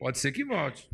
Pode 0.00 0.18
ser 0.18 0.32
que 0.32 0.42
volte. 0.42 0.88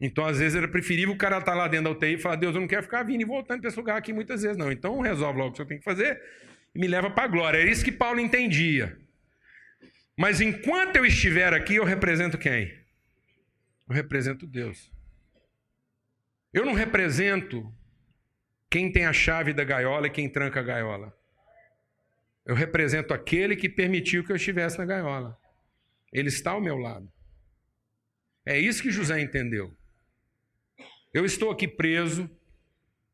Então, 0.00 0.24
às 0.24 0.38
vezes, 0.38 0.56
era 0.56 0.68
preferível 0.68 1.12
o 1.12 1.18
cara 1.18 1.38
estar 1.38 1.52
tá 1.52 1.58
lá 1.58 1.66
dentro 1.66 1.86
da 1.86 1.90
UTI 1.90 2.14
e 2.14 2.18
falar: 2.18 2.36
Deus, 2.36 2.54
eu 2.54 2.60
não 2.60 2.68
quero 2.68 2.84
ficar 2.84 3.02
vindo 3.02 3.20
e 3.20 3.24
voltando 3.24 3.60
para 3.60 3.68
esse 3.68 3.76
lugar 3.76 3.96
aqui 3.96 4.12
muitas 4.12 4.42
vezes, 4.42 4.56
não. 4.56 4.70
Então, 4.70 5.00
resolve 5.00 5.38
logo 5.38 5.50
o 5.50 5.52
que 5.52 5.58
você 5.58 5.66
tem 5.66 5.78
que 5.78 5.84
fazer 5.84 6.22
e 6.72 6.78
me 6.78 6.86
leva 6.86 7.10
para 7.10 7.24
a 7.24 7.28
glória. 7.28 7.58
É 7.58 7.68
isso 7.68 7.84
que 7.84 7.90
Paulo 7.90 8.20
entendia. 8.20 8.96
Mas 10.16 10.40
enquanto 10.40 10.96
eu 10.96 11.04
estiver 11.04 11.52
aqui, 11.52 11.74
eu 11.74 11.84
represento 11.84 12.38
quem? 12.38 12.72
Eu 13.88 13.94
represento 13.94 14.46
Deus. 14.46 14.90
Eu 16.52 16.64
não 16.64 16.74
represento 16.74 17.74
quem 18.70 18.90
tem 18.92 19.04
a 19.04 19.12
chave 19.12 19.52
da 19.52 19.64
gaiola 19.64 20.06
e 20.06 20.10
quem 20.10 20.28
tranca 20.28 20.60
a 20.60 20.62
gaiola. 20.62 21.12
Eu 22.46 22.54
represento 22.54 23.12
aquele 23.12 23.56
que 23.56 23.68
permitiu 23.68 24.24
que 24.24 24.30
eu 24.30 24.36
estivesse 24.36 24.78
na 24.78 24.84
gaiola. 24.84 25.36
Ele 26.12 26.28
está 26.28 26.52
ao 26.52 26.60
meu 26.60 26.76
lado. 26.76 27.10
É 28.44 28.58
isso 28.58 28.82
que 28.82 28.90
José 28.90 29.20
entendeu. 29.20 29.72
Eu 31.14 31.24
estou 31.24 31.50
aqui 31.50 31.68
preso, 31.68 32.28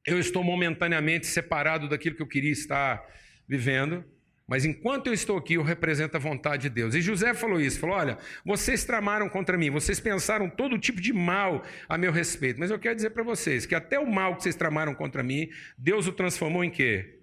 eu 0.07 0.19
estou 0.19 0.43
momentaneamente 0.43 1.27
separado 1.27 1.89
daquilo 1.89 2.17
que 2.17 2.23
eu 2.23 2.29
queria 2.29 2.53
estar 2.53 3.05
vivendo, 3.47 4.05
mas 4.47 4.65
enquanto 4.65 5.09
eu 5.09 5.13
estou 5.13 5.37
aqui, 5.37 5.55
eu 5.55 5.63
represento 5.63 6.17
a 6.17 6.21
vontade 6.21 6.63
de 6.63 6.71
Deus. 6.71 6.95
E 6.95 7.03
José 7.03 7.35
falou 7.35 7.61
isso: 7.61 7.79
falou, 7.79 7.97
olha, 7.97 8.17
vocês 8.45 8.83
tramaram 8.83 9.29
contra 9.29 9.59
mim, 9.59 9.69
vocês 9.69 10.01
pensaram 10.01 10.49
todo 10.49 10.79
tipo 10.79 11.03
de 11.03 11.13
mal 11.13 11.63
a 11.87 11.99
meu 11.99 12.11
respeito, 12.11 12.59
mas 12.59 12.71
eu 12.71 12.79
quero 12.79 12.97
dizer 12.97 13.11
para 13.11 13.23
vocês 13.23 13.67
que 13.67 13.75
até 13.75 13.99
o 13.99 14.07
mal 14.07 14.37
que 14.37 14.43
vocês 14.43 14.57
tramaram 14.57 14.95
contra 14.95 15.23
mim, 15.23 15.51
Deus 15.77 16.07
o 16.07 16.13
transformou 16.13 16.65
em 16.65 16.71
quê? 16.71 17.19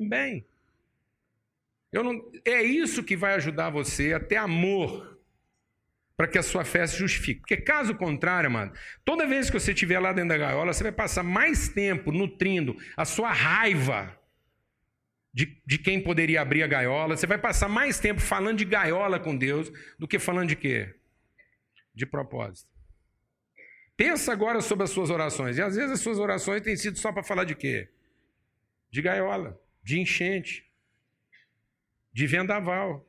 Em 0.00 0.08
bem. 0.08 0.44
Não, 1.92 2.28
é 2.44 2.60
isso 2.60 3.04
que 3.04 3.16
vai 3.16 3.34
ajudar 3.34 3.70
você 3.70 4.12
a 4.12 4.18
ter 4.18 4.34
amor 4.34 5.13
para 6.16 6.28
que 6.28 6.38
a 6.38 6.42
sua 6.42 6.64
fé 6.64 6.86
se 6.86 6.98
justifique. 6.98 7.40
Porque 7.40 7.56
caso 7.56 7.94
contrário, 7.94 8.50
mano, 8.50 8.72
toda 9.04 9.26
vez 9.26 9.50
que 9.50 9.58
você 9.58 9.72
estiver 9.72 9.98
lá 9.98 10.12
dentro 10.12 10.30
da 10.30 10.38
gaiola, 10.38 10.72
você 10.72 10.82
vai 10.82 10.92
passar 10.92 11.22
mais 11.22 11.68
tempo 11.68 12.12
nutrindo 12.12 12.76
a 12.96 13.04
sua 13.04 13.32
raiva 13.32 14.18
de, 15.34 15.60
de 15.66 15.78
quem 15.78 16.00
poderia 16.00 16.40
abrir 16.40 16.62
a 16.62 16.66
gaiola, 16.68 17.16
você 17.16 17.26
vai 17.26 17.36
passar 17.36 17.68
mais 17.68 17.98
tempo 17.98 18.20
falando 18.20 18.58
de 18.58 18.64
gaiola 18.64 19.18
com 19.18 19.36
Deus 19.36 19.70
do 19.98 20.06
que 20.06 20.20
falando 20.20 20.48
de 20.48 20.56
quê? 20.56 20.94
De 21.92 22.06
propósito. 22.06 22.72
Pensa 23.96 24.32
agora 24.32 24.60
sobre 24.60 24.84
as 24.84 24.90
suas 24.90 25.10
orações. 25.10 25.58
E 25.58 25.62
às 25.62 25.74
vezes 25.74 25.90
as 25.90 26.00
suas 26.00 26.20
orações 26.20 26.62
têm 26.62 26.76
sido 26.76 26.98
só 26.98 27.12
para 27.12 27.24
falar 27.24 27.44
de 27.44 27.56
quê? 27.56 27.88
De 28.90 29.02
gaiola, 29.02 29.60
de 29.82 29.98
enchente, 29.98 30.64
de 32.12 32.26
vendaval. 32.28 33.04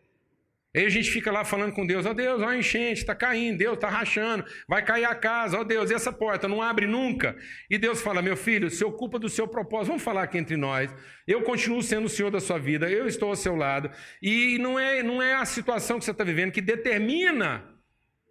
Aí 0.76 0.86
a 0.86 0.90
gente 0.90 1.10
fica 1.10 1.32
lá 1.32 1.46
falando 1.46 1.72
com 1.72 1.88
Deus, 1.88 2.06
ó 2.06 2.12
oh, 2.12 2.14
Deus, 2.14 2.42
ó 2.42 2.50
a 2.50 2.58
enchente, 2.58 3.00
está 3.00 3.16
caindo, 3.16 3.60
Deus 3.60 3.76
está 3.76 3.88
rachando, 3.88 4.44
vai 4.68 4.84
cair 4.84 5.06
a 5.06 5.16
casa, 5.16 5.58
ó 5.58 5.62
oh, 5.62 5.64
Deus, 5.64 5.90
e 5.90 5.94
essa 5.94 6.12
porta 6.12 6.50
não 6.50 6.62
abre 6.62 6.86
nunca. 6.86 7.38
E 7.70 7.78
Deus 7.78 8.02
fala, 8.02 8.22
meu 8.22 8.36
filho, 8.36 8.70
se 8.70 8.84
ocupa 8.84 9.18
do 9.18 9.30
seu 9.30 9.48
propósito, 9.48 9.88
vamos 9.88 10.04
falar 10.04 10.24
aqui 10.24 10.38
entre 10.38 10.58
nós, 10.58 10.94
eu 11.26 11.44
continuo 11.44 11.82
sendo 11.82 12.08
o 12.08 12.10
Senhor 12.10 12.30
da 12.30 12.42
sua 12.42 12.60
vida, 12.60 12.92
eu 12.92 13.08
estou 13.08 13.30
ao 13.30 13.38
seu 13.38 13.56
lado, 13.56 13.90
e 14.22 14.58
não 14.58 14.78
é, 14.78 15.02
não 15.02 15.24
é 15.24 15.36
a 15.36 15.46
situação 15.46 15.98
que 15.98 16.04
você 16.04 16.12
está 16.12 16.26
vivendo 16.26 16.52
que 16.52 16.62
determina 16.62 17.64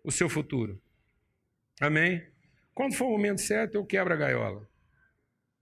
o 0.05 0.13
seu 0.13 0.29
futuro. 0.29 0.79
Amém? 1.81 2.23
Quando 2.75 2.95
for 2.95 3.07
o 3.07 3.13
momento 3.13 3.41
certo, 3.41 3.77
eu 3.77 3.87
quebro 3.87 4.13
a 4.13 4.17
gaiola. 4.17 4.69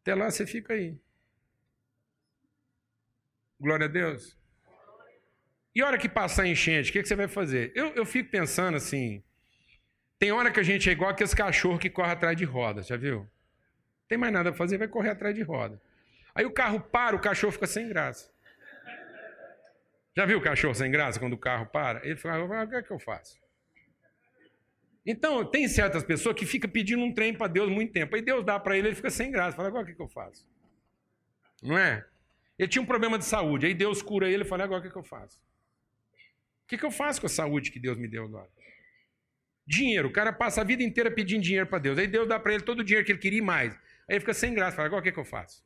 Até 0.00 0.16
lá 0.16 0.28
você 0.28 0.44
fica 0.44 0.72
aí. 0.74 0.98
Glória 3.60 3.86
a 3.86 3.88
Deus. 3.88 4.41
E 5.74 5.82
hora 5.82 5.96
que 5.96 6.08
passar 6.08 6.42
a 6.42 6.48
enchente, 6.48 6.90
o 6.90 6.92
que, 6.92 7.02
que 7.02 7.08
você 7.08 7.16
vai 7.16 7.28
fazer? 7.28 7.72
Eu, 7.74 7.88
eu 7.94 8.04
fico 8.04 8.30
pensando 8.30 8.76
assim. 8.76 9.22
Tem 10.18 10.30
hora 10.30 10.50
que 10.50 10.60
a 10.60 10.62
gente 10.62 10.88
é 10.88 10.92
igual 10.92 11.10
aqueles 11.10 11.34
cachorros 11.34 11.80
que 11.80 11.90
correm 11.90 12.12
atrás 12.12 12.36
de 12.36 12.44
roda, 12.44 12.82
já 12.82 12.96
viu? 12.96 13.28
Tem 14.06 14.18
mais 14.18 14.32
nada 14.32 14.50
a 14.50 14.52
fazer, 14.52 14.78
vai 14.78 14.86
correr 14.86 15.10
atrás 15.10 15.34
de 15.34 15.42
roda. 15.42 15.80
Aí 16.34 16.44
o 16.44 16.50
carro 16.50 16.80
para, 16.80 17.16
o 17.16 17.20
cachorro 17.20 17.52
fica 17.52 17.66
sem 17.66 17.88
graça. 17.88 18.30
Já 20.14 20.26
viu 20.26 20.38
o 20.38 20.42
cachorro 20.42 20.74
sem 20.74 20.90
graça 20.90 21.18
quando 21.18 21.32
o 21.32 21.38
carro 21.38 21.66
para? 21.66 22.06
Ele 22.06 22.16
fala, 22.16 22.64
o 22.64 22.68
que 22.68 22.76
é 22.76 22.82
que 22.82 22.90
eu 22.90 22.98
faço? 22.98 23.40
Então, 25.04 25.44
tem 25.44 25.66
certas 25.66 26.04
pessoas 26.04 26.36
que 26.36 26.46
ficam 26.46 26.70
pedindo 26.70 27.02
um 27.02 27.12
trem 27.12 27.34
para 27.34 27.48
Deus 27.48 27.70
muito 27.70 27.92
tempo. 27.92 28.14
Aí 28.14 28.22
Deus 28.22 28.44
dá 28.44 28.60
para 28.60 28.76
ele, 28.76 28.88
ele 28.88 28.94
fica 28.94 29.10
sem 29.10 29.30
graça. 29.30 29.56
Fala, 29.56 29.68
agora 29.68 29.82
o 29.84 29.86
que, 29.86 29.94
que 29.94 30.02
eu 30.02 30.08
faço? 30.08 30.46
Não 31.62 31.76
é? 31.76 32.06
Ele 32.58 32.68
tinha 32.68 32.82
um 32.82 32.86
problema 32.86 33.18
de 33.18 33.24
saúde. 33.24 33.66
Aí 33.66 33.74
Deus 33.74 34.00
cura 34.02 34.28
ele 34.28 34.44
e 34.44 34.46
fala, 34.46 34.64
agora 34.64 34.80
o 34.80 34.82
que, 34.82 34.90
que 34.90 34.96
eu 34.96 35.02
faço? 35.02 35.40
Que, 36.72 36.78
que 36.78 36.86
eu 36.86 36.90
faço 36.90 37.20
com 37.20 37.26
a 37.26 37.28
saúde 37.28 37.70
que 37.70 37.78
Deus 37.78 37.98
me 37.98 38.08
deu 38.08 38.24
agora? 38.24 38.48
Dinheiro. 39.66 40.08
O 40.08 40.10
cara 40.10 40.32
passa 40.32 40.62
a 40.62 40.64
vida 40.64 40.82
inteira 40.82 41.10
pedindo 41.10 41.42
dinheiro 41.42 41.66
para 41.66 41.78
Deus. 41.78 41.98
Aí 41.98 42.06
Deus 42.06 42.26
dá 42.26 42.40
para 42.40 42.54
ele 42.54 42.62
todo 42.62 42.80
o 42.80 42.82
dinheiro 42.84 43.04
que 43.04 43.12
ele 43.12 43.18
queria 43.18 43.40
e 43.40 43.42
mais. 43.42 43.78
Aí 44.08 44.18
fica 44.18 44.32
sem 44.32 44.54
graça. 44.54 44.76
Fala, 44.76 44.86
agora 44.86 45.02
o 45.02 45.04
que, 45.04 45.12
que 45.12 45.20
eu 45.20 45.24
faço? 45.24 45.62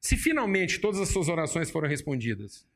Se 0.00 0.16
finalmente 0.16 0.80
todas 0.80 1.00
as 1.00 1.08
suas 1.08 1.28
orações 1.28 1.70
foram 1.70 1.88
respondidas. 1.88 2.66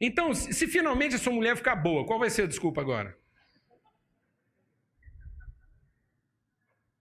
Então, 0.00 0.32
se 0.32 0.68
finalmente 0.68 1.16
a 1.16 1.18
sua 1.18 1.32
mulher 1.32 1.56
ficar 1.56 1.74
boa, 1.74 2.06
qual 2.06 2.20
vai 2.20 2.30
ser 2.30 2.42
a 2.42 2.46
desculpa 2.46 2.80
agora? 2.80 3.18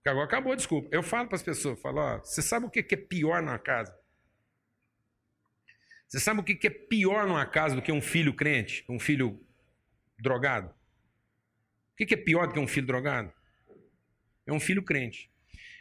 Agora 0.04 0.26
acabou 0.26 0.54
a 0.54 0.56
desculpa. 0.56 0.90
Eu 0.92 1.04
falo 1.04 1.28
para 1.28 1.36
as 1.36 1.44
pessoas, 1.44 1.80
falo, 1.80 2.00
ó, 2.00 2.18
você 2.18 2.42
sabe 2.42 2.66
o 2.66 2.70
que 2.72 2.96
é 2.96 2.98
pior 2.98 3.44
na 3.44 3.60
casa? 3.60 3.96
Você 6.08 6.20
sabe 6.20 6.40
o 6.40 6.44
que 6.44 6.66
é 6.66 6.70
pior 6.70 7.28
numa 7.28 7.46
casa 7.46 7.76
do 7.76 7.82
que 7.82 7.92
um 7.92 8.02
filho 8.02 8.34
crente, 8.34 8.86
um 8.88 9.00
filho 9.00 9.40
drogado? 10.18 10.74
O 11.92 11.96
que 11.96 12.14
é 12.14 12.18
pior 12.18 12.48
do 12.48 12.54
que 12.54 12.60
um 12.60 12.68
filho 12.68 12.88
drogado? 12.88 13.34
É 14.46 14.54
um 14.54 14.60
filho 14.60 14.82
crente. 14.84 15.30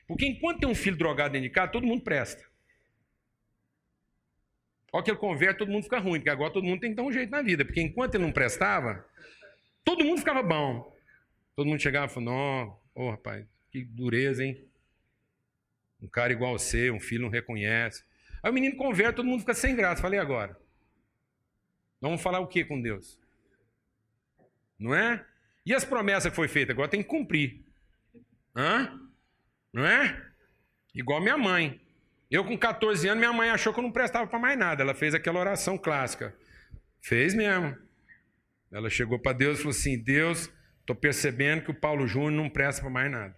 Porque 0.07 0.27
enquanto 0.27 0.61
tem 0.61 0.69
um 0.69 0.75
filho 0.75 0.97
drogado 0.97 1.33
dentro 1.33 1.49
de 1.49 1.55
casa, 1.55 1.71
todo 1.71 1.87
mundo 1.87 2.03
presta. 2.03 2.45
Olha 4.93 5.05
que 5.05 5.11
ele 5.11 5.19
converte, 5.19 5.59
todo 5.59 5.71
mundo 5.71 5.85
fica 5.85 5.99
ruim, 5.99 6.19
porque 6.19 6.31
agora 6.31 6.53
todo 6.53 6.65
mundo 6.65 6.81
tem 6.81 6.91
que 6.91 6.97
dar 6.97 7.03
um 7.03 7.13
jeito 7.13 7.31
na 7.31 7.43
vida. 7.43 7.65
Porque 7.65 7.81
enquanto 7.81 8.15
ele 8.15 8.25
não 8.25 8.33
prestava, 8.33 9.05
todo 9.85 10.05
mundo 10.05 10.19
ficava 10.19 10.43
bom. 10.43 10.93
Todo 11.55 11.67
mundo 11.67 11.81
chegava 11.81 12.11
e 12.11 12.15
falava, 12.15 12.33
ô 12.33 12.79
oh, 12.95 13.11
rapaz, 13.11 13.47
que 13.71 13.85
dureza, 13.85 14.45
hein? 14.45 14.65
Um 16.01 16.09
cara 16.09 16.33
igual 16.33 16.59
você, 16.59 16.91
um 16.91 17.01
filho 17.01 17.23
não 17.23 17.29
reconhece. 17.29 18.05
Aí 18.47 18.51
o 18.51 18.55
menino 18.55 18.77
converte, 18.77 19.17
todo 19.17 19.27
mundo 19.27 19.41
fica 19.41 19.55
sem 19.55 19.75
graça. 19.75 20.01
Falei 20.01 20.21
agora. 20.21 20.57
Vamos 22.01 22.23
falar 22.23 22.39
o 22.39 22.47
que 22.47 22.65
com 22.65 22.81
Deus? 22.81 23.19
Não 24.79 24.95
é? 24.95 25.27
E 25.65 25.75
as 25.75 25.85
promessas 25.85 26.31
que 26.31 26.37
foi 26.37 26.47
feita? 26.47 26.71
Agora 26.71 26.89
tem 26.89 27.03
que 27.03 27.09
cumprir. 27.09 27.65
Hã? 28.55 29.01
Não 29.73 29.85
é? 29.85 30.25
Igual 30.95 31.21
minha 31.21 31.37
mãe. 31.37 31.81
Eu 32.31 32.45
com 32.45 32.57
14 32.57 33.09
anos, 33.09 33.19
minha 33.19 33.33
mãe 33.33 33.51
achou 33.51 33.75
que 33.75 33.81
eu 33.81 33.83
não 33.83 33.91
prestava 33.91 34.29
para 34.29 34.39
mais 34.39 34.57
nada. 34.57 34.81
Ela 34.81 34.95
fez 34.95 35.13
aquela 35.13 35.41
oração 35.41 35.77
clássica. 35.77 36.33
Fez 37.01 37.35
mesmo. 37.35 37.77
Ela 38.71 38.89
chegou 38.89 39.19
para 39.19 39.33
Deus 39.33 39.59
e 39.59 39.63
falou 39.63 39.77
assim: 39.77 39.99
Deus, 39.99 40.49
estou 40.79 40.95
percebendo 40.95 41.65
que 41.65 41.73
o 41.73 41.81
Paulo 41.81 42.07
Júnior 42.07 42.31
não 42.31 42.49
presta 42.49 42.81
para 42.81 42.91
mais 42.91 43.11
nada. 43.11 43.35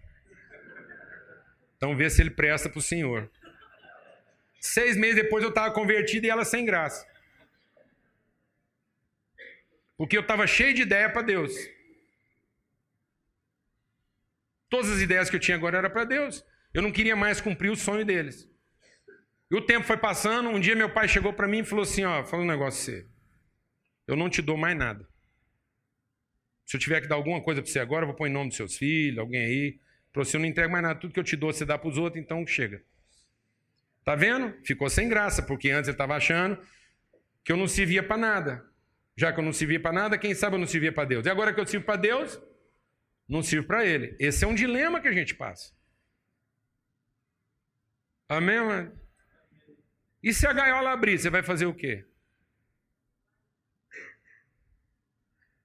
Então 1.78 1.96
vê 1.96 2.11
se 2.11 2.20
ele 2.20 2.30
presta 2.30 2.68
para 2.68 2.78
o 2.78 2.82
Senhor. 2.82 3.30
Seis 4.61 4.96
meses 4.96 5.16
depois 5.16 5.42
eu 5.42 5.50
estava 5.50 5.72
convertido 5.72 6.26
e 6.26 6.30
ela 6.30 6.44
sem 6.44 6.64
graça. 6.64 7.06
Porque 9.96 10.16
eu 10.16 10.20
estava 10.20 10.46
cheio 10.46 10.74
de 10.74 10.82
ideia 10.82 11.11
para 11.11 11.22
Deus. 11.22 11.52
Todas 14.68 14.90
as 14.90 15.00
ideias 15.00 15.30
que 15.30 15.36
eu 15.36 15.40
tinha 15.40 15.56
agora 15.56 15.78
eram 15.78 15.90
para 15.90 16.04
Deus. 16.04 16.44
Eu 16.72 16.82
não 16.82 16.92
queria 16.92 17.16
mais 17.16 17.40
cumprir 17.40 17.70
o 17.70 17.76
sonho 17.76 18.04
deles. 18.04 18.48
E 19.50 19.56
o 19.56 19.62
tempo 19.62 19.86
foi 19.86 19.96
passando. 19.96 20.50
Um 20.50 20.61
dia 20.61 20.76
meu 20.76 20.92
pai 20.92 21.09
chegou 21.09 21.32
para 21.32 21.48
mim 21.48 21.61
e 21.61 21.64
falou 21.64 21.82
assim: 21.82 22.04
Ó, 22.04 22.24
fala 22.24 22.42
um 22.42 22.46
negócio 22.46 22.80
você. 22.80 23.06
Eu 24.06 24.16
não 24.16 24.28
te 24.28 24.42
dou 24.42 24.56
mais 24.56 24.76
nada. 24.76 25.09
Se 26.64 26.76
eu 26.76 26.80
tiver 26.80 27.00
que 27.00 27.09
dar 27.09 27.16
alguma 27.16 27.42
coisa 27.42 27.62
para 27.62 27.70
você 27.70 27.78
agora, 27.78 28.02
eu 28.02 28.09
vou 28.09 28.16
pôr 28.16 28.26
em 28.26 28.32
nome 28.32 28.48
dos 28.48 28.56
seus 28.56 28.76
filhos, 28.76 29.18
alguém 29.18 29.40
aí. 29.40 29.80
Para 30.12 30.24
você, 30.24 30.36
eu 30.36 30.40
não 30.40 30.46
entrego 30.46 30.70
mais 30.70 30.82
nada. 30.82 31.00
Tudo 31.00 31.14
que 31.14 31.20
eu 31.20 31.24
te 31.24 31.34
dou, 31.34 31.52
você 31.52 31.64
dá 31.64 31.78
para 31.78 31.88
os 31.88 31.96
outros, 31.96 32.22
então 32.22 32.46
chega. 32.46 32.82
Tá 34.09 34.14
vendo? 34.14 34.59
Ficou 34.64 34.88
sem 34.88 35.06
graça, 35.06 35.42
porque 35.42 35.68
antes 35.68 35.86
ele 35.86 35.94
estava 35.94 36.16
achando 36.16 36.59
que 37.44 37.52
eu 37.52 37.59
não 37.59 37.68
servia 37.68 38.02
para 38.02 38.16
nada. 38.16 38.66
Já 39.14 39.30
que 39.30 39.38
eu 39.38 39.44
não 39.44 39.52
servia 39.52 39.78
para 39.78 39.92
nada, 39.92 40.16
quem 40.16 40.34
sabe 40.34 40.56
eu 40.56 40.59
não 40.59 40.66
servia 40.66 40.90
para 40.90 41.04
Deus. 41.04 41.26
E 41.26 41.28
agora 41.28 41.52
que 41.52 41.61
eu 41.61 41.66
sirvo 41.66 41.84
para 41.84 41.96
Deus, 41.96 42.40
não 43.28 43.42
sirvo 43.42 43.66
para 43.66 43.84
Ele. 43.84 44.16
Esse 44.18 44.46
é 44.46 44.48
um 44.48 44.54
dilema 44.54 44.98
que 44.98 45.09
a 45.09 45.12
gente 45.12 45.34
passa. 45.34 45.74
Amém, 48.26 48.59
mano? 48.59 48.98
E 50.22 50.32
se 50.32 50.46
a 50.46 50.54
gaiola 50.54 50.90
abrir, 50.90 51.18
você 51.18 51.28
vai 51.28 51.42
fazer 51.42 51.66
o 51.66 51.74
quê? 51.74 52.06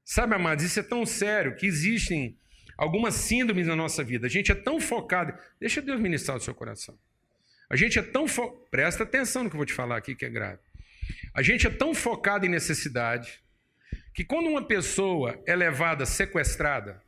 Sabe, 0.03 0.35
amados, 0.35 0.65
isso 0.65 0.81
é 0.81 0.83
tão 0.83 1.05
sério 1.05 1.55
que 1.55 1.65
existem 1.65 2.37
algumas 2.77 3.13
síndromes 3.13 3.67
na 3.67 3.75
nossa 3.77 4.03
vida. 4.03 4.27
A 4.27 4.29
gente 4.29 4.51
é 4.51 4.55
tão 4.55 4.81
focado. 4.81 5.33
Deixa 5.61 5.81
Deus 5.81 6.01
ministrar 6.01 6.35
o 6.35 6.41
seu 6.41 6.53
coração. 6.53 6.99
A 7.69 7.75
gente 7.75 7.97
é 7.97 8.01
tão 8.01 8.27
fo... 8.27 8.49
presta 8.69 9.03
atenção 9.03 9.43
no 9.43 9.49
que 9.49 9.55
eu 9.55 9.59
vou 9.59 9.65
te 9.65 9.73
falar 9.73 9.97
aqui 9.97 10.15
que 10.15 10.25
é 10.25 10.29
grave. 10.29 10.59
A 11.33 11.41
gente 11.41 11.65
é 11.67 11.69
tão 11.69 11.93
focado 11.93 12.45
em 12.45 12.49
necessidade 12.49 13.41
que 14.13 14.23
quando 14.23 14.47
uma 14.47 14.65
pessoa 14.65 15.41
é 15.45 15.55
levada 15.55 16.05
sequestrada, 16.05 17.01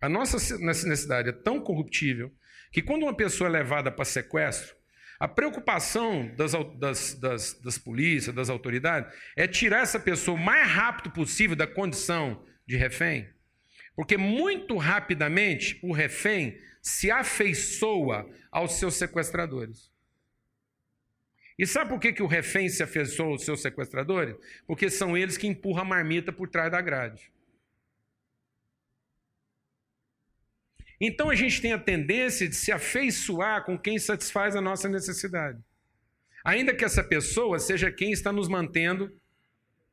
a 0.00 0.08
nossa 0.08 0.58
necessidade 0.58 1.28
é 1.28 1.32
tão 1.32 1.60
corruptível 1.60 2.32
que 2.70 2.82
quando 2.82 3.02
uma 3.02 3.14
pessoa 3.14 3.48
é 3.48 3.52
levada 3.52 3.90
para 3.90 4.04
sequestro, 4.04 4.76
a 5.18 5.26
preocupação 5.26 6.32
das, 6.36 6.52
das, 6.78 7.14
das, 7.14 7.52
das 7.60 7.78
polícias, 7.78 8.34
das 8.34 8.48
autoridades, 8.48 9.12
é 9.36 9.48
tirar 9.48 9.82
essa 9.82 9.98
pessoa 9.98 10.38
o 10.38 10.40
mais 10.40 10.68
rápido 10.70 11.10
possível 11.10 11.56
da 11.56 11.66
condição 11.66 12.44
de 12.64 12.76
refém, 12.76 13.28
porque 13.96 14.16
muito 14.16 14.76
rapidamente 14.76 15.78
o 15.82 15.92
refém 15.92 16.56
se 16.80 17.10
afeiçoa 17.10 18.30
aos 18.50 18.72
seus 18.72 18.94
sequestradores. 18.94 19.90
E 21.58 21.66
sabe 21.66 21.90
por 21.90 21.98
que, 21.98 22.12
que 22.12 22.22
o 22.22 22.26
refém 22.26 22.68
se 22.68 22.82
afeiçoa 22.82 23.26
aos 23.26 23.44
seus 23.44 23.60
sequestradores? 23.60 24.36
Porque 24.66 24.88
são 24.88 25.16
eles 25.16 25.36
que 25.36 25.48
empurram 25.48 25.82
a 25.82 25.84
marmita 25.84 26.32
por 26.32 26.48
trás 26.48 26.70
da 26.70 26.80
grade. 26.80 27.32
Então 31.00 31.30
a 31.30 31.34
gente 31.34 31.60
tem 31.60 31.72
a 31.72 31.78
tendência 31.78 32.48
de 32.48 32.54
se 32.54 32.72
afeiçoar 32.72 33.64
com 33.64 33.78
quem 33.78 33.98
satisfaz 33.98 34.56
a 34.56 34.60
nossa 34.60 34.88
necessidade. 34.88 35.58
Ainda 36.44 36.74
que 36.74 36.84
essa 36.84 37.02
pessoa 37.02 37.58
seja 37.58 37.90
quem 37.90 38.12
está 38.12 38.32
nos 38.32 38.48
mantendo 38.48 39.12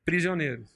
prisioneiros. 0.04 0.70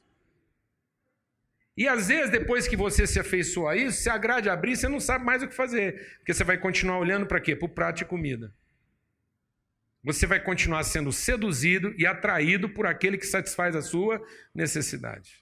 E 1.79 1.87
às 1.87 2.09
vezes, 2.09 2.29
depois 2.29 2.67
que 2.67 2.75
você 2.75 3.07
se 3.07 3.21
afeiçoa 3.21 3.71
a 3.71 3.75
isso, 3.77 4.01
se 4.01 4.09
a 4.09 4.15
abrir, 4.51 4.75
você 4.75 4.89
não 4.89 4.99
sabe 4.99 5.23
mais 5.23 5.41
o 5.41 5.47
que 5.47 5.55
fazer. 5.55 6.17
Porque 6.17 6.33
você 6.33 6.43
vai 6.43 6.57
continuar 6.57 6.99
olhando 6.99 7.25
para 7.25 7.39
quê? 7.39 7.55
Para 7.55 7.67
o 7.67 7.69
prato 7.69 7.99
de 7.99 8.05
comida. 8.05 8.53
Você 10.03 10.27
vai 10.27 10.41
continuar 10.41 10.83
sendo 10.83 11.09
seduzido 11.13 11.95
e 11.97 12.05
atraído 12.05 12.67
por 12.67 12.85
aquele 12.85 13.17
que 13.17 13.25
satisfaz 13.25 13.77
a 13.77 13.81
sua 13.81 14.21
necessidade. 14.53 15.41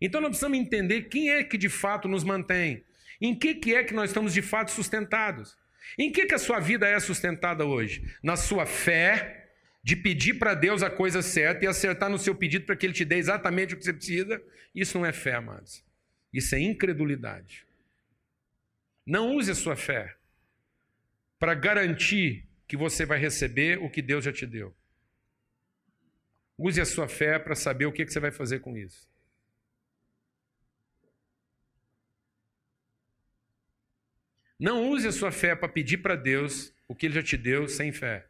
Então 0.00 0.18
nós 0.18 0.30
precisamos 0.30 0.58
entender 0.58 1.02
quem 1.02 1.28
é 1.28 1.44
que 1.44 1.58
de 1.58 1.68
fato 1.68 2.08
nos 2.08 2.24
mantém. 2.24 2.82
Em 3.20 3.38
que, 3.38 3.54
que 3.54 3.74
é 3.74 3.84
que 3.84 3.92
nós 3.92 4.08
estamos 4.08 4.32
de 4.32 4.40
fato 4.40 4.70
sustentados? 4.70 5.58
Em 5.98 6.10
que, 6.10 6.24
que 6.24 6.34
a 6.34 6.38
sua 6.38 6.58
vida 6.58 6.88
é 6.88 6.98
sustentada 6.98 7.66
hoje? 7.66 8.02
Na 8.22 8.34
sua 8.34 8.64
fé 8.64 9.37
de 9.88 9.96
pedir 9.96 10.34
para 10.34 10.52
Deus 10.52 10.82
a 10.82 10.90
coisa 10.90 11.22
certa 11.22 11.64
e 11.64 11.66
acertar 11.66 12.10
no 12.10 12.18
seu 12.18 12.34
pedido 12.34 12.66
para 12.66 12.76
que 12.76 12.84
Ele 12.84 12.92
te 12.92 13.06
dê 13.06 13.16
exatamente 13.16 13.72
o 13.72 13.78
que 13.78 13.82
você 13.82 13.94
precisa? 13.94 14.38
Isso 14.74 14.98
não 14.98 15.06
é 15.06 15.14
fé, 15.14 15.32
amados. 15.32 15.82
Isso 16.30 16.54
é 16.54 16.60
incredulidade. 16.60 17.66
Não 19.06 19.34
use 19.34 19.50
a 19.50 19.54
sua 19.54 19.76
fé 19.76 20.14
para 21.38 21.54
garantir 21.54 22.46
que 22.66 22.76
você 22.76 23.06
vai 23.06 23.18
receber 23.18 23.78
o 23.78 23.88
que 23.88 24.02
Deus 24.02 24.26
já 24.26 24.30
te 24.30 24.44
deu. 24.44 24.76
Use 26.58 26.78
a 26.78 26.84
sua 26.84 27.08
fé 27.08 27.38
para 27.38 27.54
saber 27.54 27.86
o 27.86 27.92
que, 27.92 28.06
você 28.06 28.20
vai 28.20 28.30
fazer 28.30 28.60
com 28.60 28.76
isso. 28.76 29.08
Não 34.60 34.90
use 34.90 35.08
a 35.08 35.12
sua 35.12 35.32
fé 35.32 35.56
para 35.56 35.66
pedir 35.66 35.96
para 35.96 36.14
Deus 36.14 36.74
o 36.86 36.94
que 36.94 37.06
Ele 37.06 37.14
já 37.14 37.22
te 37.22 37.38
deu 37.38 37.66
sem 37.66 37.90
fé. 37.90 38.27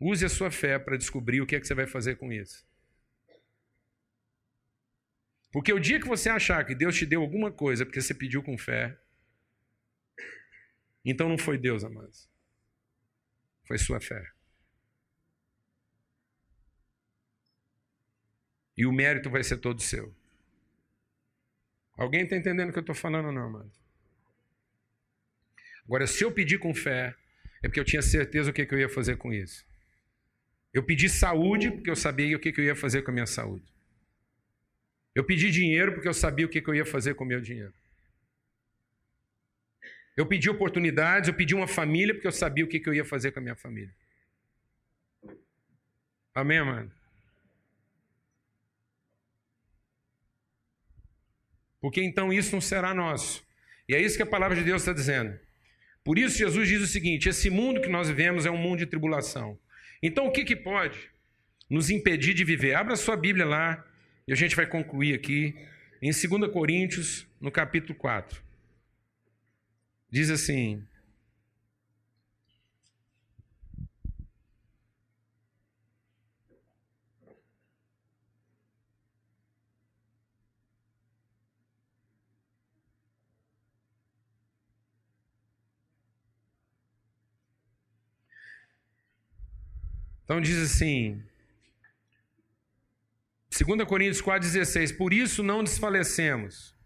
Use 0.00 0.24
a 0.24 0.28
sua 0.28 0.50
fé 0.50 0.78
para 0.78 0.96
descobrir 0.96 1.40
o 1.40 1.46
que 1.46 1.56
é 1.56 1.60
que 1.60 1.66
você 1.66 1.74
vai 1.74 1.86
fazer 1.86 2.16
com 2.16 2.32
isso. 2.32 2.66
Porque 5.50 5.72
o 5.72 5.80
dia 5.80 5.98
que 5.98 6.06
você 6.06 6.28
achar 6.28 6.64
que 6.64 6.74
Deus 6.74 6.96
te 6.96 7.06
deu 7.06 7.20
alguma 7.20 7.50
coisa 7.50 7.84
porque 7.84 8.00
você 8.00 8.14
pediu 8.14 8.42
com 8.42 8.56
fé, 8.56 8.96
então 11.04 11.28
não 11.28 11.38
foi 11.38 11.58
Deus, 11.58 11.84
amados. 11.84 12.28
Foi 13.64 13.78
sua 13.78 14.00
fé. 14.00 14.30
E 18.76 18.86
o 18.86 18.92
mérito 18.92 19.28
vai 19.28 19.42
ser 19.42 19.56
todo 19.56 19.82
seu. 19.82 20.14
Alguém 21.96 22.22
está 22.22 22.36
entendendo 22.36 22.68
o 22.68 22.72
que 22.72 22.78
eu 22.78 22.82
estou 22.82 22.94
falando 22.94 23.32
não, 23.32 23.46
amados? 23.46 23.76
Agora, 25.84 26.06
se 26.06 26.22
eu 26.22 26.30
pedir 26.30 26.58
com 26.58 26.72
fé, 26.72 27.16
é 27.62 27.66
porque 27.66 27.80
eu 27.80 27.84
tinha 27.84 28.00
certeza 28.00 28.50
o 28.50 28.52
que, 28.52 28.64
que 28.64 28.74
eu 28.74 28.78
ia 28.78 28.88
fazer 28.88 29.16
com 29.16 29.32
isso. 29.32 29.67
Eu 30.72 30.82
pedi 30.82 31.08
saúde 31.08 31.70
porque 31.70 31.90
eu 31.90 31.96
sabia 31.96 32.36
o 32.36 32.40
que, 32.40 32.52
eu 32.56 32.64
ia 32.64 32.76
fazer 32.76 33.02
com 33.02 33.10
a 33.10 33.14
minha 33.14 33.26
saúde. 33.26 33.64
Eu 35.14 35.24
pedi 35.24 35.50
dinheiro 35.50 35.92
porque 35.92 36.08
eu 36.08 36.14
sabia 36.14 36.46
o 36.46 36.48
que, 36.48 36.62
eu 36.64 36.74
ia 36.74 36.84
fazer 36.84 37.14
com 37.14 37.24
o 37.24 37.26
meu 37.26 37.40
dinheiro. 37.40 37.72
Eu 40.16 40.26
pedi 40.26 40.50
oportunidades, 40.50 41.28
eu 41.28 41.34
pedi 41.34 41.54
uma 41.54 41.66
família 41.66 42.14
porque 42.14 42.26
eu 42.26 42.32
sabia 42.32 42.64
o 42.64 42.68
que 42.68 42.82
eu 42.84 42.94
ia 42.94 43.04
fazer 43.04 43.32
com 43.32 43.38
a 43.38 43.42
minha 43.42 43.56
família. 43.56 43.94
Amém, 46.34 46.62
mano? 46.64 46.92
Porque 51.80 52.02
então 52.02 52.32
isso 52.32 52.52
não 52.52 52.60
será 52.60 52.92
nosso. 52.92 53.44
E 53.88 53.94
é 53.94 54.00
isso 54.00 54.16
que 54.16 54.22
a 54.22 54.26
palavra 54.26 54.56
de 54.56 54.64
Deus 54.64 54.82
está 54.82 54.92
dizendo. 54.92 55.38
Por 56.04 56.18
isso, 56.18 56.38
Jesus 56.38 56.68
diz 56.68 56.82
o 56.82 56.86
seguinte: 56.86 57.28
esse 57.28 57.48
mundo 57.50 57.80
que 57.80 57.88
nós 57.88 58.08
vivemos 58.08 58.46
é 58.46 58.50
um 58.50 58.56
mundo 58.56 58.78
de 58.78 58.86
tribulação. 58.86 59.58
Então, 60.02 60.26
o 60.26 60.32
que, 60.32 60.44
que 60.44 60.56
pode 60.56 60.98
nos 61.68 61.90
impedir 61.90 62.34
de 62.34 62.44
viver? 62.44 62.74
Abra 62.74 62.96
sua 62.96 63.16
Bíblia 63.16 63.44
lá 63.44 63.84
e 64.26 64.32
a 64.32 64.36
gente 64.36 64.54
vai 64.54 64.66
concluir 64.66 65.14
aqui 65.14 65.54
em 66.00 66.10
2 66.10 66.52
Coríntios, 66.52 67.26
no 67.40 67.50
capítulo 67.50 67.94
4. 67.98 68.42
Diz 70.10 70.30
assim: 70.30 70.86
Então 90.28 90.42
diz 90.42 90.58
assim, 90.58 91.22
2 93.50 93.88
Coríntios 93.88 94.20
4,16: 94.20 94.94
Por 94.94 95.14
isso 95.14 95.42
não 95.42 95.64
desfalecemos, 95.64 96.76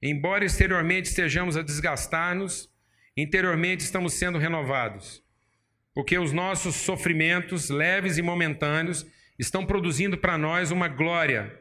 embora 0.00 0.42
exteriormente 0.42 1.10
estejamos 1.10 1.54
a 1.58 1.62
desgastar-nos, 1.62 2.72
interiormente 3.14 3.80
estamos 3.80 4.14
sendo 4.14 4.38
renovados, 4.38 5.22
porque 5.92 6.18
os 6.18 6.32
nossos 6.32 6.76
sofrimentos, 6.76 7.68
leves 7.68 8.16
e 8.16 8.22
momentâneos, 8.22 9.04
estão 9.38 9.66
produzindo 9.66 10.16
para 10.16 10.38
nós 10.38 10.70
uma 10.70 10.88
glória 10.88 11.60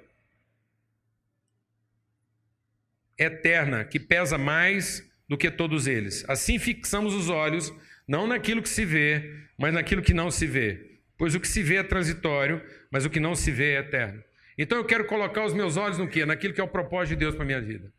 eterna 3.17 3.83
que 3.83 3.99
pesa 3.99 4.37
mais 4.37 5.05
do 5.27 5.37
que 5.37 5.51
todos 5.51 5.87
eles. 5.87 6.23
Assim 6.29 6.57
fixamos 6.57 7.13
os 7.13 7.27
olhos 7.27 7.69
não 8.09 8.25
naquilo 8.25 8.59
que 8.63 8.67
se 8.67 8.83
vê, 8.83 9.35
mas 9.55 9.71
naquilo 9.71 10.01
que 10.01 10.15
não 10.15 10.31
se 10.31 10.47
vê. 10.47 10.97
Pois 11.15 11.35
o 11.35 11.39
que 11.39 11.47
se 11.47 11.61
vê 11.61 11.75
é 11.75 11.83
transitório, 11.83 12.59
mas 12.89 13.05
o 13.05 13.09
que 13.09 13.19
não 13.19 13.35
se 13.35 13.51
vê 13.51 13.75
é 13.75 13.79
eterno. 13.81 14.23
Então 14.57 14.79
eu 14.79 14.83
quero 14.83 15.05
colocar 15.05 15.45
os 15.45 15.53
meus 15.53 15.77
olhos 15.77 15.99
no 15.99 16.07
quê? 16.07 16.25
Naquilo 16.25 16.51
que 16.51 16.59
é 16.59 16.63
o 16.63 16.67
propósito 16.67 17.09
de 17.09 17.17
Deus 17.17 17.35
para 17.35 17.43
a 17.43 17.45
minha 17.45 17.61
vida. 17.61 17.93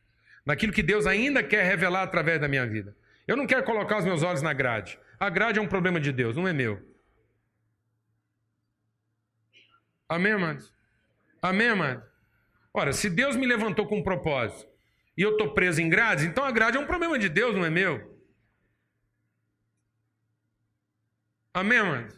Naquilo 0.44 0.72
que 0.72 0.82
Deus 0.82 1.06
ainda 1.06 1.44
quer 1.44 1.64
revelar 1.64 2.02
através 2.02 2.40
da 2.40 2.48
minha 2.48 2.66
vida. 2.66 2.96
Eu 3.24 3.36
não 3.36 3.46
quero 3.46 3.62
colocar 3.62 3.98
os 3.98 4.04
meus 4.04 4.24
olhos 4.24 4.42
na 4.42 4.52
grade. 4.52 4.98
A 5.20 5.30
grade 5.30 5.60
é 5.60 5.62
um 5.62 5.68
problema 5.68 6.00
de 6.00 6.10
Deus, 6.10 6.34
não 6.34 6.48
é 6.48 6.52
meu. 6.52 6.82
Amém, 10.08 10.32
amados? 10.32 10.74
Amém, 11.40 11.68
amados? 11.68 12.02
Ora, 12.74 12.92
se 12.92 13.08
Deus 13.08 13.36
me 13.36 13.46
levantou 13.46 13.86
com 13.86 13.98
um 13.98 14.02
propósito 14.02 14.68
e 15.16 15.22
eu 15.22 15.32
estou 15.32 15.54
preso 15.54 15.80
em 15.80 15.88
grades, 15.88 16.24
então 16.24 16.44
a 16.44 16.50
grade 16.50 16.76
é 16.76 16.80
um 16.80 16.86
problema 16.86 17.16
de 17.16 17.28
Deus, 17.28 17.54
não 17.54 17.64
é 17.64 17.70
meu. 17.70 18.09
Amém, 21.52 21.78
amados? 21.78 22.16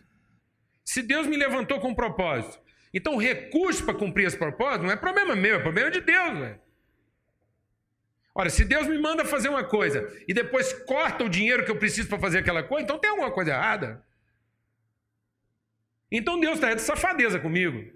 Se 0.84 1.02
Deus 1.02 1.26
me 1.26 1.36
levantou 1.36 1.80
com 1.80 1.88
um 1.88 1.94
propósito, 1.94 2.60
então 2.92 3.16
recurso 3.16 3.84
para 3.84 3.94
cumprir 3.94 4.26
esse 4.26 4.36
propósito 4.36 4.84
não 4.84 4.90
é 4.90 4.96
problema 4.96 5.34
meu, 5.34 5.56
é 5.56 5.58
problema 5.58 5.90
de 5.90 6.00
Deus, 6.00 6.38
velho. 6.38 6.60
Ora, 8.34 8.48
se 8.48 8.64
Deus 8.64 8.86
me 8.86 8.98
manda 8.98 9.24
fazer 9.24 9.48
uma 9.48 9.64
coisa 9.64 10.10
e 10.26 10.32
depois 10.32 10.72
corta 10.84 11.24
o 11.24 11.28
dinheiro 11.28 11.64
que 11.64 11.70
eu 11.70 11.78
preciso 11.78 12.08
para 12.08 12.18
fazer 12.18 12.38
aquela 12.38 12.62
coisa, 12.62 12.84
então 12.84 12.98
tem 12.98 13.10
alguma 13.10 13.30
coisa 13.30 13.52
errada. 13.52 14.04
Então 16.10 16.40
Deus 16.40 16.54
está 16.54 16.74
de 16.74 16.82
safadeza 16.82 17.38
comigo. 17.38 17.90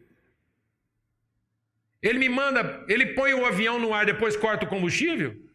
Ele 2.03 2.19
me 2.19 2.29
manda, 2.29 2.85
ele 2.89 3.15
põe 3.15 3.35
o 3.35 3.45
avião 3.45 3.79
no 3.79 3.93
ar, 3.93 4.07
depois 4.07 4.37
corta 4.37 4.65
o 4.65 4.69
combustível. 4.69 5.46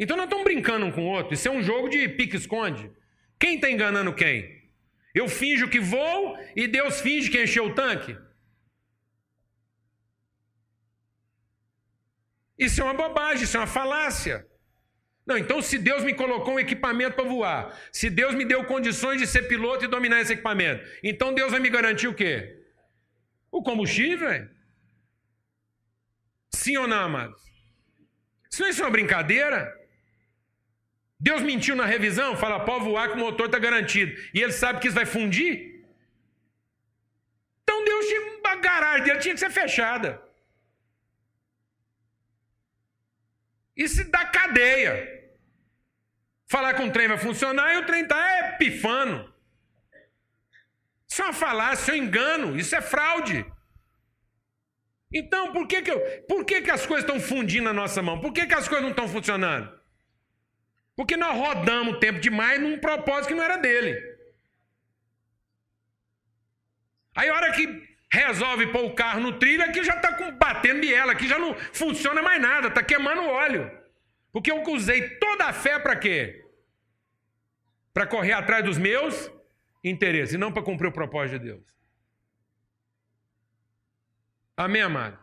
Então 0.00 0.16
nós 0.16 0.24
estamos 0.24 0.44
brincando 0.44 0.86
um 0.86 0.90
com 0.90 1.02
o 1.02 1.10
outro. 1.10 1.34
Isso 1.34 1.46
é 1.46 1.50
um 1.50 1.62
jogo 1.62 1.90
de 1.90 2.08
pique-esconde. 2.08 2.90
Quem 3.38 3.56
está 3.56 3.70
enganando 3.70 4.14
quem? 4.14 4.58
Eu 5.14 5.28
finjo 5.28 5.68
que 5.68 5.78
vou 5.78 6.38
e 6.56 6.66
Deus 6.66 7.02
finge 7.02 7.28
que 7.28 7.42
encheu 7.42 7.66
o 7.66 7.74
tanque? 7.74 8.16
Isso 12.58 12.80
é 12.80 12.84
uma 12.84 12.94
bobagem, 12.94 13.44
isso 13.44 13.58
é 13.58 13.60
uma 13.60 13.66
falácia. 13.66 14.46
Não, 15.26 15.36
então 15.36 15.60
se 15.60 15.76
Deus 15.78 16.02
me 16.02 16.14
colocou 16.14 16.54
um 16.54 16.58
equipamento 16.58 17.16
para 17.16 17.28
voar, 17.28 17.78
se 17.92 18.08
Deus 18.08 18.34
me 18.34 18.44
deu 18.44 18.64
condições 18.64 19.20
de 19.20 19.26
ser 19.26 19.42
piloto 19.48 19.84
e 19.84 19.88
dominar 19.88 20.20
esse 20.22 20.32
equipamento, 20.32 20.82
então 21.04 21.34
Deus 21.34 21.50
vai 21.50 21.60
me 21.60 21.68
garantir 21.68 22.08
o 22.08 22.14
quê? 22.14 22.64
O 23.50 23.62
combustível? 23.62 24.48
Sim 26.54 26.78
ou 26.78 26.88
não, 26.88 27.04
amados? 27.04 27.40
Isso 28.50 28.62
não 28.62 28.68
é 28.68 28.82
uma 28.82 28.90
brincadeira? 28.90 29.79
Deus 31.20 31.42
mentiu 31.42 31.76
na 31.76 31.84
revisão? 31.84 32.34
Fala, 32.34 32.64
pode 32.64 32.84
voar 32.84 33.08
que 33.08 33.14
o 33.14 33.18
motor 33.18 33.46
está 33.46 33.58
garantido. 33.58 34.12
E 34.32 34.40
ele 34.40 34.52
sabe 34.52 34.80
que 34.80 34.86
isso 34.86 34.96
vai 34.96 35.04
fundir? 35.04 35.84
Então 37.62 37.84
Deus 37.84 38.06
tinha, 38.06 38.40
a 38.44 38.56
garagem 38.56 39.04
dele 39.04 39.18
tinha 39.18 39.34
que 39.34 39.40
ser 39.40 39.50
fechada. 39.50 40.22
Isso 43.76 44.02
dá 44.10 44.24
cadeia. 44.24 45.20
Falar 46.48 46.74
que 46.74 46.82
um 46.82 46.90
trem 46.90 47.06
vai 47.06 47.18
funcionar 47.18 47.74
e 47.74 47.78
o 47.78 47.86
trem 47.86 48.02
está 48.02 48.18
é, 48.18 48.52
pifando. 48.52 49.32
Isso 51.08 51.22
é 51.22 51.24
uma 51.26 51.32
falácia, 51.32 51.92
é 51.92 51.94
um 51.94 51.98
engano, 51.98 52.58
isso 52.58 52.74
é 52.74 52.80
fraude. 52.80 53.44
Então, 55.12 55.52
por 55.52 55.66
que, 55.66 55.82
que, 55.82 55.90
eu, 55.90 56.00
por 56.28 56.44
que, 56.44 56.62
que 56.62 56.70
as 56.70 56.86
coisas 56.86 57.04
estão 57.04 57.20
fundindo 57.20 57.64
na 57.64 57.72
nossa 57.72 58.00
mão? 58.00 58.20
Por 58.20 58.32
que, 58.32 58.46
que 58.46 58.54
as 58.54 58.68
coisas 58.68 58.82
não 58.82 58.90
estão 58.90 59.08
funcionando? 59.08 59.79
Porque 61.00 61.16
nós 61.16 61.34
rodamos 61.34 61.98
tempo 61.98 62.20
demais 62.20 62.60
num 62.60 62.78
propósito 62.78 63.28
que 63.28 63.34
não 63.34 63.42
era 63.42 63.56
dele. 63.56 63.98
Aí 67.16 67.26
a 67.26 67.34
hora 67.34 67.52
que 67.52 67.64
resolve 68.12 68.66
pôr 68.66 68.84
o 68.84 68.94
carro 68.94 69.18
no 69.18 69.38
trilho, 69.38 69.64
aqui 69.64 69.82
já 69.82 69.94
está 69.94 70.10
batendo 70.32 70.82
biela, 70.82 71.12
aqui 71.12 71.26
já 71.26 71.38
não 71.38 71.54
funciona 71.72 72.20
mais 72.20 72.38
nada, 72.38 72.68
está 72.68 72.82
queimando 72.82 73.22
óleo. 73.22 73.70
Porque 74.30 74.52
eu 74.52 74.62
usei 74.62 75.16
toda 75.16 75.46
a 75.46 75.54
fé 75.54 75.78
para 75.78 75.96
quê? 75.96 76.44
Para 77.94 78.06
correr 78.06 78.34
atrás 78.34 78.62
dos 78.62 78.76
meus 78.76 79.32
interesses, 79.82 80.34
e 80.34 80.36
não 80.36 80.52
para 80.52 80.62
cumprir 80.62 80.88
o 80.88 80.92
propósito 80.92 81.38
de 81.38 81.46
Deus. 81.46 81.64
Amém, 84.54 84.82
amado? 84.82 85.18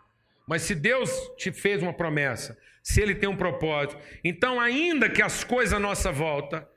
Mas 0.48 0.62
se 0.62 0.74
Deus 0.74 1.12
te 1.38 1.52
fez 1.52 1.84
uma 1.84 1.93
promessa, 1.93 2.58
se 2.82 3.02
Ele 3.02 3.14
tem 3.14 3.28
um 3.28 3.36
propósito, 3.36 4.00
então, 4.24 4.60
ainda 4.60 5.10
que 5.10 5.22
as 5.22 5.43
coisas 5.43 5.74
à 5.74 5.80
nossa 5.80 6.12
volta 6.12 6.68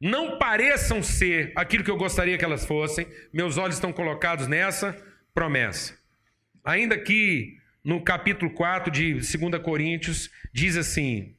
não 0.00 0.38
pareçam 0.38 1.02
ser 1.02 1.52
aquilo 1.54 1.84
que 1.84 1.90
eu 1.90 1.96
gostaria 1.96 2.36
que 2.38 2.44
elas 2.44 2.64
fossem, 2.64 3.06
meus 3.32 3.58
olhos 3.58 3.76
estão 3.76 3.92
colocados 3.92 4.48
nessa 4.48 4.96
promessa. 5.34 5.96
Ainda 6.64 6.98
que 6.98 7.56
no 7.84 8.02
capítulo 8.02 8.50
4 8.52 8.90
de 8.90 9.14
2 9.14 9.62
Coríntios, 9.62 10.30
diz 10.52 10.76
assim: 10.76 11.36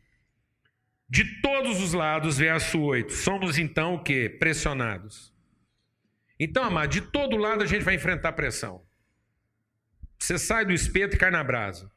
De 1.10 1.42
todos 1.42 1.82
os 1.82 1.94
lados, 1.94 2.38
verso 2.38 2.80
8, 2.80 3.12
somos 3.12 3.58
então 3.58 3.96
o 3.96 4.04
que? 4.04 4.30
Pressionados. 4.30 5.34
Então, 6.40 6.64
amado, 6.64 6.90
de 6.90 7.02
todo 7.02 7.38
lado 7.38 7.64
a 7.64 7.66
gente 7.66 7.84
vai 7.84 7.96
enfrentar 7.96 8.34
pressão. 8.34 8.84
Você 10.24 10.40
sai 10.40 10.64
do 10.64 10.72
espeto 10.72 11.18
e 11.18 11.20
cai 11.20 11.30
na 11.30 11.44
brasa. 11.44 11.92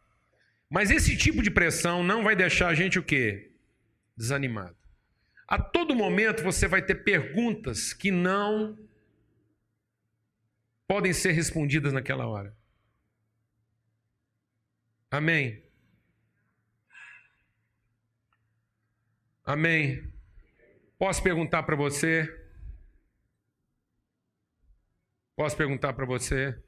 Mas 0.68 0.91
esse 0.91 1.16
tipo 1.16 1.41
de 1.45 1.49
pressão 1.49 2.03
não 2.03 2.24
vai 2.24 2.35
deixar 2.35 2.66
a 2.66 2.74
gente 2.74 2.99
o 2.99 3.05
quê? 3.05 3.53
Desanimado. 4.16 4.77
A 5.47 5.62
todo 5.62 5.95
momento 5.95 6.43
você 6.43 6.66
vai 6.66 6.83
ter 6.83 7.05
perguntas 7.05 7.93
que 7.93 8.11
não 8.11 8.77
podem 10.89 11.12
ser 11.12 11.31
respondidas 11.31 11.93
naquela 11.93 12.27
hora. 12.27 12.53
Amém. 15.09 15.62
Amém. 19.45 20.12
Posso 20.99 21.22
perguntar 21.22 21.62
para 21.62 21.77
você? 21.77 22.27
Posso 25.37 25.57
perguntar 25.57 25.93
para 25.93 26.05
você? 26.05 26.61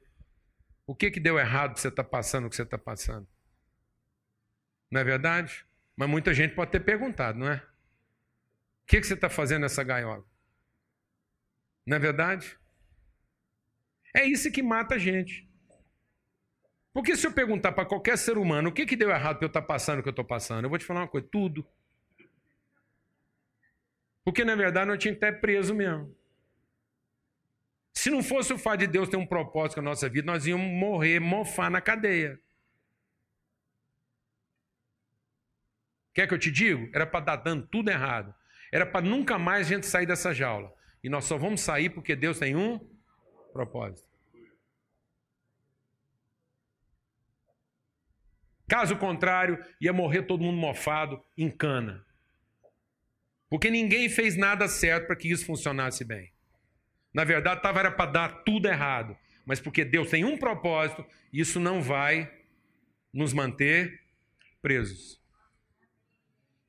O 0.89 0.95
que, 0.95 1.11
que 1.11 1.19
deu 1.19 1.37
errado 1.37 1.73
para 1.73 1.81
você 1.81 1.89
estar 1.89 2.03
tá 2.03 2.09
passando 2.09 2.47
o 2.47 2.49
que 2.49 2.55
você 2.55 2.63
está 2.63 2.75
passando? 2.75 3.27
Não 4.89 4.99
é 4.99 5.03
verdade? 5.03 5.63
Mas 5.95 6.09
muita 6.09 6.33
gente 6.33 6.55
pode 6.55 6.71
ter 6.71 6.79
perguntado, 6.79 7.37
não 7.37 7.47
é? 7.47 7.57
O 7.57 8.87
que, 8.87 8.99
que 8.99 9.05
você 9.05 9.13
está 9.13 9.29
fazendo 9.29 9.61
nessa 9.61 9.83
gaiola? 9.83 10.25
Não 11.85 11.95
é 11.95 11.99
verdade? 11.99 12.57
É 14.15 14.25
isso 14.25 14.51
que 14.51 14.63
mata 14.63 14.95
a 14.95 14.97
gente. 14.97 15.47
Porque 16.91 17.15
se 17.15 17.27
eu 17.27 17.33
perguntar 17.33 17.73
para 17.73 17.85
qualquer 17.85 18.17
ser 18.17 18.39
humano 18.39 18.69
o 18.69 18.73
que, 18.73 18.87
que 18.87 18.95
deu 18.95 19.11
errado 19.11 19.37
para 19.37 19.45
eu 19.45 19.49
estar 19.49 19.61
tá 19.61 19.67
passando 19.67 19.99
o 19.99 20.01
que 20.01 20.09
eu 20.09 20.17
estou 20.17 20.25
passando, 20.25 20.63
eu 20.63 20.69
vou 20.71 20.79
te 20.79 20.85
falar 20.85 21.01
uma 21.01 21.07
coisa: 21.07 21.27
tudo. 21.31 21.63
Porque 24.23 24.43
na 24.43 24.55
verdade 24.55 24.89
eu 24.89 24.97
tinha 24.97 25.13
que 25.13 25.23
estar 25.23 25.39
preso 25.39 25.75
mesmo. 25.75 26.17
Se 27.99 28.09
não 28.09 28.23
fosse 28.23 28.53
o 28.53 28.57
fato 28.57 28.79
de 28.79 28.87
Deus 28.87 29.09
ter 29.09 29.17
um 29.17 29.25
propósito 29.25 29.81
na 29.81 29.89
nossa 29.89 30.07
vida, 30.07 30.25
nós 30.25 30.47
íamos 30.47 30.65
morrer, 30.67 31.19
mofar 31.19 31.69
na 31.69 31.81
cadeia. 31.81 32.39
Quer 36.13 36.25
que 36.25 36.33
eu 36.33 36.39
te 36.39 36.49
digo? 36.49 36.89
Era 36.95 37.05
para 37.05 37.25
dar 37.25 37.35
dando 37.35 37.67
tudo 37.67 37.89
errado. 37.89 38.33
Era 38.71 38.85
para 38.85 39.05
nunca 39.05 39.37
mais 39.37 39.67
a 39.67 39.69
gente 39.71 39.85
sair 39.85 40.05
dessa 40.05 40.33
jaula. 40.33 40.73
E 41.03 41.09
nós 41.09 41.25
só 41.25 41.37
vamos 41.37 41.59
sair 41.59 41.89
porque 41.89 42.15
Deus 42.15 42.39
tem 42.39 42.55
um 42.55 42.79
propósito. 43.51 44.07
Caso 48.65 48.95
contrário, 48.95 49.61
ia 49.81 49.91
morrer 49.91 50.21
todo 50.21 50.41
mundo 50.41 50.57
mofado 50.57 51.21
em 51.37 51.51
cana. 51.51 52.05
Porque 53.49 53.69
ninguém 53.69 54.07
fez 54.07 54.37
nada 54.37 54.69
certo 54.69 55.07
para 55.07 55.17
que 55.17 55.29
isso 55.29 55.45
funcionasse 55.45 56.05
bem. 56.05 56.31
Na 57.13 57.23
verdade, 57.23 57.57
estava 57.57 57.79
era 57.79 57.91
para 57.91 58.11
dar 58.11 58.43
tudo 58.43 58.67
errado. 58.67 59.17
Mas 59.45 59.59
porque 59.59 59.83
Deus 59.83 60.09
tem 60.09 60.23
um 60.23 60.37
propósito, 60.37 61.05
isso 61.33 61.59
não 61.59 61.81
vai 61.81 62.31
nos 63.13 63.33
manter 63.33 63.99
presos. 64.61 65.19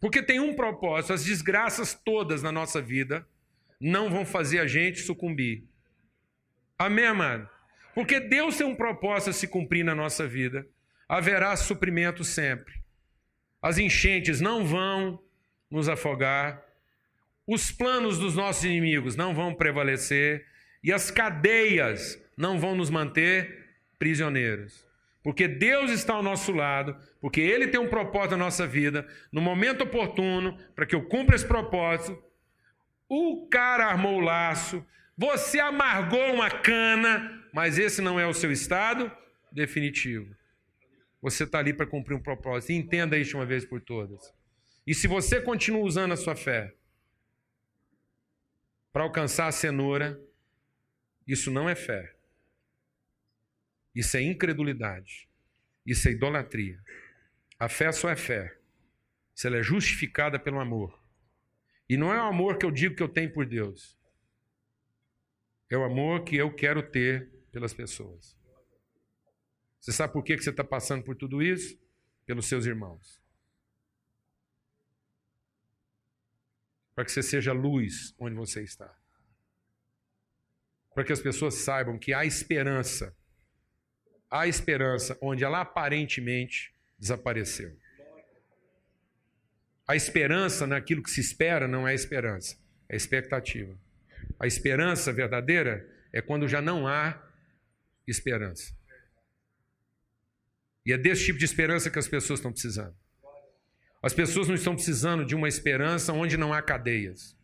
Porque 0.01 0.22
tem 0.22 0.41
um 0.41 0.55
propósito, 0.55 1.12
as 1.12 1.24
desgraças 1.24 1.93
todas 1.93 2.43
na 2.43 2.51
nossa 2.51 2.80
vida 2.80 3.28
não 3.78 4.11
vão 4.11 4.24
fazer 4.24 4.59
a 4.59 4.66
gente 4.66 5.01
sucumbir. 5.01 5.68
Amém, 6.78 7.05
amado? 7.05 7.49
Porque 7.95 8.18
Deus 8.18 8.57
tem 8.57 8.66
um 8.66 8.74
propósito 8.74 9.30
a 9.30 9.34
se 9.34 9.47
cumprir 9.47 9.84
na 9.84 9.95
nossa 9.95 10.26
vida. 10.26 10.66
Haverá 11.07 11.55
suprimento 11.57 12.24
sempre. 12.24 12.80
As 13.61 13.76
enchentes 13.76 14.41
não 14.41 14.64
vão 14.64 15.22
nos 15.70 15.88
afogar, 15.88 16.64
os 17.47 17.70
planos 17.70 18.18
dos 18.18 18.36
nossos 18.36 18.64
inimigos 18.64 19.16
não 19.16 19.34
vão 19.34 19.55
prevalecer 19.55 20.47
e 20.82 20.93
as 20.93 21.11
cadeias 21.11 22.20
não 22.36 22.59
vão 22.59 22.74
nos 22.74 22.91
manter 22.91 23.68
prisioneiros. 23.99 24.86
Porque 25.22 25.47
Deus 25.47 25.91
está 25.91 26.14
ao 26.14 26.22
nosso 26.22 26.53
lado, 26.53 26.97
porque 27.20 27.41
Ele 27.41 27.68
tem 27.68 27.78
um 27.78 27.88
propósito 27.88 28.32
na 28.32 28.45
nossa 28.45 28.66
vida, 28.66 29.07
no 29.30 29.41
momento 29.41 29.84
oportuno, 29.84 30.57
para 30.74 30.86
que 30.86 30.95
eu 30.95 31.03
cumpra 31.03 31.36
esse 31.36 31.47
propósito. 31.47 32.22
O 33.09 33.47
cara 33.49 33.86
armou 33.86 34.16
o 34.16 34.20
laço, 34.20 34.84
você 35.16 35.61
amargou 35.61 36.32
uma 36.32 36.51
cana, 36.51 37.45
mas 37.53 37.78
esse 37.78 38.01
não 38.01 38.18
é 38.18 38.26
o 38.26 38.32
seu 38.32 38.51
estado 38.51 39.12
definitivo. 39.53 40.34
Você 41.20 41.45
está 41.45 41.59
ali 41.59 41.74
para 41.74 41.86
cumprir 41.86 42.14
um 42.14 42.22
propósito. 42.22 42.72
entenda 42.72 43.18
isso 43.18 43.36
uma 43.36 43.45
vez 43.45 43.64
por 43.66 43.80
todas. 43.82 44.32
E 44.86 44.95
se 44.95 45.07
você 45.07 45.41
continua 45.41 45.82
usando 45.82 46.12
a 46.12 46.16
sua 46.16 46.34
fé, 46.34 46.72
para 48.93 49.05
alcançar 49.05 49.47
a 49.47 49.53
cenoura, 49.53 50.20
isso 51.26 51.51
não 51.51 51.68
é 51.68 51.74
fé. 51.74 52.14
Isso 53.95 54.16
é 54.16 54.22
incredulidade. 54.22 55.28
Isso 55.84 56.09
é 56.09 56.12
idolatria. 56.12 56.82
A 57.59 57.68
fé 57.68 57.93
só 57.93 58.09
é 58.09 58.16
fé 58.16 58.57
se 59.34 59.47
ela 59.47 59.57
é 59.57 59.62
justificada 59.62 60.38
pelo 60.38 60.61
amor. 60.61 60.99
E 61.88 61.97
não 61.97 62.12
é 62.12 62.22
o 62.22 62.26
amor 62.26 62.59
que 62.59 62.66
eu 62.66 62.70
digo 62.70 62.95
que 62.95 63.03
eu 63.03 63.09
tenho 63.09 63.32
por 63.32 63.47
Deus. 63.47 63.99
É 65.68 65.76
o 65.76 65.84
amor 65.84 66.24
que 66.24 66.36
eu 66.36 66.55
quero 66.55 66.82
ter 66.82 67.28
pelas 67.51 67.72
pessoas. 67.72 68.36
Você 69.80 69.93
sabe 69.93 70.12
por 70.12 70.22
que 70.22 70.36
você 70.36 70.51
está 70.51 70.62
passando 70.62 71.03
por 71.03 71.16
tudo 71.16 71.43
isso? 71.43 71.78
Pelos 72.26 72.47
seus 72.47 72.66
irmãos. 72.66 73.20
Para 77.01 77.07
que 77.07 77.12
você 77.12 77.22
seja 77.22 77.55
luz 77.55 78.14
onde 78.18 78.34
você 78.34 78.62
está. 78.62 78.94
Para 80.94 81.03
que 81.03 81.14
as 81.14 81.20
pessoas 81.22 81.55
saibam 81.55 81.98
que 81.98 82.12
há 82.12 82.26
esperança. 82.26 83.16
Há 84.30 84.46
esperança 84.46 85.16
onde 85.22 85.42
ela 85.42 85.62
aparentemente 85.62 86.74
desapareceu. 86.98 87.74
A 89.88 89.96
esperança 89.96 90.66
naquilo 90.66 91.03
que 91.03 91.11
se 91.11 91.22
espera 91.22 91.66
não 91.66 91.88
é 91.88 91.94
esperança, 91.94 92.59
é 92.86 92.96
expectativa. 92.96 93.74
A 94.38 94.46
esperança 94.46 95.11
verdadeira 95.11 95.90
é 96.12 96.20
quando 96.20 96.46
já 96.46 96.61
não 96.61 96.86
há 96.86 97.18
esperança. 98.07 98.76
E 100.84 100.92
é 100.92 100.98
desse 100.98 101.24
tipo 101.24 101.38
de 101.38 101.46
esperança 101.46 101.88
que 101.88 101.98
as 101.98 102.09
pessoas 102.09 102.40
estão 102.40 102.53
precisando. 102.53 102.94
As 104.03 104.14
pessoas 104.14 104.48
não 104.48 104.55
estão 104.55 104.74
precisando 104.74 105.24
de 105.24 105.34
uma 105.34 105.48
esperança 105.48 106.12
onde 106.12 106.36
não 106.36 106.53
há 106.53 106.62
cadeias. 106.62 107.36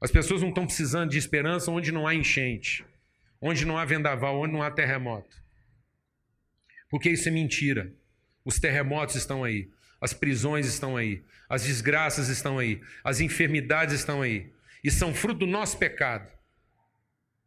As 0.00 0.10
pessoas 0.10 0.40
não 0.40 0.48
estão 0.48 0.64
precisando 0.64 1.10
de 1.10 1.18
esperança 1.18 1.70
onde 1.70 1.92
não 1.92 2.06
há 2.06 2.14
enchente, 2.14 2.84
onde 3.40 3.66
não 3.66 3.76
há 3.76 3.84
vendaval, 3.84 4.40
onde 4.40 4.52
não 4.54 4.62
há 4.62 4.70
terremoto. 4.70 5.36
Porque 6.88 7.10
isso 7.10 7.28
é 7.28 7.30
mentira. 7.32 7.92
Os 8.44 8.58
terremotos 8.58 9.14
estão 9.14 9.44
aí, 9.44 9.70
as 10.00 10.14
prisões 10.14 10.66
estão 10.66 10.96
aí, 10.96 11.22
as 11.48 11.64
desgraças 11.64 12.28
estão 12.28 12.58
aí, 12.58 12.80
as 13.04 13.20
enfermidades 13.20 13.94
estão 13.94 14.22
aí. 14.22 14.50
E 14.82 14.90
são 14.90 15.12
fruto 15.14 15.40
do 15.40 15.46
nosso 15.46 15.76
pecado 15.76 16.32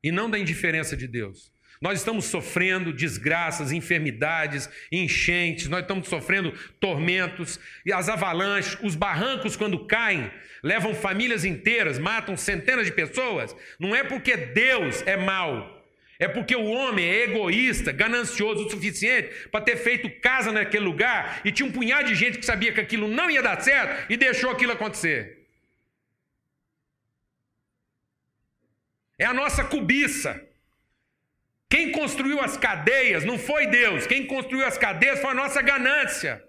e 0.04 0.12
não 0.12 0.30
da 0.30 0.38
indiferença 0.38 0.95
de 0.95 1.08
Deus. 1.08 1.53
Nós 1.84 1.99
estamos 1.99 2.23
sofrendo 2.23 2.93
desgraças, 2.93 3.73
enfermidades, 3.73 4.69
enchentes, 4.89 5.67
nós 5.67 5.81
estamos 5.81 6.07
sofrendo 6.07 6.53
tormentos, 6.79 7.59
e 7.86 7.91
as 7.91 8.07
avalanches, 8.07 8.77
os 8.81 8.95
barrancos, 8.95 9.57
quando 9.57 9.86
caem, 9.86 10.31
levam 10.63 10.95
famílias 10.95 11.43
inteiras, 11.43 11.99
matam 11.99 12.38
centenas 12.38 12.86
de 12.86 12.93
pessoas. 12.93 13.53
Não 13.77 13.93
é 13.93 14.01
porque 14.01 14.38
Deus 14.38 15.03
é 15.05 15.17
mau, 15.17 15.86
é 16.17 16.25
porque 16.25 16.55
o 16.55 16.69
homem 16.69 17.05
é 17.05 17.23
egoísta, 17.23 17.91
ganancioso 17.91 18.65
o 18.65 18.69
suficiente 18.69 19.49
para 19.51 19.59
ter 19.59 19.75
feito 19.75 20.09
casa 20.21 20.53
naquele 20.53 20.86
lugar 20.86 21.41
e 21.43 21.51
tinha 21.51 21.67
um 21.67 21.71
punhado 21.73 22.07
de 22.07 22.15
gente 22.15 22.38
que 22.38 22.45
sabia 22.45 22.71
que 22.71 22.79
aquilo 22.79 23.09
não 23.09 23.29
ia 23.29 23.41
dar 23.41 23.59
certo 23.59 24.09
e 24.09 24.15
deixou 24.15 24.49
aquilo 24.49 24.71
acontecer. 24.71 25.49
É 29.19 29.25
a 29.25 29.34
nossa 29.34 29.65
cobiça. 29.65 30.53
Quem 31.74 31.91
construiu 31.91 32.39
as 32.39 32.55
cadeias 32.55 33.26
não 33.26 33.39
foi 33.39 33.65
Deus, 33.65 34.05
quem 34.05 34.28
construiu 34.28 34.63
as 34.63 34.78
cadeias 34.78 35.19
foi 35.19 35.32
a 35.32 35.34
nossa 35.34 35.59
ganância, 35.59 36.47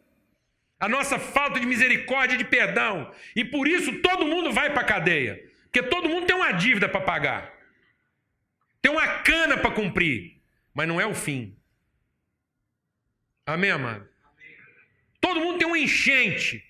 a 0.78 0.86
nossa 0.86 1.18
falta 1.18 1.58
de 1.58 1.64
misericórdia 1.64 2.34
e 2.34 2.36
de 2.36 2.44
perdão. 2.44 3.10
E 3.34 3.42
por 3.42 3.66
isso 3.66 4.02
todo 4.02 4.26
mundo 4.26 4.52
vai 4.52 4.68
para 4.68 4.82
a 4.82 4.84
cadeia, 4.84 5.42
porque 5.62 5.82
todo 5.82 6.10
mundo 6.10 6.26
tem 6.26 6.36
uma 6.36 6.52
dívida 6.52 6.90
para 6.90 7.00
pagar, 7.00 7.50
tem 8.82 8.92
uma 8.92 9.08
cana 9.22 9.56
para 9.56 9.70
cumprir, 9.70 10.42
mas 10.74 10.86
não 10.86 11.00
é 11.00 11.06
o 11.06 11.14
fim. 11.14 11.56
Amém, 13.46 13.70
amado? 13.70 14.06
Todo 15.22 15.40
mundo 15.40 15.56
tem 15.56 15.66
um 15.66 15.74
enchente 15.74 16.62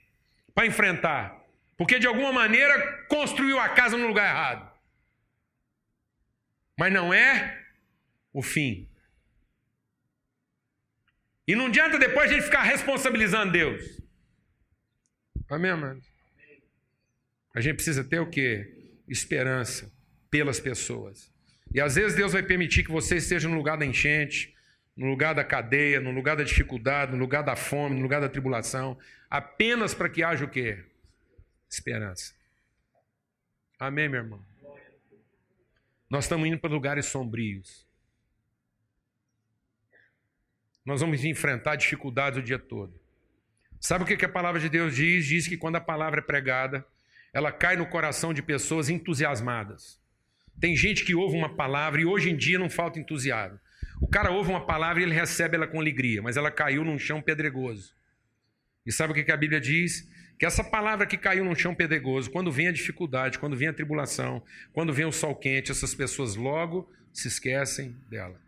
para 0.55 0.65
enfrentar, 0.65 1.43
porque 1.77 1.99
de 1.99 2.07
alguma 2.07 2.33
maneira 2.33 3.05
construiu 3.09 3.59
a 3.59 3.71
casa 3.71 3.97
no 3.97 4.07
lugar 4.07 4.31
errado. 4.31 4.73
Mas 6.79 6.93
não 6.93 7.13
é 7.13 7.64
o 8.35 8.43
fim. 8.43 8.87
E 11.47 11.55
não 11.55 11.67
adianta 11.67 11.99
depois 11.99 12.31
a 12.31 12.35
gente 12.35 12.45
ficar 12.45 12.63
responsabilizando 12.63 13.53
Deus. 13.53 14.03
Amém, 15.49 15.71
amados? 15.71 16.05
A 17.55 17.61
gente 17.61 17.77
precisa 17.77 18.03
ter 18.03 18.19
o 18.19 18.29
quê? 18.29 18.91
Esperança 19.07 19.93
pelas 20.29 20.59
pessoas. 20.59 21.33
E 21.73 21.81
às 21.81 21.95
vezes 21.95 22.17
Deus 22.17 22.33
vai 22.33 22.43
permitir 22.43 22.83
que 22.83 22.91
você 22.91 23.17
esteja 23.17 23.49
no 23.49 23.55
lugar 23.55 23.79
da 23.79 23.87
enchente, 23.87 24.55
no 24.97 25.07
lugar 25.07 25.35
da 25.35 25.45
cadeia, 25.45 26.01
no 26.01 26.11
lugar 26.11 26.37
da 26.37 26.43
dificuldade, 26.43 27.13
no 27.13 27.19
lugar 27.19 27.43
da 27.43 27.55
fome, 27.55 27.95
no 27.97 28.03
lugar 28.03 28.21
da 28.21 28.29
tribulação, 28.29 28.99
apenas 29.31 29.95
para 29.95 30.09
que 30.09 30.23
haja 30.23 30.45
o 30.45 30.51
quê? 30.51 30.85
Esperança. 31.69 32.35
Amém, 33.79 34.09
meu 34.09 34.21
irmão? 34.21 34.45
Nós 36.09 36.25
estamos 36.25 36.49
indo 36.49 36.59
para 36.59 36.71
lugares 36.71 37.07
sombrios. 37.07 37.84
Nós 40.85 41.01
vamos 41.01 41.25
enfrentar 41.25 41.77
dificuldades 41.77 42.39
o 42.39 42.43
dia 42.43 42.59
todo. 42.59 43.01
Sabe 43.81 44.05
o 44.05 44.07
que 44.07 44.25
a 44.25 44.29
palavra 44.29 44.61
de 44.61 44.69
Deus 44.69 44.95
diz? 44.95 45.27
Diz 45.27 45.49
que 45.49 45.57
quando 45.57 45.77
a 45.77 45.81
palavra 45.81 46.21
é 46.21 46.23
pregada, 46.23 46.85
ela 47.33 47.51
cai 47.51 47.77
no 47.77 47.87
coração 47.87 48.33
de 48.33 48.43
pessoas 48.43 48.89
entusiasmadas. 48.89 50.01
Tem 50.61 50.77
gente 50.77 51.05
que 51.05 51.15
ouve 51.15 51.37
uma 51.37 51.55
palavra 51.55 52.01
e 52.01 52.05
hoje 52.05 52.31
em 52.31 52.37
dia 52.37 52.59
não 52.59 52.71
falta 52.71 52.99
entusiasmo. 52.99 53.59
O 54.01 54.07
cara 54.07 54.31
ouve 54.31 54.51
uma 54.51 54.65
palavra 54.65 55.01
e 55.01 55.05
ele 55.05 55.15
recebe 55.15 55.57
ela 55.57 55.67
com 55.67 55.81
alegria, 55.81 56.23
mas 56.23 56.37
ela 56.37 56.51
caiu 56.51 56.85
num 56.85 56.99
chão 56.99 57.21
pedregoso. 57.21 57.93
E 58.87 58.93
sabe 58.93 59.13
o 59.13 59.25
que 59.25 59.33
a 59.33 59.37
Bíblia 59.37 59.61
diz? 59.61 60.09
Que 60.39 60.47
essa 60.47 60.63
palavra 60.63 61.07
que 61.07 61.17
caiu 61.17 61.45
num 61.45 61.55
chão 61.55 61.75
pedregoso, 61.75 62.31
quando 62.31 62.53
vem 62.53 62.69
a 62.69 62.73
dificuldade, 62.73 63.39
quando 63.39 63.57
vem 63.57 63.69
a 63.69 63.73
tribulação, 63.73 64.43
quando 64.73 64.93
vem 64.93 65.07
o 65.07 65.13
sol 65.13 65.35
quente, 65.35 65.71
essas 65.71 65.95
pessoas 65.95 66.37
logo 66.37 66.91
se 67.13 67.29
esquecem 67.29 67.97
dela. 68.11 68.44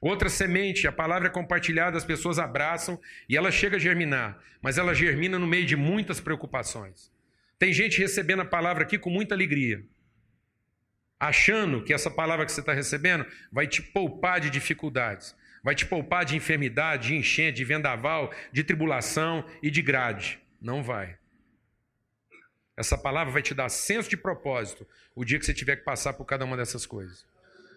Outra 0.00 0.30
semente, 0.30 0.88
a 0.88 0.92
palavra 0.92 1.28
é 1.28 1.30
compartilhada, 1.30 1.98
as 1.98 2.04
pessoas 2.04 2.38
abraçam 2.38 2.98
e 3.28 3.36
ela 3.36 3.50
chega 3.50 3.76
a 3.76 3.80
germinar, 3.80 4.38
mas 4.62 4.78
ela 4.78 4.94
germina 4.94 5.38
no 5.38 5.46
meio 5.46 5.66
de 5.66 5.76
muitas 5.76 6.18
preocupações. 6.18 7.12
Tem 7.58 7.70
gente 7.70 8.00
recebendo 8.00 8.40
a 8.40 8.46
palavra 8.46 8.84
aqui 8.84 8.98
com 8.98 9.10
muita 9.10 9.34
alegria, 9.34 9.84
achando 11.18 11.84
que 11.84 11.92
essa 11.92 12.10
palavra 12.10 12.46
que 12.46 12.52
você 12.52 12.60
está 12.60 12.72
recebendo 12.72 13.26
vai 13.52 13.66
te 13.66 13.82
poupar 13.82 14.40
de 14.40 14.48
dificuldades, 14.48 15.36
vai 15.62 15.74
te 15.74 15.84
poupar 15.84 16.24
de 16.24 16.34
enfermidade, 16.34 17.08
de 17.08 17.16
enchente, 17.16 17.56
de 17.56 17.64
vendaval, 17.66 18.32
de 18.50 18.64
tribulação 18.64 19.44
e 19.62 19.70
de 19.70 19.82
grade. 19.82 20.40
Não 20.58 20.82
vai. 20.82 21.18
Essa 22.74 22.96
palavra 22.96 23.30
vai 23.30 23.42
te 23.42 23.52
dar 23.52 23.68
senso 23.68 24.08
de 24.08 24.16
propósito 24.16 24.88
o 25.14 25.26
dia 25.26 25.38
que 25.38 25.44
você 25.44 25.52
tiver 25.52 25.76
que 25.76 25.84
passar 25.84 26.14
por 26.14 26.24
cada 26.24 26.46
uma 26.46 26.56
dessas 26.56 26.86
coisas 26.86 27.28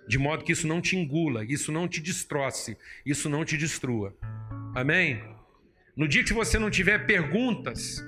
de 0.08 0.18
modo 0.18 0.43
que 0.43 0.51
isso 0.51 0.68
não 0.68 0.82
te 0.82 0.95
engula, 0.95 1.43
isso 1.45 1.72
não 1.72 1.88
te 1.88 2.01
destroce, 2.01 2.78
isso 3.06 3.30
não 3.30 3.45
te 3.45 3.58
destrua. 3.58 4.16
Amém? 4.76 5.24
No 5.95 6.08
dia 6.08 6.24
que 6.24 6.34
você 6.34 6.58
não 6.58 6.70
tiver 6.70 7.06
perguntas, 7.06 8.04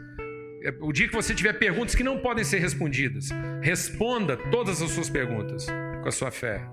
é, 0.64 0.74
o 0.80 0.92
dia 0.92 1.08
que 1.08 1.14
você 1.14 1.34
tiver 1.36 1.54
perguntas 1.54 1.94
que 1.94 2.04
não 2.04 2.18
podem 2.20 2.44
ser 2.44 2.60
respondidas, 2.60 3.30
responda 3.62 4.36
todas 4.50 4.82
as 4.82 4.92
suas 4.92 5.10
perguntas 5.10 5.68
com 6.02 6.08
a 6.08 6.12
sua 6.12 6.32
fé. 6.32 6.68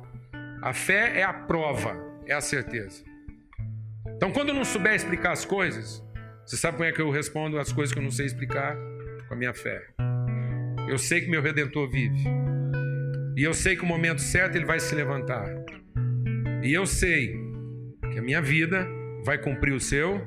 A 0.63 0.73
fé 0.73 1.19
é 1.21 1.23
a 1.23 1.33
prova, 1.33 1.97
é 2.27 2.33
a 2.33 2.41
certeza. 2.41 3.05
Então, 4.17 4.33
quando 4.33 4.49
eu 4.51 4.55
não 4.55 4.65
souber 4.65 4.95
explicar 4.95 5.33
as 5.33 5.45
coisas, 5.45 6.03
você 6.47 6.57
sabe 6.57 6.77
como 6.77 6.89
é 6.89 6.93
que 6.93 7.01
eu 7.01 7.11
respondo 7.11 7.59
as 7.59 7.73
coisas 7.73 7.93
que 7.93 7.99
eu 7.99 8.03
não 8.03 8.11
sei 8.11 8.27
explicar? 8.27 8.77
Com 9.29 9.35
a 9.35 9.37
minha 9.37 9.53
fé. 9.53 9.87
Eu 10.89 10.99
sei 10.99 11.21
que 11.21 11.31
meu 11.31 11.43
redentor 11.43 11.91
vive. 11.91 12.25
E 13.37 13.43
eu 13.43 13.55
sei 13.55 13.77
que 13.77 13.83
o 13.83 13.87
momento 13.87 14.21
certo 14.21 14.57
ele 14.57 14.67
vai 14.67 14.79
se 14.79 14.95
levantar. 14.95 15.47
E 16.63 16.73
eu 16.73 16.87
sei 16.87 17.35
que 18.13 18.19
a 18.19 18.23
minha 18.23 18.43
vida 18.43 18.87
vai 19.25 19.39
cumprir 19.39 19.73
o 19.73 19.81
seu 19.81 20.21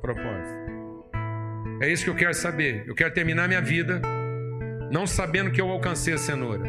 propósito. 0.00 0.58
É 1.82 1.90
isso 1.90 2.04
que 2.04 2.10
eu 2.10 2.14
quero 2.14 2.34
saber. 2.34 2.84
Eu 2.86 2.94
quero 2.94 3.12
terminar 3.12 3.46
minha 3.46 3.60
vida 3.60 4.00
não 4.90 5.06
sabendo 5.06 5.50
que 5.50 5.60
eu 5.60 5.68
alcancei 5.68 6.14
a 6.14 6.18
cenoura, 6.18 6.64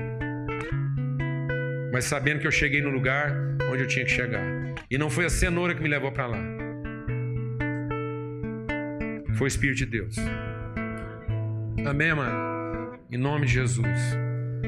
mas 1.91 2.05
sabendo 2.05 2.39
que 2.39 2.47
eu 2.47 2.51
cheguei 2.51 2.82
no 2.82 2.89
lugar 2.89 3.36
onde 3.72 3.82
eu 3.82 3.88
tinha 3.88 4.05
que 4.05 4.11
chegar. 4.11 4.43
E 4.89 4.97
não 4.97 5.09
foi 5.09 5.26
a 5.26 5.30
cenoura 5.30 5.74
que 5.74 5.82
me 5.82 5.89
levou 5.89 6.11
para 6.11 6.28
lá. 6.28 6.39
Foi 9.36 9.45
o 9.45 9.47
Espírito 9.47 9.78
de 9.78 9.86
Deus. 9.86 10.15
Amém, 11.86 12.13
mano? 12.13 12.99
Em 13.11 13.17
nome 13.17 13.47
de 13.47 13.53
Jesus. 13.53 13.99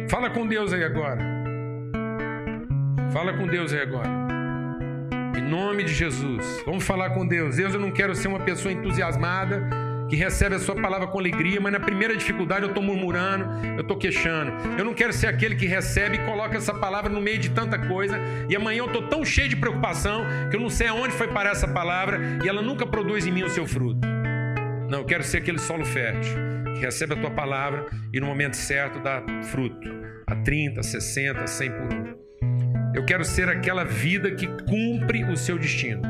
Fala 0.09 0.29
com 0.29 0.47
Deus 0.47 0.73
aí 0.73 0.83
agora. 0.83 1.19
Fala 3.11 3.33
com 3.33 3.47
Deus 3.47 3.73
aí 3.73 3.81
agora. 3.81 4.09
Em 5.37 5.41
nome 5.41 5.83
de 5.83 5.93
Jesus. 5.93 6.63
Vamos 6.65 6.83
falar 6.83 7.11
com 7.11 7.25
Deus. 7.27 7.55
Deus, 7.55 7.73
eu 7.73 7.79
não 7.79 7.91
quero 7.91 8.15
ser 8.15 8.27
uma 8.27 8.39
pessoa 8.39 8.71
entusiasmada 8.71 9.69
que 10.09 10.15
recebe 10.15 10.55
a 10.55 10.59
sua 10.59 10.75
palavra 10.75 11.07
com 11.07 11.17
alegria, 11.17 11.59
mas 11.59 11.73
na 11.73 11.79
primeira 11.79 12.15
dificuldade 12.15 12.63
eu 12.63 12.69
estou 12.69 12.83
murmurando, 12.83 13.45
eu 13.75 13.81
estou 13.81 13.97
queixando. 13.97 14.51
Eu 14.77 14.85
não 14.85 14.93
quero 14.93 15.11
ser 15.11 15.27
aquele 15.27 15.55
que 15.55 15.65
recebe 15.65 16.17
e 16.17 16.25
coloca 16.25 16.57
essa 16.57 16.73
palavra 16.73 17.09
no 17.09 17.21
meio 17.21 17.39
de 17.39 17.49
tanta 17.49 17.79
coisa 17.79 18.19
e 18.47 18.55
amanhã 18.55 18.79
eu 18.79 18.85
estou 18.85 19.07
tão 19.07 19.25
cheio 19.25 19.49
de 19.49 19.55
preocupação 19.55 20.23
que 20.49 20.55
eu 20.55 20.59
não 20.59 20.69
sei 20.69 20.87
aonde 20.87 21.13
foi 21.13 21.27
parar 21.27 21.51
essa 21.51 21.67
palavra 21.67 22.39
e 22.43 22.47
ela 22.47 22.61
nunca 22.61 22.85
produz 22.85 23.25
em 23.25 23.31
mim 23.31 23.43
o 23.43 23.49
seu 23.49 23.65
fruto. 23.65 24.07
Não, 24.87 24.99
eu 24.99 25.05
quero 25.05 25.23
ser 25.23 25.37
aquele 25.37 25.57
solo 25.57 25.83
fértil 25.83 26.52
que 26.73 26.79
recebe 26.79 27.13
a 27.13 27.17
tua 27.17 27.31
palavra 27.31 27.85
e 28.11 28.19
no 28.19 28.27
momento 28.27 28.55
certo 28.55 28.99
dá 28.99 29.23
fruto, 29.43 29.89
a 30.27 30.35
30, 30.35 30.81
60, 30.81 31.47
100 31.47 31.71
por 31.71 31.93
um. 31.93 32.23
Eu 32.95 33.05
quero 33.05 33.25
ser 33.25 33.49
aquela 33.49 33.83
vida 33.83 34.31
que 34.31 34.47
cumpre 34.65 35.23
o 35.23 35.35
seu 35.35 35.57
destino, 35.57 36.01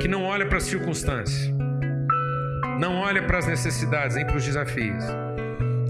que 0.00 0.08
não 0.08 0.24
olha 0.24 0.46
para 0.46 0.58
as 0.58 0.64
circunstâncias, 0.64 1.52
não 2.80 2.96
olha 2.96 3.22
para 3.22 3.38
as 3.38 3.46
necessidades, 3.46 4.16
nem 4.16 4.26
para 4.26 4.36
os 4.36 4.44
desafios, 4.44 5.04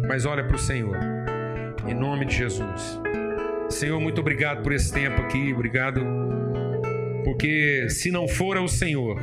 mas 0.07 0.27
olha 0.27 0.45
para 0.45 0.57
o 0.57 0.59
Senhor, 0.59 0.97
em 1.89 1.95
nome 1.95 2.27
de 2.27 2.37
Jesus. 2.37 3.01
Senhor, 3.71 3.99
muito 3.99 4.21
obrigado 4.21 4.63
por 4.63 4.73
esse 4.73 4.93
tempo 4.93 5.23
aqui, 5.23 5.53
obrigado, 5.53 6.05
porque 7.25 7.89
se 7.89 8.11
não 8.11 8.29
for 8.29 8.59
o 8.59 8.69
Senhor, 8.69 9.19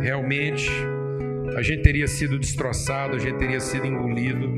realmente 0.00 0.70
a 1.54 1.62
gente 1.62 1.82
teria 1.82 2.08
sido 2.08 2.38
destroçado, 2.38 3.16
a 3.16 3.18
gente 3.18 3.36
teria 3.38 3.60
sido 3.60 3.86
engolido, 3.86 4.52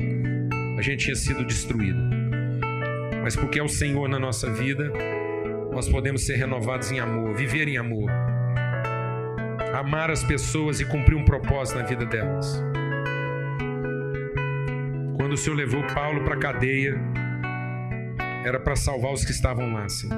a 0.77 0.81
gente 0.81 1.05
tinha 1.05 1.15
sido 1.15 1.45
destruído. 1.45 1.99
Mas 3.21 3.35
porque 3.35 3.59
é 3.59 3.63
o 3.63 3.69
Senhor 3.69 4.07
na 4.07 4.17
nossa 4.17 4.51
vida, 4.51 4.91
nós 5.71 5.87
podemos 5.87 6.25
ser 6.25 6.35
renovados 6.35 6.91
em 6.91 6.99
amor, 6.99 7.35
viver 7.35 7.67
em 7.67 7.77
amor, 7.77 8.09
amar 9.73 10.09
as 10.09 10.23
pessoas 10.23 10.79
e 10.79 10.85
cumprir 10.85 11.15
um 11.15 11.23
propósito 11.23 11.77
na 11.77 11.85
vida 11.85 12.05
delas. 12.05 12.61
Quando 15.17 15.33
o 15.33 15.37
Senhor 15.37 15.55
levou 15.55 15.85
Paulo 15.93 16.23
para 16.23 16.35
a 16.35 16.39
cadeia, 16.39 16.99
era 18.43 18.59
para 18.59 18.75
salvar 18.75 19.13
os 19.13 19.23
que 19.23 19.31
estavam 19.31 19.73
lá, 19.73 19.87
Senhor. 19.87 20.17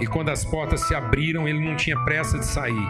E 0.00 0.06
quando 0.06 0.28
as 0.30 0.44
portas 0.44 0.82
se 0.82 0.94
abriram, 0.94 1.48
ele 1.48 1.58
não 1.58 1.74
tinha 1.74 1.98
pressa 2.04 2.38
de 2.38 2.46
sair, 2.46 2.88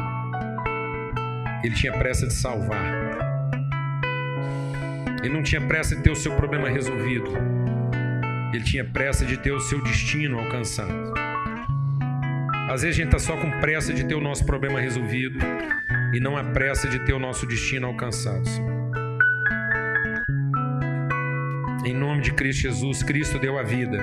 ele 1.62 1.74
tinha 1.74 1.92
pressa 1.92 2.26
de 2.26 2.32
salvar. 2.32 3.18
Ele 5.22 5.34
não 5.34 5.42
tinha 5.42 5.60
pressa 5.60 5.96
de 5.96 6.02
ter 6.02 6.10
o 6.10 6.16
seu 6.16 6.32
problema 6.34 6.68
resolvido, 6.68 7.32
ele 8.52 8.62
tinha 8.62 8.84
pressa 8.84 9.26
de 9.26 9.36
ter 9.36 9.52
o 9.52 9.60
seu 9.60 9.82
destino 9.82 10.38
alcançado. 10.38 11.12
Às 12.70 12.82
vezes 12.82 12.96
a 12.96 13.02
gente 13.02 13.14
está 13.14 13.18
só 13.18 13.36
com 13.36 13.50
pressa 13.60 13.92
de 13.92 14.04
ter 14.04 14.14
o 14.14 14.20
nosso 14.20 14.44
problema 14.44 14.78
resolvido 14.78 15.38
e 16.14 16.20
não 16.20 16.36
a 16.36 16.44
pressa 16.44 16.88
de 16.88 16.98
ter 17.00 17.12
o 17.12 17.18
nosso 17.18 17.46
destino 17.46 17.86
alcançado. 17.86 18.44
Em 21.84 21.94
nome 21.94 22.20
de 22.20 22.32
Cristo 22.32 22.62
Jesus, 22.62 23.02
Cristo 23.02 23.38
deu 23.38 23.58
a 23.58 23.62
vida. 23.62 23.98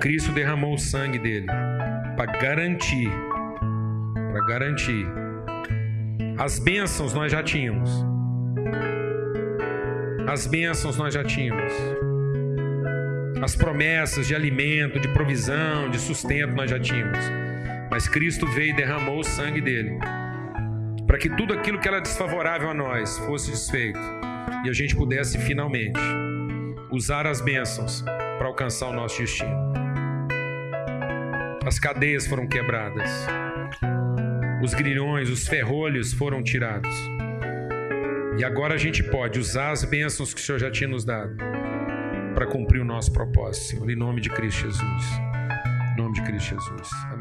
Cristo 0.00 0.32
derramou 0.32 0.74
o 0.74 0.78
sangue 0.78 1.18
dele 1.18 1.46
para 2.16 2.32
garantir, 2.40 3.10
para 4.14 4.46
garantir. 4.46 5.21
As 6.38 6.58
bênçãos 6.58 7.14
nós 7.14 7.30
já 7.30 7.42
tínhamos. 7.42 7.90
As 10.26 10.46
bênçãos 10.46 10.96
nós 10.96 11.14
já 11.14 11.24
tínhamos. 11.24 11.72
As 13.42 13.56
promessas 13.56 14.26
de 14.26 14.34
alimento, 14.34 15.00
de 15.00 15.08
provisão, 15.08 15.90
de 15.90 15.98
sustento 15.98 16.54
nós 16.54 16.70
já 16.70 16.78
tínhamos. 16.78 17.18
Mas 17.90 18.08
Cristo 18.08 18.46
veio 18.46 18.70
e 18.70 18.76
derramou 18.76 19.18
o 19.18 19.24
sangue 19.24 19.60
dele 19.60 19.98
para 21.12 21.18
que 21.18 21.28
tudo 21.28 21.52
aquilo 21.52 21.78
que 21.78 21.86
era 21.86 22.00
desfavorável 22.00 22.70
a 22.70 22.74
nós 22.74 23.18
fosse 23.18 23.50
desfeito 23.50 24.00
e 24.64 24.70
a 24.70 24.72
gente 24.72 24.96
pudesse 24.96 25.38
finalmente 25.38 26.00
usar 26.90 27.26
as 27.26 27.42
bênçãos 27.42 28.02
para 28.38 28.46
alcançar 28.46 28.88
o 28.88 28.94
nosso 28.94 29.18
destino. 29.18 29.72
As 31.66 31.78
cadeias 31.78 32.26
foram 32.26 32.46
quebradas, 32.46 33.26
os 34.62 34.74
grilhões, 34.74 35.28
os 35.28 35.46
ferrolhos 35.46 36.12
foram 36.12 36.42
tirados. 36.42 36.94
E 38.38 38.44
agora 38.44 38.74
a 38.74 38.78
gente 38.78 39.02
pode 39.02 39.38
usar 39.38 39.72
as 39.72 39.84
bênçãos 39.84 40.32
que 40.32 40.40
o 40.40 40.42
Senhor 40.42 40.58
já 40.58 40.70
tinha 40.70 40.88
nos 40.88 41.04
dado 41.04 41.36
para 42.34 42.46
cumprir 42.46 42.80
o 42.80 42.84
nosso 42.84 43.12
propósito, 43.12 43.64
Senhor, 43.64 43.90
em 43.90 43.96
nome 43.96 44.20
de 44.20 44.30
Cristo 44.30 44.62
Jesus. 44.62 45.04
Em 45.92 45.96
nome 45.96 46.14
de 46.14 46.22
Cristo 46.22 46.50
Jesus. 46.50 47.11